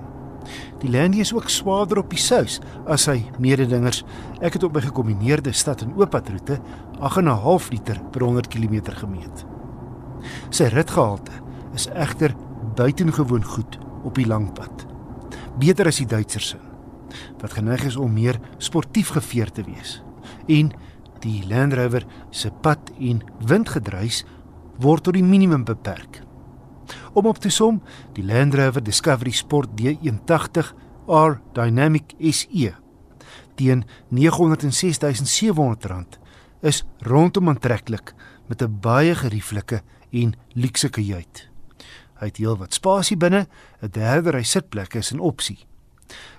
Die 0.79 0.89
Landy 0.91 1.19
is 1.19 1.33
ook 1.33 1.49
swaarder 1.49 1.97
op 1.97 2.09
die 2.09 2.19
sous 2.19 2.59
as 2.85 3.03
sy 3.03 3.23
mededingers. 3.39 4.03
Ek 4.41 4.53
het 4.53 4.63
op 4.63 4.73
my 4.73 4.81
gekombineerde 4.81 5.53
stad 5.53 5.81
en 5.81 5.95
ooppadroete 5.95 6.59
8 6.99 7.17
en 7.17 7.29
'n 7.29 7.41
half 7.43 7.69
liter 7.69 8.01
per 8.11 8.21
100 8.21 8.47
km 8.47 8.81
gemeet. 8.91 9.45
Sy 10.49 10.63
ritgehalte 10.63 11.31
is 11.73 11.87
egter 11.87 12.35
buitengewoon 12.75 13.43
goed 13.43 13.79
op 14.03 14.15
die 14.15 14.27
lang 14.27 14.53
pad 14.53 14.92
beter 15.59 15.87
as 15.87 15.97
die 16.01 16.09
Duitsers 16.09 16.49
se 16.53 16.57
wat 17.41 17.53
geneig 17.53 17.83
is 17.85 17.95
om 17.99 18.13
meer 18.13 18.39
sportief 18.57 19.09
geveer 19.13 19.51
te 19.51 19.63
wees. 19.67 20.03
En 20.47 20.71
die 21.21 21.47
Land 21.47 21.73
Rover 21.77 22.05
se 22.31 22.51
pad 22.51 22.91
en 22.99 23.21
windgedruis 23.45 24.25
word 24.81 25.03
tot 25.03 25.13
die 25.13 25.23
minimum 25.23 25.63
beperk. 25.67 26.23
Om 27.13 27.25
op 27.29 27.37
te 27.37 27.49
som, 27.53 27.81
die 28.17 28.25
Land 28.25 28.55
Rover 28.57 28.83
Discovery 28.83 29.31
Sport 29.31 29.69
D180 29.77 30.73
R 31.07 31.41
Dynamic 31.53 32.13
SE 32.31 32.73
teen 33.55 33.85
R906700 34.09 36.17
is 36.65 36.83
rondom 37.05 37.49
aantreklik 37.49 38.13
met 38.47 38.61
'n 38.61 38.79
baie 38.81 39.15
gerieflike 39.15 39.81
en 40.11 40.33
luukse 40.53 40.89
kajuit. 40.89 41.52
Hy 42.23 42.29
het 42.31 42.39
heelwat 42.39 42.71
spasie 42.71 43.17
binne, 43.19 43.47
'n 43.83 43.91
derde 43.91 44.31
ry 44.31 44.43
sitplekke 44.47 44.99
is 44.99 45.11
'n 45.11 45.19
opsie. 45.19 45.67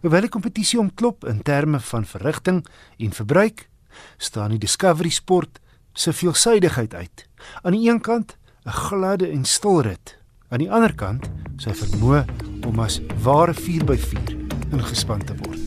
Hoewel 0.00 0.20
die 0.20 0.30
kompetisie 0.30 0.78
omklop 0.80 1.24
in 1.24 1.42
terme 1.42 1.80
van 1.80 2.04
verrigting 2.04 2.64
en 2.98 3.12
verbruik, 3.12 3.68
staan 4.16 4.50
die 4.50 4.58
Discovery 4.58 5.10
Sport 5.10 5.60
se 5.92 6.12
veelsidigheid 6.12 6.94
uit. 6.94 7.28
Aan 7.62 7.72
die 7.72 7.90
een 7.90 8.00
kant 8.00 8.36
'n 8.64 8.70
gladde 8.70 9.28
en 9.28 9.44
stil 9.44 9.80
rit, 9.80 10.18
aan 10.48 10.58
die 10.58 10.70
ander 10.70 10.94
kant 10.94 11.28
sy 11.56 11.70
vermoë 11.70 12.24
om 12.66 12.80
as 12.80 13.00
ware 13.22 13.52
4x4 13.52 14.36
ingespan 14.72 15.24
te 15.24 15.34
word. 15.36 15.60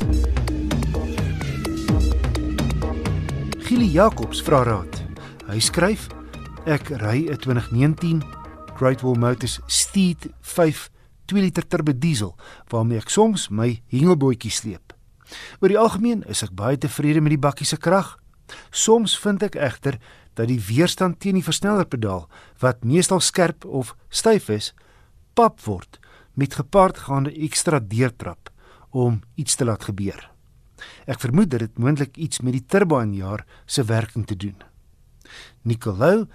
Gili 3.60 3.92
Jacobs 3.92 4.42
vra 4.42 4.64
raad. 4.64 5.04
Hy 5.48 5.60
skryf: 5.60 6.08
Ek 6.66 6.90
ry 6.90 7.30
'n 7.30 7.38
2019 7.38 8.47
Great 8.78 9.02
Wall 9.02 9.18
Motors 9.18 9.60
Steed 9.66 10.30
5 10.42 10.90
2 11.26 11.42
liter 11.42 11.66
turbo 11.68 11.96
diesel 11.98 12.36
waarmee 12.70 13.02
ek 13.02 13.10
soms 13.10 13.48
my 13.50 13.72
hengelbootjie 13.90 14.52
sleep. 14.54 14.94
Oor 15.58 15.74
die 15.74 15.80
algemeen 15.82 16.22
is 16.30 16.44
ek 16.46 16.54
baie 16.54 16.78
tevrede 16.78 17.24
met 17.24 17.34
die 17.34 17.42
bakkie 17.42 17.66
se 17.66 17.80
krag. 17.82 18.14
Soms 18.70 19.18
vind 19.18 19.42
ek 19.48 19.58
egter 19.58 19.98
dat 20.38 20.52
die 20.52 20.60
weerstand 20.62 21.18
teen 21.24 21.40
die 21.40 21.46
versnellerpedaal 21.48 22.28
wat 22.62 22.86
meestal 22.86 23.24
skerp 23.26 23.66
of 23.66 23.96
styf 24.14 24.52
is, 24.54 24.70
pap 25.34 25.58
word 25.66 25.98
met 26.38 26.62
gepaardgaande 26.62 27.34
ekstra 27.34 27.82
deurtrap 27.82 28.54
om 28.94 29.24
iets 29.42 29.58
te 29.58 29.66
laat 29.66 29.90
gebeur. 29.90 30.22
Ek 31.10 31.18
vermoed 31.26 31.50
dit 31.50 31.82
moontlik 31.82 32.14
iets 32.22 32.46
met 32.46 32.54
die 32.54 32.66
turbo 32.70 33.02
aanjaar 33.02 33.42
se 33.66 33.82
werking 33.90 34.30
te 34.30 34.38
doen. 34.38 34.62
Nicolou 35.66 36.28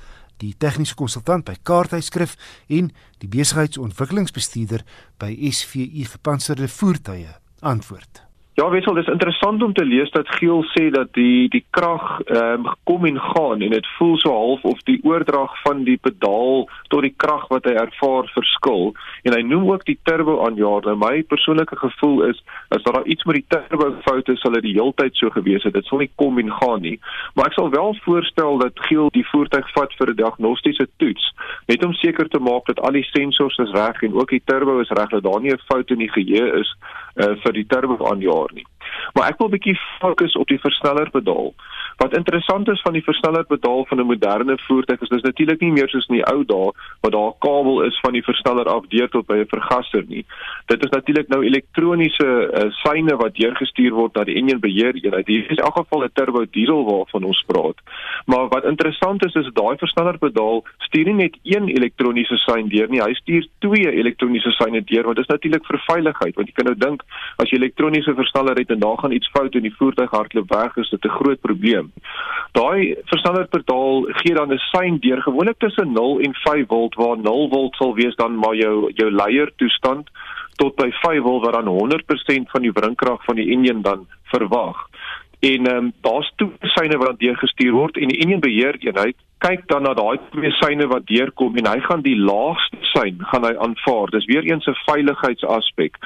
die 0.43 0.55
tegniese 0.59 0.97
konsultant 0.99 1.47
by 1.47 1.55
Kaarthuisskrif 1.62 2.34
en 2.68 2.90
die 3.22 3.30
besigheidsontwikkelingsbestuurder 3.30 4.84
by 5.22 5.32
SVU 5.53 6.05
Gepantserde 6.16 6.68
Voertuie 6.68 7.30
antwoord. 7.61 8.32
Ja, 8.55 8.66
wissel, 8.68 8.92
dis 8.94 9.07
interessant 9.09 9.62
om 9.62 9.72
te 9.72 9.84
lees 9.84 10.11
dat 10.12 10.28
Giel 10.36 10.61
sê 10.74 10.90
dat 10.92 11.09
die 11.16 11.48
die 11.48 11.62
krag 11.72 12.20
ehm 12.26 12.66
um, 12.66 12.74
kom 12.84 13.07
en 13.09 13.16
gaan 13.20 13.62
en 13.64 13.70
dit 13.72 13.86
voel 13.96 14.18
so 14.20 14.32
half 14.32 14.64
of 14.68 14.82
die 14.84 14.98
oordrag 15.09 15.55
van 15.62 15.84
die 15.86 15.96
pedaal 15.96 16.66
tot 16.92 17.00
die 17.07 17.14
krag 17.16 17.46
wat 17.48 17.64
hy 17.64 17.72
ervaar 17.80 18.28
verskil 18.34 18.92
en 19.24 19.32
hy 19.32 19.40
noem 19.48 19.70
ook 19.70 19.86
die 19.88 19.96
turbo 20.05 20.34
aanjaar. 20.44 20.84
Nou 20.84 20.96
my 21.00 21.22
persoonlike 21.30 21.78
gevoel 21.80 22.26
is 22.28 22.42
as 22.76 22.84
daar 22.84 23.00
iets 23.07 23.24
met 23.24 23.40
die 23.40 23.46
turbo 23.55 23.88
fout 24.05 24.28
is, 24.28 24.40
sal 24.44 24.53
dit 24.59 24.66
die 24.68 24.74
heeltyd 24.76 25.16
so 25.16 25.32
gewees 25.32 25.64
het. 25.64 25.72
Dit 25.78 25.88
sal 25.88 26.05
nie 26.05 26.11
kom 26.20 26.36
en 26.42 26.53
gaan 26.61 26.84
nie. 26.84 26.98
Maar 27.32 27.48
ek 27.48 27.57
sal 27.57 27.72
wel 27.72 27.96
voorstel 28.05 28.61
dat 28.61 28.84
Giel 28.90 29.09
die 29.16 29.24
voertuig 29.30 29.72
vat 29.78 29.96
vir 29.96 30.12
'n 30.12 30.20
diagnostiese 30.20 30.88
toets, 31.00 31.32
net 31.72 31.84
om 31.84 31.96
seker 32.05 32.28
te 32.28 32.38
maak 32.50 32.68
dat 32.68 32.84
al 32.84 33.00
die 33.00 33.09
sensors 33.16 33.57
is 33.64 33.72
reg 33.72 34.03
en 34.03 34.12
ook 34.12 34.36
die 34.36 34.44
turbo 34.44 34.78
is 34.84 34.92
reg, 34.92 35.09
dat 35.09 35.24
daar 35.24 35.40
nie 35.40 35.57
'n 35.57 35.66
fout 35.72 35.90
in 35.90 36.05
die 36.05 36.12
geheue 36.12 36.61
is 36.61 36.76
uh, 37.16 37.32
vir 37.44 37.53
die 37.53 37.66
turbo 37.66 37.96
aanjaar 38.12 38.41
nie. 38.55 38.66
Maar 39.12 39.28
ek 39.28 39.38
wil 39.38 39.47
'n 39.49 39.51
bietjie 39.51 39.78
fokus 39.99 40.36
op 40.36 40.49
die 40.49 40.61
versnellerpedaal. 40.61 41.55
Wat 41.97 42.16
interessant 42.16 42.68
is 42.68 42.80
van 42.80 42.93
die 42.93 43.05
versnellerpedaal 43.05 43.84
van 43.86 44.01
'n 44.01 44.07
moderne 44.07 44.59
voertuig 44.59 45.01
is 45.01 45.09
dis 45.09 45.22
natuurlik 45.22 45.61
nie 45.61 45.72
meer 45.72 45.88
soos 45.88 46.07
in 46.09 46.14
die 46.14 46.26
ou 46.32 46.45
dae 46.45 46.70
waar 47.01 47.11
daar 47.11 47.30
'n 47.30 47.38
kabel 47.38 47.82
is 47.82 48.01
van 48.01 48.12
die 48.12 48.22
versneller 48.22 48.66
af 48.66 48.86
deur 48.88 49.09
tot 49.09 49.26
by 49.26 49.36
'n 49.36 49.47
vergaser 49.47 50.05
nie. 50.09 50.24
Dit 50.66 50.84
is 50.84 50.90
natuurlik 50.90 51.28
nou 51.28 51.45
elektroniese 51.45 52.28
uh, 52.53 52.70
seine 52.70 53.16
wat 53.16 53.34
deurgestuur 53.34 53.93
word 53.93 54.14
na 54.14 54.24
die 54.24 54.34
enjin 54.34 54.61
beheer 54.61 54.95
eenheid. 54.95 55.26
Hier 55.26 55.45
is 55.45 55.57
in 55.57 55.64
elk 55.64 55.76
geval 55.76 56.05
'n 56.05 56.11
turbo 56.12 56.45
diesel 56.51 56.84
waarvan 56.84 57.24
ons 57.24 57.45
praat. 57.47 57.78
Maar 58.26 58.49
wat 58.49 58.64
interessant 58.64 59.24
is 59.24 59.34
is 59.34 59.51
daai 59.53 59.76
versnellerpedaal 59.76 60.64
stuur 60.78 61.05
nie 61.05 61.14
net 61.14 61.36
een 61.43 61.68
elektroniese 61.68 62.36
sein 62.36 62.68
deur 62.68 62.88
nie, 62.88 63.01
hy 63.01 63.14
stuur 63.14 63.47
twee 63.59 63.90
elektroniese 63.93 64.51
seine 64.51 64.82
deur 64.84 65.14
dit 65.14 65.24
is 65.24 65.32
natuurlik 65.32 65.66
vir 65.68 65.80
veiligheid 65.86 66.36
want 66.38 66.51
jy 66.51 66.57
kan 66.57 66.68
nou 66.70 66.76
dink 66.86 67.05
as 67.43 67.51
jy 67.51 67.59
elektroniese 67.61 68.14
versneller 68.18 68.59
het 68.61 68.70
en 68.74 68.82
daar 68.82 68.99
gaan 69.01 69.16
iets 69.16 69.30
fout 69.34 69.55
en 69.59 69.66
die 69.66 69.74
voertuig 69.78 70.11
hardloop 70.16 70.55
weg 70.55 70.76
is 70.84 70.90
dit 70.90 71.05
'n 71.05 71.16
groot 71.18 71.40
probleem. 71.40 71.82
Daai 72.53 72.95
versnellerpedaal 73.11 74.03
gee 74.20 74.35
dan 74.35 74.53
'n 74.53 74.59
sein 74.72 74.99
deur 75.01 75.22
gewoonlik 75.22 75.59
tussen 75.59 75.93
0 75.93 76.20
en 76.20 76.35
5 76.35 76.66
volt 76.66 76.95
waar 76.95 77.18
0 77.18 77.49
volt 77.49 77.74
sal 77.74 77.95
wees 77.95 78.14
dan 78.14 78.37
maar 78.37 78.55
jou 78.55 78.93
jou 78.95 79.11
leier 79.11 79.53
toestand 79.57 80.11
tot 80.57 80.76
by 80.76 80.91
5 80.91 81.22
volt 81.22 81.45
waar 81.45 81.62
dan 81.62 81.66
100% 81.66 82.51
van 82.51 82.62
die 82.62 82.72
wrinkrag 82.72 83.24
van 83.24 83.37
die 83.37 83.51
enjin 83.51 83.83
dan 83.83 84.07
verwag. 84.22 84.89
en 85.41 85.66
ehm 85.66 85.76
um, 85.76 85.93
daar's 86.01 86.33
twee 86.37 86.51
syne 86.61 86.99
wat 86.99 87.18
deurgestuur 87.18 87.72
word 87.72 87.97
en 87.97 88.09
die 88.09 88.18
enjin 88.22 88.41
beheer 88.41 88.76
eenheid 88.78 89.16
kyk 89.43 89.66
dan 89.70 89.82
na 89.82 89.93
daai 89.99 90.18
twee 90.30 90.51
syne 90.61 90.86
wat 90.90 91.07
deurkom 91.11 91.57
en 91.59 91.68
hy 91.70 91.78
gaan 91.86 92.03
die 92.05 92.16
laagste 92.18 92.78
sein 92.93 93.18
gaan 93.30 93.47
hy 93.49 93.53
aanvaar. 93.66 94.12
Dis 94.14 94.28
weer 94.30 94.45
eens 94.47 94.66
'n 94.66 94.78
veiligheidsaspek. 94.86 95.99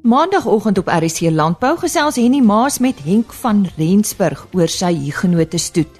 Maandagoggend 0.00 0.78
op 0.78 0.88
RSC 0.88 1.20
Landbou 1.30 1.76
gesels 1.78 2.16
Henny 2.16 2.40
Maas 2.40 2.78
met 2.78 3.02
Henk 3.04 3.32
van 3.32 3.66
Rensburg 3.76 4.46
oor 4.52 4.68
sy 4.68 4.94
hiergenote 4.96 5.58
stoet. 5.58 5.99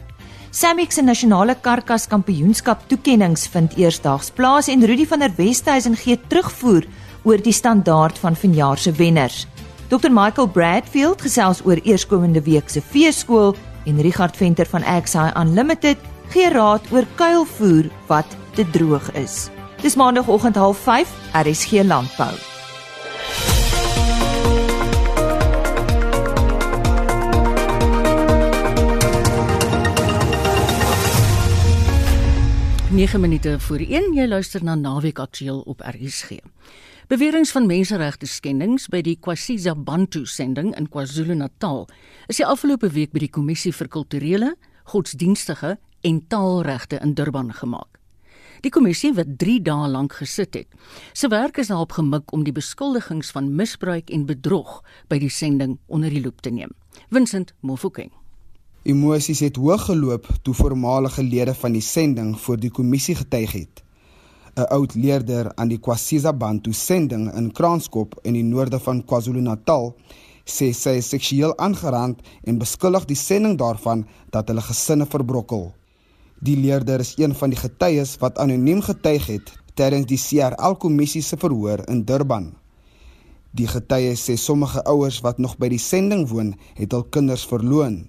Samix 0.51 0.97
se 0.99 1.03
nasionale 1.07 1.55
karkas 1.63 2.09
kampioenskap 2.11 2.81
toekenninge 2.91 3.47
vind 3.53 3.77
eersdaags 3.79 4.33
plaas 4.35 4.67
en 4.73 4.83
Rudy 4.83 5.07
van 5.07 5.23
der 5.23 5.31
Westhuizen 5.37 5.95
gee 5.95 6.19
terugvoer 6.27 6.89
oor 7.23 7.39
die 7.39 7.55
standaard 7.55 8.19
van 8.19 8.35
vanjaar 8.35 8.79
se 8.79 8.91
wenners. 8.99 9.47
Dr 9.91 10.11
Michael 10.11 10.51
Bradfield 10.51 11.23
gesels 11.23 11.63
oor 11.63 11.79
eerskomende 11.85 12.43
week 12.43 12.69
se 12.69 12.83
feeskool 12.83 13.55
en 13.87 14.03
Richard 14.03 14.37
Venter 14.37 14.67
van 14.67 14.83
XI 14.83 15.31
Unlimited 15.39 16.03
gee 16.35 16.51
raad 16.51 16.83
oor 16.91 17.07
kuilvoer 17.15 17.87
wat 18.09 18.37
te 18.59 18.67
droog 18.75 19.13
is. 19.15 19.51
Dis 19.83 19.95
maandagooggend 19.95 20.59
05:30 20.59 21.15
RSG 21.47 21.87
Landbou. 21.87 22.35
9 32.91 33.21
minute 33.21 33.61
voor 33.61 33.79
1 33.79 34.15
jy 34.15 34.25
luister 34.27 34.65
na 34.65 34.75
Naweek 34.75 35.19
Aktueel 35.19 35.61
op 35.61 35.81
RSG. 35.81 36.41
Beweringe 37.07 37.47
van 37.47 37.67
menseregte 37.67 38.27
skendings 38.27 38.89
by 38.91 38.99
die 39.07 39.15
Kwasiza 39.15 39.77
Bantu 39.79 40.25
sending 40.27 40.73
in 40.75 40.89
KwaZulu-Natal 40.91 41.87
is 42.27 42.41
die 42.43 42.47
afgelope 42.47 42.91
week 42.91 43.15
by 43.15 43.23
die 43.23 43.31
Kommissie 43.31 43.71
vir 43.71 43.87
Kulturele, 43.95 44.51
Godsdienstige 44.91 45.77
en 46.03 46.21
Taalregte 46.27 46.99
in 46.99 47.15
Durban 47.15 47.55
gemaak. 47.55 48.01
Die 48.67 48.75
kommissie 48.75 49.15
wat 49.15 49.39
3 49.39 49.61
dae 49.71 49.87
lank 49.89 50.19
gesit 50.19 50.59
het, 50.59 50.75
se 51.15 51.31
werk 51.31 51.63
is 51.63 51.71
daarop 51.71 51.95
gemik 51.95 52.35
om 52.35 52.43
die 52.43 52.57
beskuldigings 52.59 53.31
van 53.31 53.55
misbruik 53.55 54.11
en 54.11 54.27
bedrog 54.27 54.81
by 55.07 55.23
die 55.23 55.31
sending 55.31 55.79
onder 55.87 56.11
die 56.11 56.25
loep 56.27 56.43
te 56.43 56.51
neem. 56.51 56.75
Vincent 57.15 57.55
Mofokeng 57.63 58.11
Emosies 58.83 59.43
het 59.45 59.59
hoog 59.61 59.83
geloop 59.85 60.25
toe 60.43 60.55
voormalige 60.55 61.23
lede 61.23 61.53
van 61.55 61.75
die 61.77 61.85
sending 61.85 62.31
voor 62.41 62.57
die 62.57 62.71
kommissie 62.73 63.15
getuig 63.15 63.53
het. 63.53 63.83
'n 64.57 64.69
Oud 64.73 64.95
leerder 64.95 65.53
aan 65.55 65.69
die 65.69 65.79
Kwasiza 65.79 66.33
Bantu 66.33 66.73
sending 66.73 67.29
in 67.35 67.53
Kranskop 67.53 68.19
in 68.23 68.33
die 68.33 68.43
noorde 68.43 68.79
van 68.81 69.05
KwaZulu-Natal 69.05 69.93
sê 70.45 70.73
sy 70.73 70.95
is 70.97 71.09
seksueel 71.09 71.53
aangerand 71.59 72.23
en 72.45 72.59
beskuldig 72.59 73.05
die 73.05 73.17
sending 73.17 73.59
daarvan 73.59 74.07
dat 74.31 74.49
hulle 74.49 74.65
gesinne 74.65 75.07
verbrokkel. 75.07 75.75
Die 76.41 76.57
leerder 76.57 77.01
is 77.01 77.13
een 77.19 77.35
van 77.35 77.51
die 77.51 77.61
getuies 77.61 78.17
wat 78.17 78.39
anoniem 78.39 78.81
getuig 78.81 79.27
het 79.27 79.53
tydens 79.75 80.07
die 80.07 80.19
CRL 80.19 80.75
kommissie 80.75 81.23
se 81.23 81.37
verhoor 81.37 81.85
in 81.89 82.05
Durban. 82.05 82.55
Die 83.51 83.69
getuie 83.69 84.17
sê 84.17 84.37
sommige 84.37 84.83
ouers 84.85 85.21
wat 85.21 85.39
nog 85.39 85.59
by 85.59 85.69
die 85.69 85.79
sending 85.79 86.29
woon, 86.29 86.55
het 86.75 86.93
hul 86.93 87.05
kinders 87.05 87.45
verloon. 87.45 88.09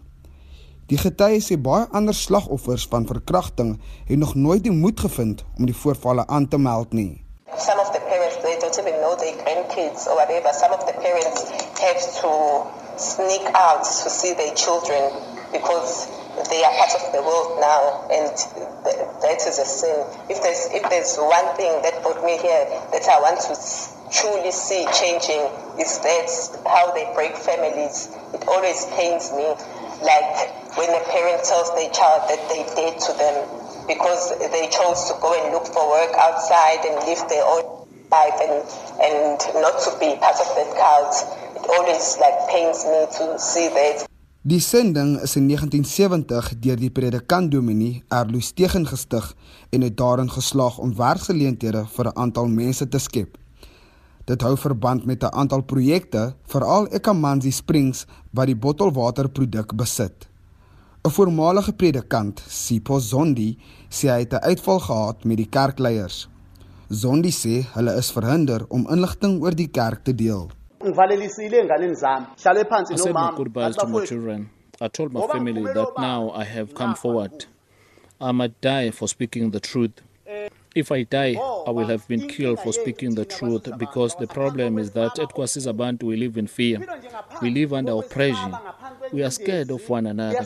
Die 0.92 0.98
getuie 1.00 1.38
sê 1.40 1.56
baie 1.56 1.86
ander 1.96 2.12
slagoffers 2.12 2.84
van 2.92 3.06
verkrachting 3.08 3.70
het 4.10 4.18
nog 4.20 4.34
nooit 4.36 4.64
die 4.66 4.74
moed 4.76 5.00
gevind 5.00 5.46
om 5.56 5.64
die 5.70 5.76
voorvalle 5.82 6.26
aan 6.28 6.48
te 6.52 6.58
meld 6.60 6.92
nie. 6.92 7.24
Some 7.56 7.80
of 7.80 7.94
the 7.96 8.02
parents 8.12 8.36
they 8.44 8.58
don't 8.60 8.76
even 8.76 9.00
know 9.00 9.16
their 9.16 9.32
grandkids 9.40 10.04
or 10.12 10.20
whatever. 10.20 10.52
Some 10.52 10.76
of 10.76 10.84
the 10.90 10.96
parents 11.00 11.48
have 11.80 12.02
to 12.20 12.32
sneak 13.00 13.46
out 13.56 13.88
to 13.88 14.10
see 14.12 14.36
their 14.36 14.52
children 14.64 15.16
because 15.56 16.12
they 16.52 16.60
are 16.60 16.76
part 16.76 16.94
of 17.00 17.04
the 17.16 17.24
world 17.24 17.64
now 17.64 17.82
and 18.12 18.36
that 19.24 19.40
is 19.48 19.64
a 19.64 19.68
sin. 19.80 19.96
If 20.28 20.44
there's 20.44 20.76
if 20.76 20.84
there's 20.92 21.16
one 21.16 21.48
thing 21.56 21.72
that 21.88 22.04
brought 22.04 22.20
me 22.20 22.36
here 22.36 22.68
that 22.92 23.08
I 23.08 23.18
want 23.24 23.40
to 23.48 23.56
truly 24.12 24.52
see 24.52 24.84
changing 24.92 25.40
is 25.80 26.04
that 26.04 26.28
how 26.68 26.92
they 26.92 27.08
break 27.16 27.32
families. 27.40 28.12
It 28.36 28.44
always 28.44 28.84
pains 29.00 29.32
me 29.32 29.56
like 30.02 30.50
when 30.78 30.90
a 30.90 31.04
parent 31.10 31.44
tells 31.44 31.70
their 31.76 31.90
child 31.92 32.26
that 32.30 32.42
they 32.50 32.64
did 32.76 33.00
to 33.00 33.12
them 33.18 33.36
because 33.88 34.34
they 34.52 34.68
chose 34.70 35.10
to 35.10 35.14
go 35.22 35.34
and 35.38 35.54
look 35.54 35.68
for 35.68 35.84
work 35.90 36.14
outside 36.18 36.82
and 36.86 36.96
live 37.06 37.22
their 37.30 37.46
own 37.46 37.86
life 38.12 38.38
and 38.42 38.56
and 39.00 39.38
not 39.62 39.80
to 39.80 39.92
be 40.00 40.16
part 40.20 40.38
of 40.42 40.50
that 40.58 40.70
cult 40.78 41.16
it 41.56 41.66
always 41.76 42.18
like 42.20 42.38
pains 42.50 42.86
me 42.86 43.00
to 43.18 43.40
see 43.40 43.68
that 43.70 44.08
Die 44.44 44.58
sending 44.60 45.20
is 45.22 45.36
in 45.36 45.46
1970 45.48 46.56
deur 46.64 46.80
die 46.82 46.90
predikant 46.90 47.52
Dominee 47.54 48.02
Erloos 48.10 48.48
tegengestig 48.58 49.28
en 49.70 49.86
het 49.86 49.98
daarin 49.98 50.32
geslaag 50.34 50.80
om 50.82 50.96
werksgeleenthede 50.98 51.86
vir 51.96 52.06
'n 52.10 52.18
aantal 52.18 52.48
mense 52.48 52.88
te 52.88 52.98
skep. 52.98 53.38
Dit 54.26 54.42
hou 54.42 54.58
verband 54.58 55.06
met 55.06 55.24
'n 55.24 55.34
aantal 55.34 55.62
projekte, 55.62 56.34
veral 56.46 56.88
Ekamanzi 56.88 57.52
Springs 57.52 58.06
wat 58.32 58.46
die 58.46 58.56
bottelwaterproduk 58.56 59.76
besit. 59.76 60.28
'n 61.04 61.10
Voormalige 61.10 61.74
predikant, 61.74 62.44
Sipho 62.48 63.00
Zondi, 63.00 63.58
sê 63.90 64.08
hy 64.08 64.20
het 64.20 64.34
'n 64.34 64.44
uitval 64.44 64.80
gehad 64.80 65.24
met 65.24 65.38
die 65.38 65.50
kerkleiers. 65.50 66.30
Zondi 66.90 67.32
sê 67.32 67.66
hulle 67.74 67.98
is 67.98 68.12
verhinder 68.12 68.66
om 68.70 68.88
inligting 68.90 69.42
oor 69.42 69.56
die 69.56 69.68
kerk 69.68 70.04
te 70.04 70.16
deel. 70.16 70.50
ngivalelisile 70.84 71.58
enganeni 71.62 71.96
zami. 71.96 72.26
Hlale 72.44 72.66
phansi 72.66 72.96
nomama. 72.96 73.38
goodbyes 73.38 73.76
to 73.76 73.88
my 73.88 74.06
children. 74.06 74.50
I 74.82 74.88
told 74.88 75.14
my 75.14 75.28
family 75.28 75.64
that 75.74 75.98
now 75.98 76.32
i 76.42 76.44
have 76.44 76.74
come 76.74 76.96
forward. 76.96 77.46
I 78.20 78.32
might 78.32 78.62
die 78.62 78.92
for 78.92 79.08
speaking 79.08 79.52
the 79.52 79.60
truth 79.60 80.02
If 80.74 80.90
I 80.90 81.04
die, 81.04 81.36
I 81.68 81.72
will 81.72 81.88
have 81.88 82.08
been 82.08 82.28
killed 82.30 82.60
for 82.62 82.72
speaking 82.72 83.14
the 83.14 83.26
truth 83.26 83.68
because 83.78 84.16
the 84.16 84.28
problem 84.28 84.78
is 84.78 84.92
that 84.92 85.20
at 85.20 85.34
Kwasiza 85.36 85.76
Bantu 85.76 86.08
we 86.08 86.16
live 86.16 86.38
in 86.38 86.48
fear. 86.48 86.80
We 87.42 87.50
live 87.50 87.74
under 87.74 87.92
oppression. 87.92 88.56
We 89.12 89.22
are 89.24 89.32
scared 89.32 89.70
of 89.70 89.90
one 89.90 90.06
another. 90.08 90.40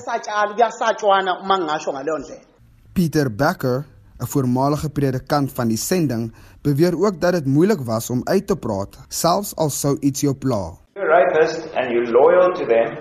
Peter 2.93 3.29
Becker, 3.29 3.85
'n 4.19 4.25
voormalige 4.25 4.89
predikant 4.89 5.51
van 5.51 5.67
die 5.67 5.77
sending, 5.77 6.33
beweer 6.63 6.95
ook 6.97 7.21
dat 7.21 7.33
dit 7.33 7.45
moeilik 7.45 7.81
was 7.81 8.09
om 8.09 8.21
uit 8.23 8.47
te 8.47 8.55
praat, 8.55 8.97
selfs 9.09 9.55
al 9.55 9.69
sou 9.69 9.97
iets 9.99 10.21
jou 10.21 10.33
pla. 10.33 10.73
You're 10.95 11.07
right 11.07 11.75
and 11.75 11.91
you're 11.91 12.09
loyal 12.09 12.53
to 12.53 12.65
them 12.65 12.97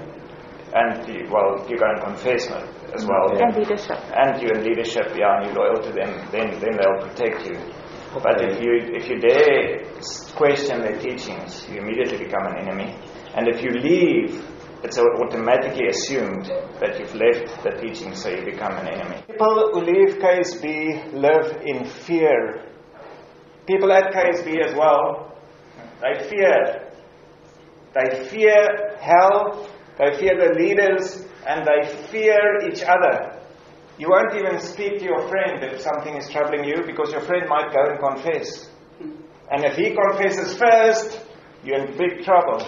and 0.74 1.06
you, 1.06 1.24
well, 1.30 1.64
you're 1.68 1.78
going 1.78 1.96
to 1.96 2.04
confess 2.04 2.50
as 2.94 3.04
well. 3.06 3.30
And 3.36 3.56
leadership. 3.56 3.98
And 4.14 4.40
you're 4.40 4.56
in 4.58 4.64
leadership, 4.64 5.12
yeah, 5.16 5.36
and 5.36 5.46
you're 5.46 5.54
loyal 5.54 5.82
to 5.82 5.92
them, 5.92 6.12
then, 6.30 6.58
then 6.60 6.78
they'll 6.78 7.08
protect 7.08 7.46
you. 7.46 7.56
Okay. 7.56 8.22
But 8.22 8.40
if 8.42 8.62
you, 8.62 8.72
if 8.94 9.08
you 9.08 9.18
dare 9.18 9.84
question 10.36 10.80
their 10.80 10.98
teachings, 10.98 11.66
you 11.68 11.78
immediately 11.78 12.18
become 12.18 12.46
an 12.46 12.58
enemy. 12.58 12.96
And 13.34 13.48
if 13.48 13.62
you 13.62 13.70
leave, 13.70 14.44
it's 14.84 14.98
automatically 14.98 15.88
assumed 15.88 16.46
that 16.80 17.00
you've 17.00 17.14
left 17.14 17.62
the 17.64 17.70
teaching, 17.80 18.14
so 18.14 18.28
you 18.28 18.44
become 18.44 18.72
an 18.76 18.86
enemy. 18.86 19.22
People 19.26 19.70
who 19.72 19.80
leave 19.80 20.18
KSB 20.18 21.14
live 21.14 21.62
in 21.64 21.84
fear. 21.86 22.66
People 23.66 23.90
at 23.92 24.12
KSB 24.12 24.62
as 24.62 24.74
well 24.76 25.34
They 26.02 26.28
fear. 26.28 26.90
They 27.94 28.24
fear 28.28 28.96
hell, 29.00 29.68
they 29.98 30.18
fear 30.18 30.34
the 30.36 30.54
leaders, 30.58 31.24
and 31.46 31.66
they 31.66 31.88
fear 32.10 32.68
each 32.68 32.82
other. 32.82 33.38
You 33.98 34.08
won't 34.10 34.34
even 34.34 34.58
speak 34.60 34.98
to 34.98 35.04
your 35.04 35.28
friend 35.28 35.62
if 35.62 35.80
something 35.80 36.16
is 36.16 36.28
troubling 36.28 36.64
you 36.64 36.82
because 36.84 37.12
your 37.12 37.22
friend 37.22 37.48
might 37.48 37.72
go 37.72 37.82
and 37.90 37.98
confess. 38.00 38.68
And 39.50 39.64
if 39.64 39.76
he 39.76 39.94
confesses 39.94 40.56
first, 40.56 41.20
you're 41.62 41.78
in 41.78 41.96
big 41.96 42.24
trouble. 42.24 42.66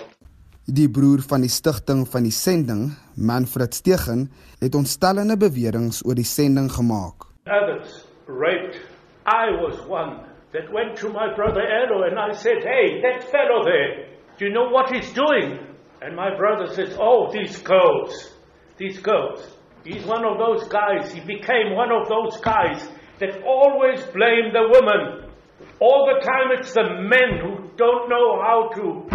Die 0.66 0.89
broer 0.91 1.22
van 1.22 1.43
die 1.43 1.51
stigting 1.51 2.05
van 2.11 2.24
die 2.27 2.35
sending, 2.35 2.89
Manfred 3.14 3.74
Stegen, 3.74 4.24
het 4.59 4.74
ontstellende 4.74 5.37
beweringe 5.39 6.03
oor 6.05 6.18
die 6.18 6.27
sending 6.27 6.70
gemaak. 6.70 7.27
Others 7.47 8.07
raped. 8.27 8.79
I 9.27 9.51
was 9.62 9.79
one 9.87 10.27
that 10.53 10.70
went 10.72 10.97
to 11.03 11.09
my 11.09 11.35
brother 11.35 11.62
Edo 11.62 12.03
and 12.03 12.18
I 12.18 12.35
said, 12.35 12.62
"Hey, 12.62 13.01
that 13.03 13.31
fellow 13.31 13.62
there, 13.64 14.07
do 14.39 14.47
you 14.47 14.53
know 14.53 14.70
what 14.70 14.91
he's 14.91 15.12
doing?" 15.12 15.65
And 16.03 16.14
my 16.14 16.36
brother 16.36 16.66
says, 16.74 16.97
"Oh, 16.99 17.30
these 17.32 17.59
girls. 17.62 18.36
These 18.76 19.01
girls. 19.01 19.57
He's 19.84 20.05
one 20.05 20.24
of 20.24 20.38
those 20.38 20.68
guys. 20.68 21.12
He 21.12 21.20
became 21.20 21.74
one 21.74 21.90
of 21.90 22.09
those 22.09 22.38
guys 22.40 22.88
that 23.18 23.42
always 23.44 24.05
blame 24.07 24.53
the 24.53 24.68
women. 24.68 25.30
All 25.80 26.07
the 26.12 26.20
time 26.20 26.51
it's 26.53 26.74
the 26.74 26.84
men 26.84 27.38
who 27.40 27.70
don't 27.76 28.09
know 28.09 28.40
how 28.42 28.70
to 28.74 29.09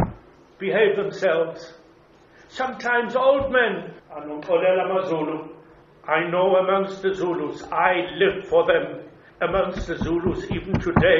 behave 0.59 0.95
themselves. 0.95 1.73
Sometimes 2.47 3.15
old 3.15 3.51
men. 3.51 3.93
I 6.07 6.29
know 6.29 6.55
amongst 6.55 7.01
the 7.01 7.13
Zulus, 7.13 7.63
I 7.71 8.07
live 8.15 8.47
for 8.47 8.65
them. 8.65 9.03
Amongst 9.41 9.87
the 9.87 9.97
Zulus, 9.97 10.45
even 10.51 10.79
today, 10.79 11.19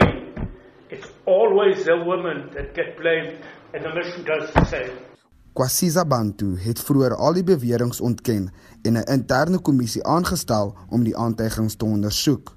it's 0.89 1.11
always 1.25 1.85
the 1.85 1.97
women 2.03 2.49
that 2.53 2.73
get 2.73 2.97
blamed, 2.97 3.39
and 3.73 3.83
the 3.83 3.93
mission 3.93 4.23
does 4.23 4.51
the 4.53 4.65
same. 4.65 5.10
Kwasiza 5.51 6.05
Bantu 6.07 6.53
het 6.63 6.79
vroeër 6.79 7.17
al 7.19 7.35
die 7.35 7.43
beweringe 7.43 7.99
ontken 7.99 8.45
en 8.87 8.97
'n 8.97 9.09
interne 9.11 9.59
kommissie 9.59 10.03
aangestel 10.03 10.75
om 10.89 11.03
die 11.03 11.17
aantuigings 11.17 11.75
te 11.75 11.85
ondersoek. 11.85 12.55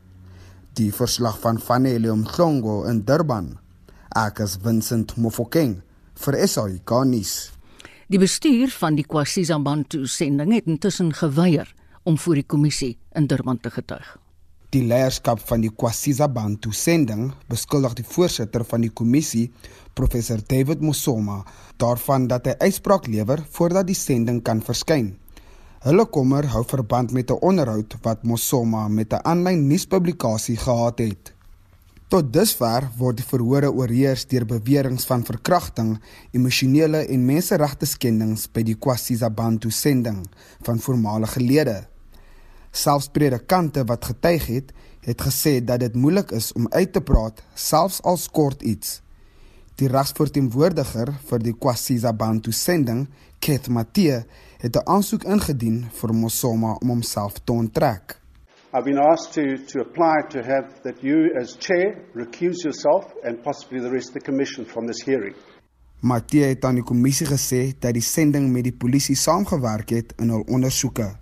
Die 0.72 0.92
verslag 0.92 1.40
van 1.40 1.60
Fanele 1.60 2.14
Mhlongo 2.16 2.84
in 2.84 3.04
Durban. 3.04 3.58
Ek 4.08 4.38
is 4.38 4.56
Vincent 4.62 5.16
Mofokeng 5.16 5.82
vir 6.14 6.48
SAI 6.48 6.80
Garnis. 6.84 7.52
Die 8.06 8.18
bestuur 8.18 8.68
van 8.68 8.94
die 8.94 9.06
Kwasiza 9.06 9.58
Bantu 9.58 10.06
sending 10.06 10.52
het 10.52 10.66
intussen 10.66 11.12
geweier 11.12 11.74
om 12.02 12.18
voor 12.18 12.34
die 12.34 12.46
kommissie 12.46 12.98
in 13.12 13.26
Durban 13.26 13.60
te 13.60 13.70
getuig. 13.70 14.18
Die 14.74 14.82
leierskap 14.82 15.40
van 15.46 15.60
die 15.60 15.70
Kwasiza 15.70 16.28
Bantu 16.28 16.72
sending 16.72 17.32
beskuldig 17.46 17.92
die 17.94 18.04
voorsitter 18.04 18.64
van 18.64 18.80
die 18.80 18.90
kommissie, 18.90 19.52
professor 19.94 20.40
David 20.46 20.80
Mosoma, 20.80 21.42
daarvan 21.76 22.26
dat 22.26 22.46
hy 22.46 22.54
uitspraak 22.58 23.06
lewer 23.06 23.42
voordat 23.50 23.86
die 23.86 23.98
sending 23.98 24.42
kan 24.42 24.62
verskyn. 24.62 25.14
Hulle 25.84 26.06
kommer 26.08 26.46
hou 26.54 26.64
verband 26.64 27.12
met 27.12 27.30
'n 27.30 27.40
onderhoud 27.40 27.96
wat 28.02 28.24
Mosoma 28.24 28.88
met 28.88 29.12
'n 29.12 29.24
aanlyn 29.24 29.66
nuuspublikasie 29.66 30.56
gehad 30.56 30.98
het. 30.98 31.34
Tot 32.08 32.32
dusver 32.32 32.84
word 32.96 33.16
die 33.16 33.26
verhore 33.26 33.72
oorheers 33.72 34.26
deur 34.26 34.44
beweringe 34.46 35.02
van 35.06 35.24
verkrachting, 35.24 36.00
emosionele 36.30 37.06
en 37.06 37.24
menseregte 37.26 37.86
skendings 37.86 38.44
by 38.52 38.62
die 38.62 38.76
Kwasiza 38.76 39.30
Bantu 39.30 39.70
sending 39.70 40.26
van 40.62 40.78
voormalige 40.78 41.40
lede. 41.40 41.86
Selfs 42.70 43.08
predikante 43.08 43.84
wat 43.84 44.04
getuig 44.04 44.46
het, 44.46 44.72
het 45.00 45.20
gesê 45.22 45.64
dat 45.64 45.80
dit 45.80 45.94
moeilik 45.94 46.30
is 46.30 46.52
om 46.52 46.66
uit 46.70 46.92
te 46.92 47.00
praat 47.00 47.42
selfs 47.54 48.02
al 48.02 48.18
kort 48.32 48.62
iets. 48.62 49.00
Die 49.74 49.88
regsverteenwoordiger 49.90 51.08
vir 51.26 51.40
die 51.42 51.52
Kwasiza 51.58 52.12
Bantu 52.14 52.52
sending, 52.54 53.08
Keith 53.42 53.66
Matthee, 53.68 54.20
het 54.62 54.76
'n 54.76 54.86
aansoek 54.86 55.24
ingedien 55.24 55.90
vir 55.90 56.12
Mosoma 56.14 56.76
om 56.82 56.88
homself 56.88 57.40
te 57.44 57.52
onttrek. 57.52 58.20
I've 58.72 58.84
been 58.84 58.98
asked 58.98 59.32
to, 59.34 59.42
to 59.72 59.80
apply 59.80 60.22
to 60.30 60.42
have 60.42 60.82
that 60.82 61.02
you, 61.02 61.30
as 61.40 61.56
chair, 61.58 62.06
recuse 62.14 62.62
yourself 62.62 63.04
and 63.24 63.42
possibly 63.42 63.80
the 63.80 63.90
rest 63.90 64.08
of 64.08 64.14
the 64.14 64.20
commission 64.30 64.64
from 64.64 64.86
this 64.86 65.02
hearing. 65.04 65.34
Matthee 66.00 66.44
het 66.44 66.64
aan 66.64 66.74
die 66.74 66.84
kommissie 66.84 67.26
gesê 67.26 67.72
dat 67.80 67.94
die 67.94 68.02
sending 68.02 68.52
met 68.52 68.64
die 68.64 68.76
polisie 68.76 69.16
saamgewerk 69.16 69.90
het 69.90 70.14
in 70.18 70.28
hul 70.28 70.44
ondersoeke. 70.46 71.16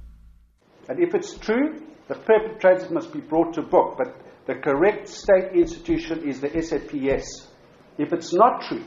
And 0.89 0.99
if 0.99 1.15
it's 1.15 1.39
true, 1.39 1.81
the 2.09 2.15
perpetrators 2.15 2.91
must 2.91 3.13
be 3.13 3.21
brought 3.21 3.55
to 3.55 3.63
book, 3.63 3.97
but 3.97 4.13
the 4.47 4.61
correct 4.61 5.09
state 5.09 5.53
institution 5.55 6.23
is 6.29 6.41
the 6.41 6.51
SAPS. 6.63 7.52
If 7.99 8.13
it's 8.13 8.33
not 8.33 8.63
true, 8.69 8.85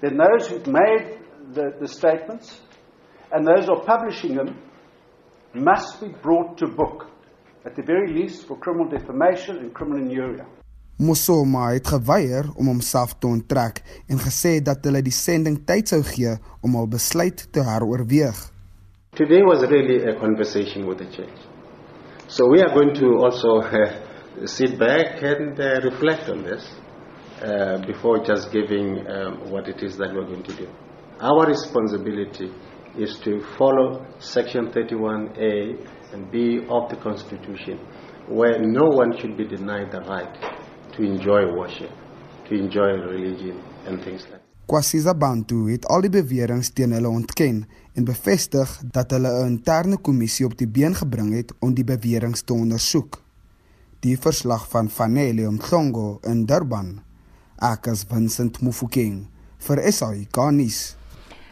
then 0.00 0.16
those 0.16 0.48
who've 0.48 0.66
made 0.66 1.18
the, 1.52 1.74
the 1.80 1.88
statements 1.88 2.60
and 3.32 3.46
those 3.46 3.66
who 3.66 3.72
are 3.72 3.84
publishing 3.84 4.36
them 4.36 4.56
must 5.54 6.00
be 6.00 6.08
brought 6.08 6.58
to 6.58 6.66
book, 6.66 7.06
at 7.64 7.74
the 7.74 7.82
very 7.82 8.12
least 8.12 8.46
for 8.46 8.56
criminal 8.58 8.88
defamation 8.88 9.58
and 9.58 9.74
criminal 9.74 10.02
injury. 10.02 10.44
Mosoma 10.98 11.70
het 11.70 11.86
geweier 11.86 12.48
om 12.56 12.66
homself 12.66 13.12
te 13.18 13.26
onttrek 13.26 13.82
en 14.10 14.18
gesê 14.18 14.58
dat 14.60 14.82
hulle 14.82 15.02
die 15.06 15.14
sending 15.14 15.60
tyd 15.66 15.86
sou 15.88 16.00
gee 16.02 16.32
om 16.60 16.74
hul 16.74 16.88
besluit 16.90 17.44
te 17.54 17.62
heroorweeg. 17.62 18.40
Today 19.14 19.42
was 19.46 19.62
really 19.70 20.02
a 20.10 20.18
conversation 20.18 20.88
with 20.88 20.98
the 20.98 21.06
church. 21.14 21.38
So 22.26 22.48
we 22.50 22.60
are 22.60 22.74
going 22.74 22.94
to 22.98 23.14
also 23.22 23.62
uh, 23.62 23.94
sit 24.58 24.76
back 24.78 25.22
and 25.22 25.58
uh, 25.60 25.80
reflect 25.86 26.28
on 26.28 26.42
this 26.42 26.66
uh, 27.42 27.78
before 27.86 28.24
just 28.24 28.52
giving 28.52 29.06
um, 29.08 29.50
what 29.50 29.68
it 29.68 29.82
is 29.82 29.96
that 29.96 30.12
we're 30.14 30.26
going 30.26 30.42
to 30.42 30.54
do. 30.54 30.68
Our 31.20 31.46
responsibility 31.46 32.50
is 32.96 33.18
to 33.24 33.40
follow 33.56 34.06
Section 34.18 34.70
31A 34.70 36.12
and 36.12 36.30
B 36.30 36.66
of 36.68 36.88
the 36.90 36.96
Constitution, 36.96 37.78
where 38.28 38.58
no 38.60 38.86
one 38.86 39.16
should 39.18 39.36
be 39.36 39.44
denied 39.44 39.90
the 39.92 40.00
right 40.00 40.34
to 40.92 41.02
enjoy 41.02 41.52
worship, 41.54 41.90
to 42.48 42.54
enjoy 42.54 42.90
religion, 43.14 43.62
and 43.86 44.02
things 44.02 44.22
like 44.22 44.32
that. 44.32 44.42
Kwasiza 44.68 45.14
Bantu 45.14 45.70
het 45.70 45.86
al 45.88 46.02
die 46.04 46.10
beweringe 46.12 46.68
teen 46.76 46.92
hulle 46.92 47.08
ontken 47.08 47.62
en 47.96 48.04
bevestig 48.04 48.68
dat 48.92 49.14
hulle 49.16 49.30
'n 49.30 49.46
interne 49.54 49.96
kommissie 49.96 50.44
op 50.46 50.58
die 50.58 50.68
been 50.68 50.94
gebring 50.94 51.32
het 51.32 51.54
om 51.60 51.72
die 51.74 51.84
beweringe 51.84 52.44
te 52.44 52.52
ondersoek. 52.52 53.22
Die 54.00 54.18
verslag 54.18 54.68
van 54.68 54.90
Fanele 54.90 55.50
Mhlongo 55.50 56.18
in 56.22 56.44
Durban. 56.44 57.07
Ek 57.58 57.88
is 57.90 58.04
Vincent 58.06 58.60
Mufokeng 58.62 59.24
vir 59.66 59.80
SAI 59.90 60.28
Garnis. 60.30 60.94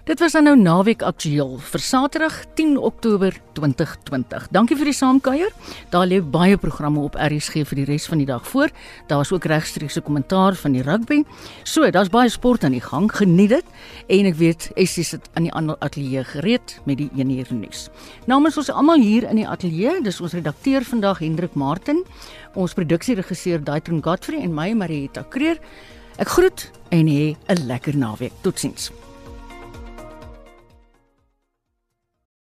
Dit 0.07 0.21
was 0.23 0.37
dan 0.37 0.45
nou 0.47 0.53
naweek 0.55 1.01
aktueel 1.03 1.57
vir 1.59 1.83
Saterdag 1.83 2.35
10 2.55 2.77
Oktober 2.79 3.35
2020. 3.59 4.45
Dankie 4.55 4.77
vir 4.79 4.87
die 4.87 4.95
saamkuier. 4.95 5.51
Daar 5.91 6.07
lê 6.07 6.21
baie 6.23 6.55
programme 6.63 7.03
op 7.03 7.19
RSG 7.19 7.65
vir 7.67 7.81
die 7.81 7.87
res 7.89 8.07
van 8.07 8.23
die 8.23 8.29
dag 8.29 8.47
voor. 8.47 8.71
Daar's 9.11 9.33
ook 9.35 9.49
regstreekse 9.51 10.05
kommentaar 10.07 10.55
van 10.55 10.77
die 10.79 10.85
rugby. 10.87 11.25
So, 11.65 11.91
daar's 11.91 12.13
baie 12.15 12.31
sport 12.31 12.63
aan 12.63 12.79
die 12.79 12.85
gang. 12.85 13.11
Geniet 13.11 13.57
dit. 13.57 13.75
En 14.07 14.31
ek 14.31 14.39
weet 14.39 14.69
Essie 14.79 15.05
sit 15.11 15.27
aan 15.35 15.51
die 15.51 15.53
ander 15.59 15.75
ateljee 15.83 16.23
gereed 16.37 16.77
met 16.87 17.03
die 17.03 17.11
1 17.17 17.35
uur 17.41 17.51
nuus. 17.59 17.89
Namens 18.31 18.63
ons 18.63 18.71
almal 18.71 19.03
hier 19.03 19.27
in 19.27 19.43
die 19.43 19.49
ateljee, 19.49 19.99
dis 20.07 20.23
ons 20.23 20.39
redakteur 20.39 20.87
vandag 20.87 21.19
Hendrik 21.19 21.59
Martin, 21.59 22.05
ons 22.55 22.79
produksieregisseur 22.79 23.59
Daitron 23.59 24.07
Godfrey 24.07 24.39
en 24.39 24.55
my 24.55 24.71
Marieta 24.71 25.27
Kreer. 25.27 25.59
Ek 26.17 26.29
groet 26.33 26.71
en 26.89 27.07
hê 27.07 27.37
'n 27.53 27.67
lekker 27.67 27.97
naweek. 27.97 28.33
Totsiens. 28.41 28.91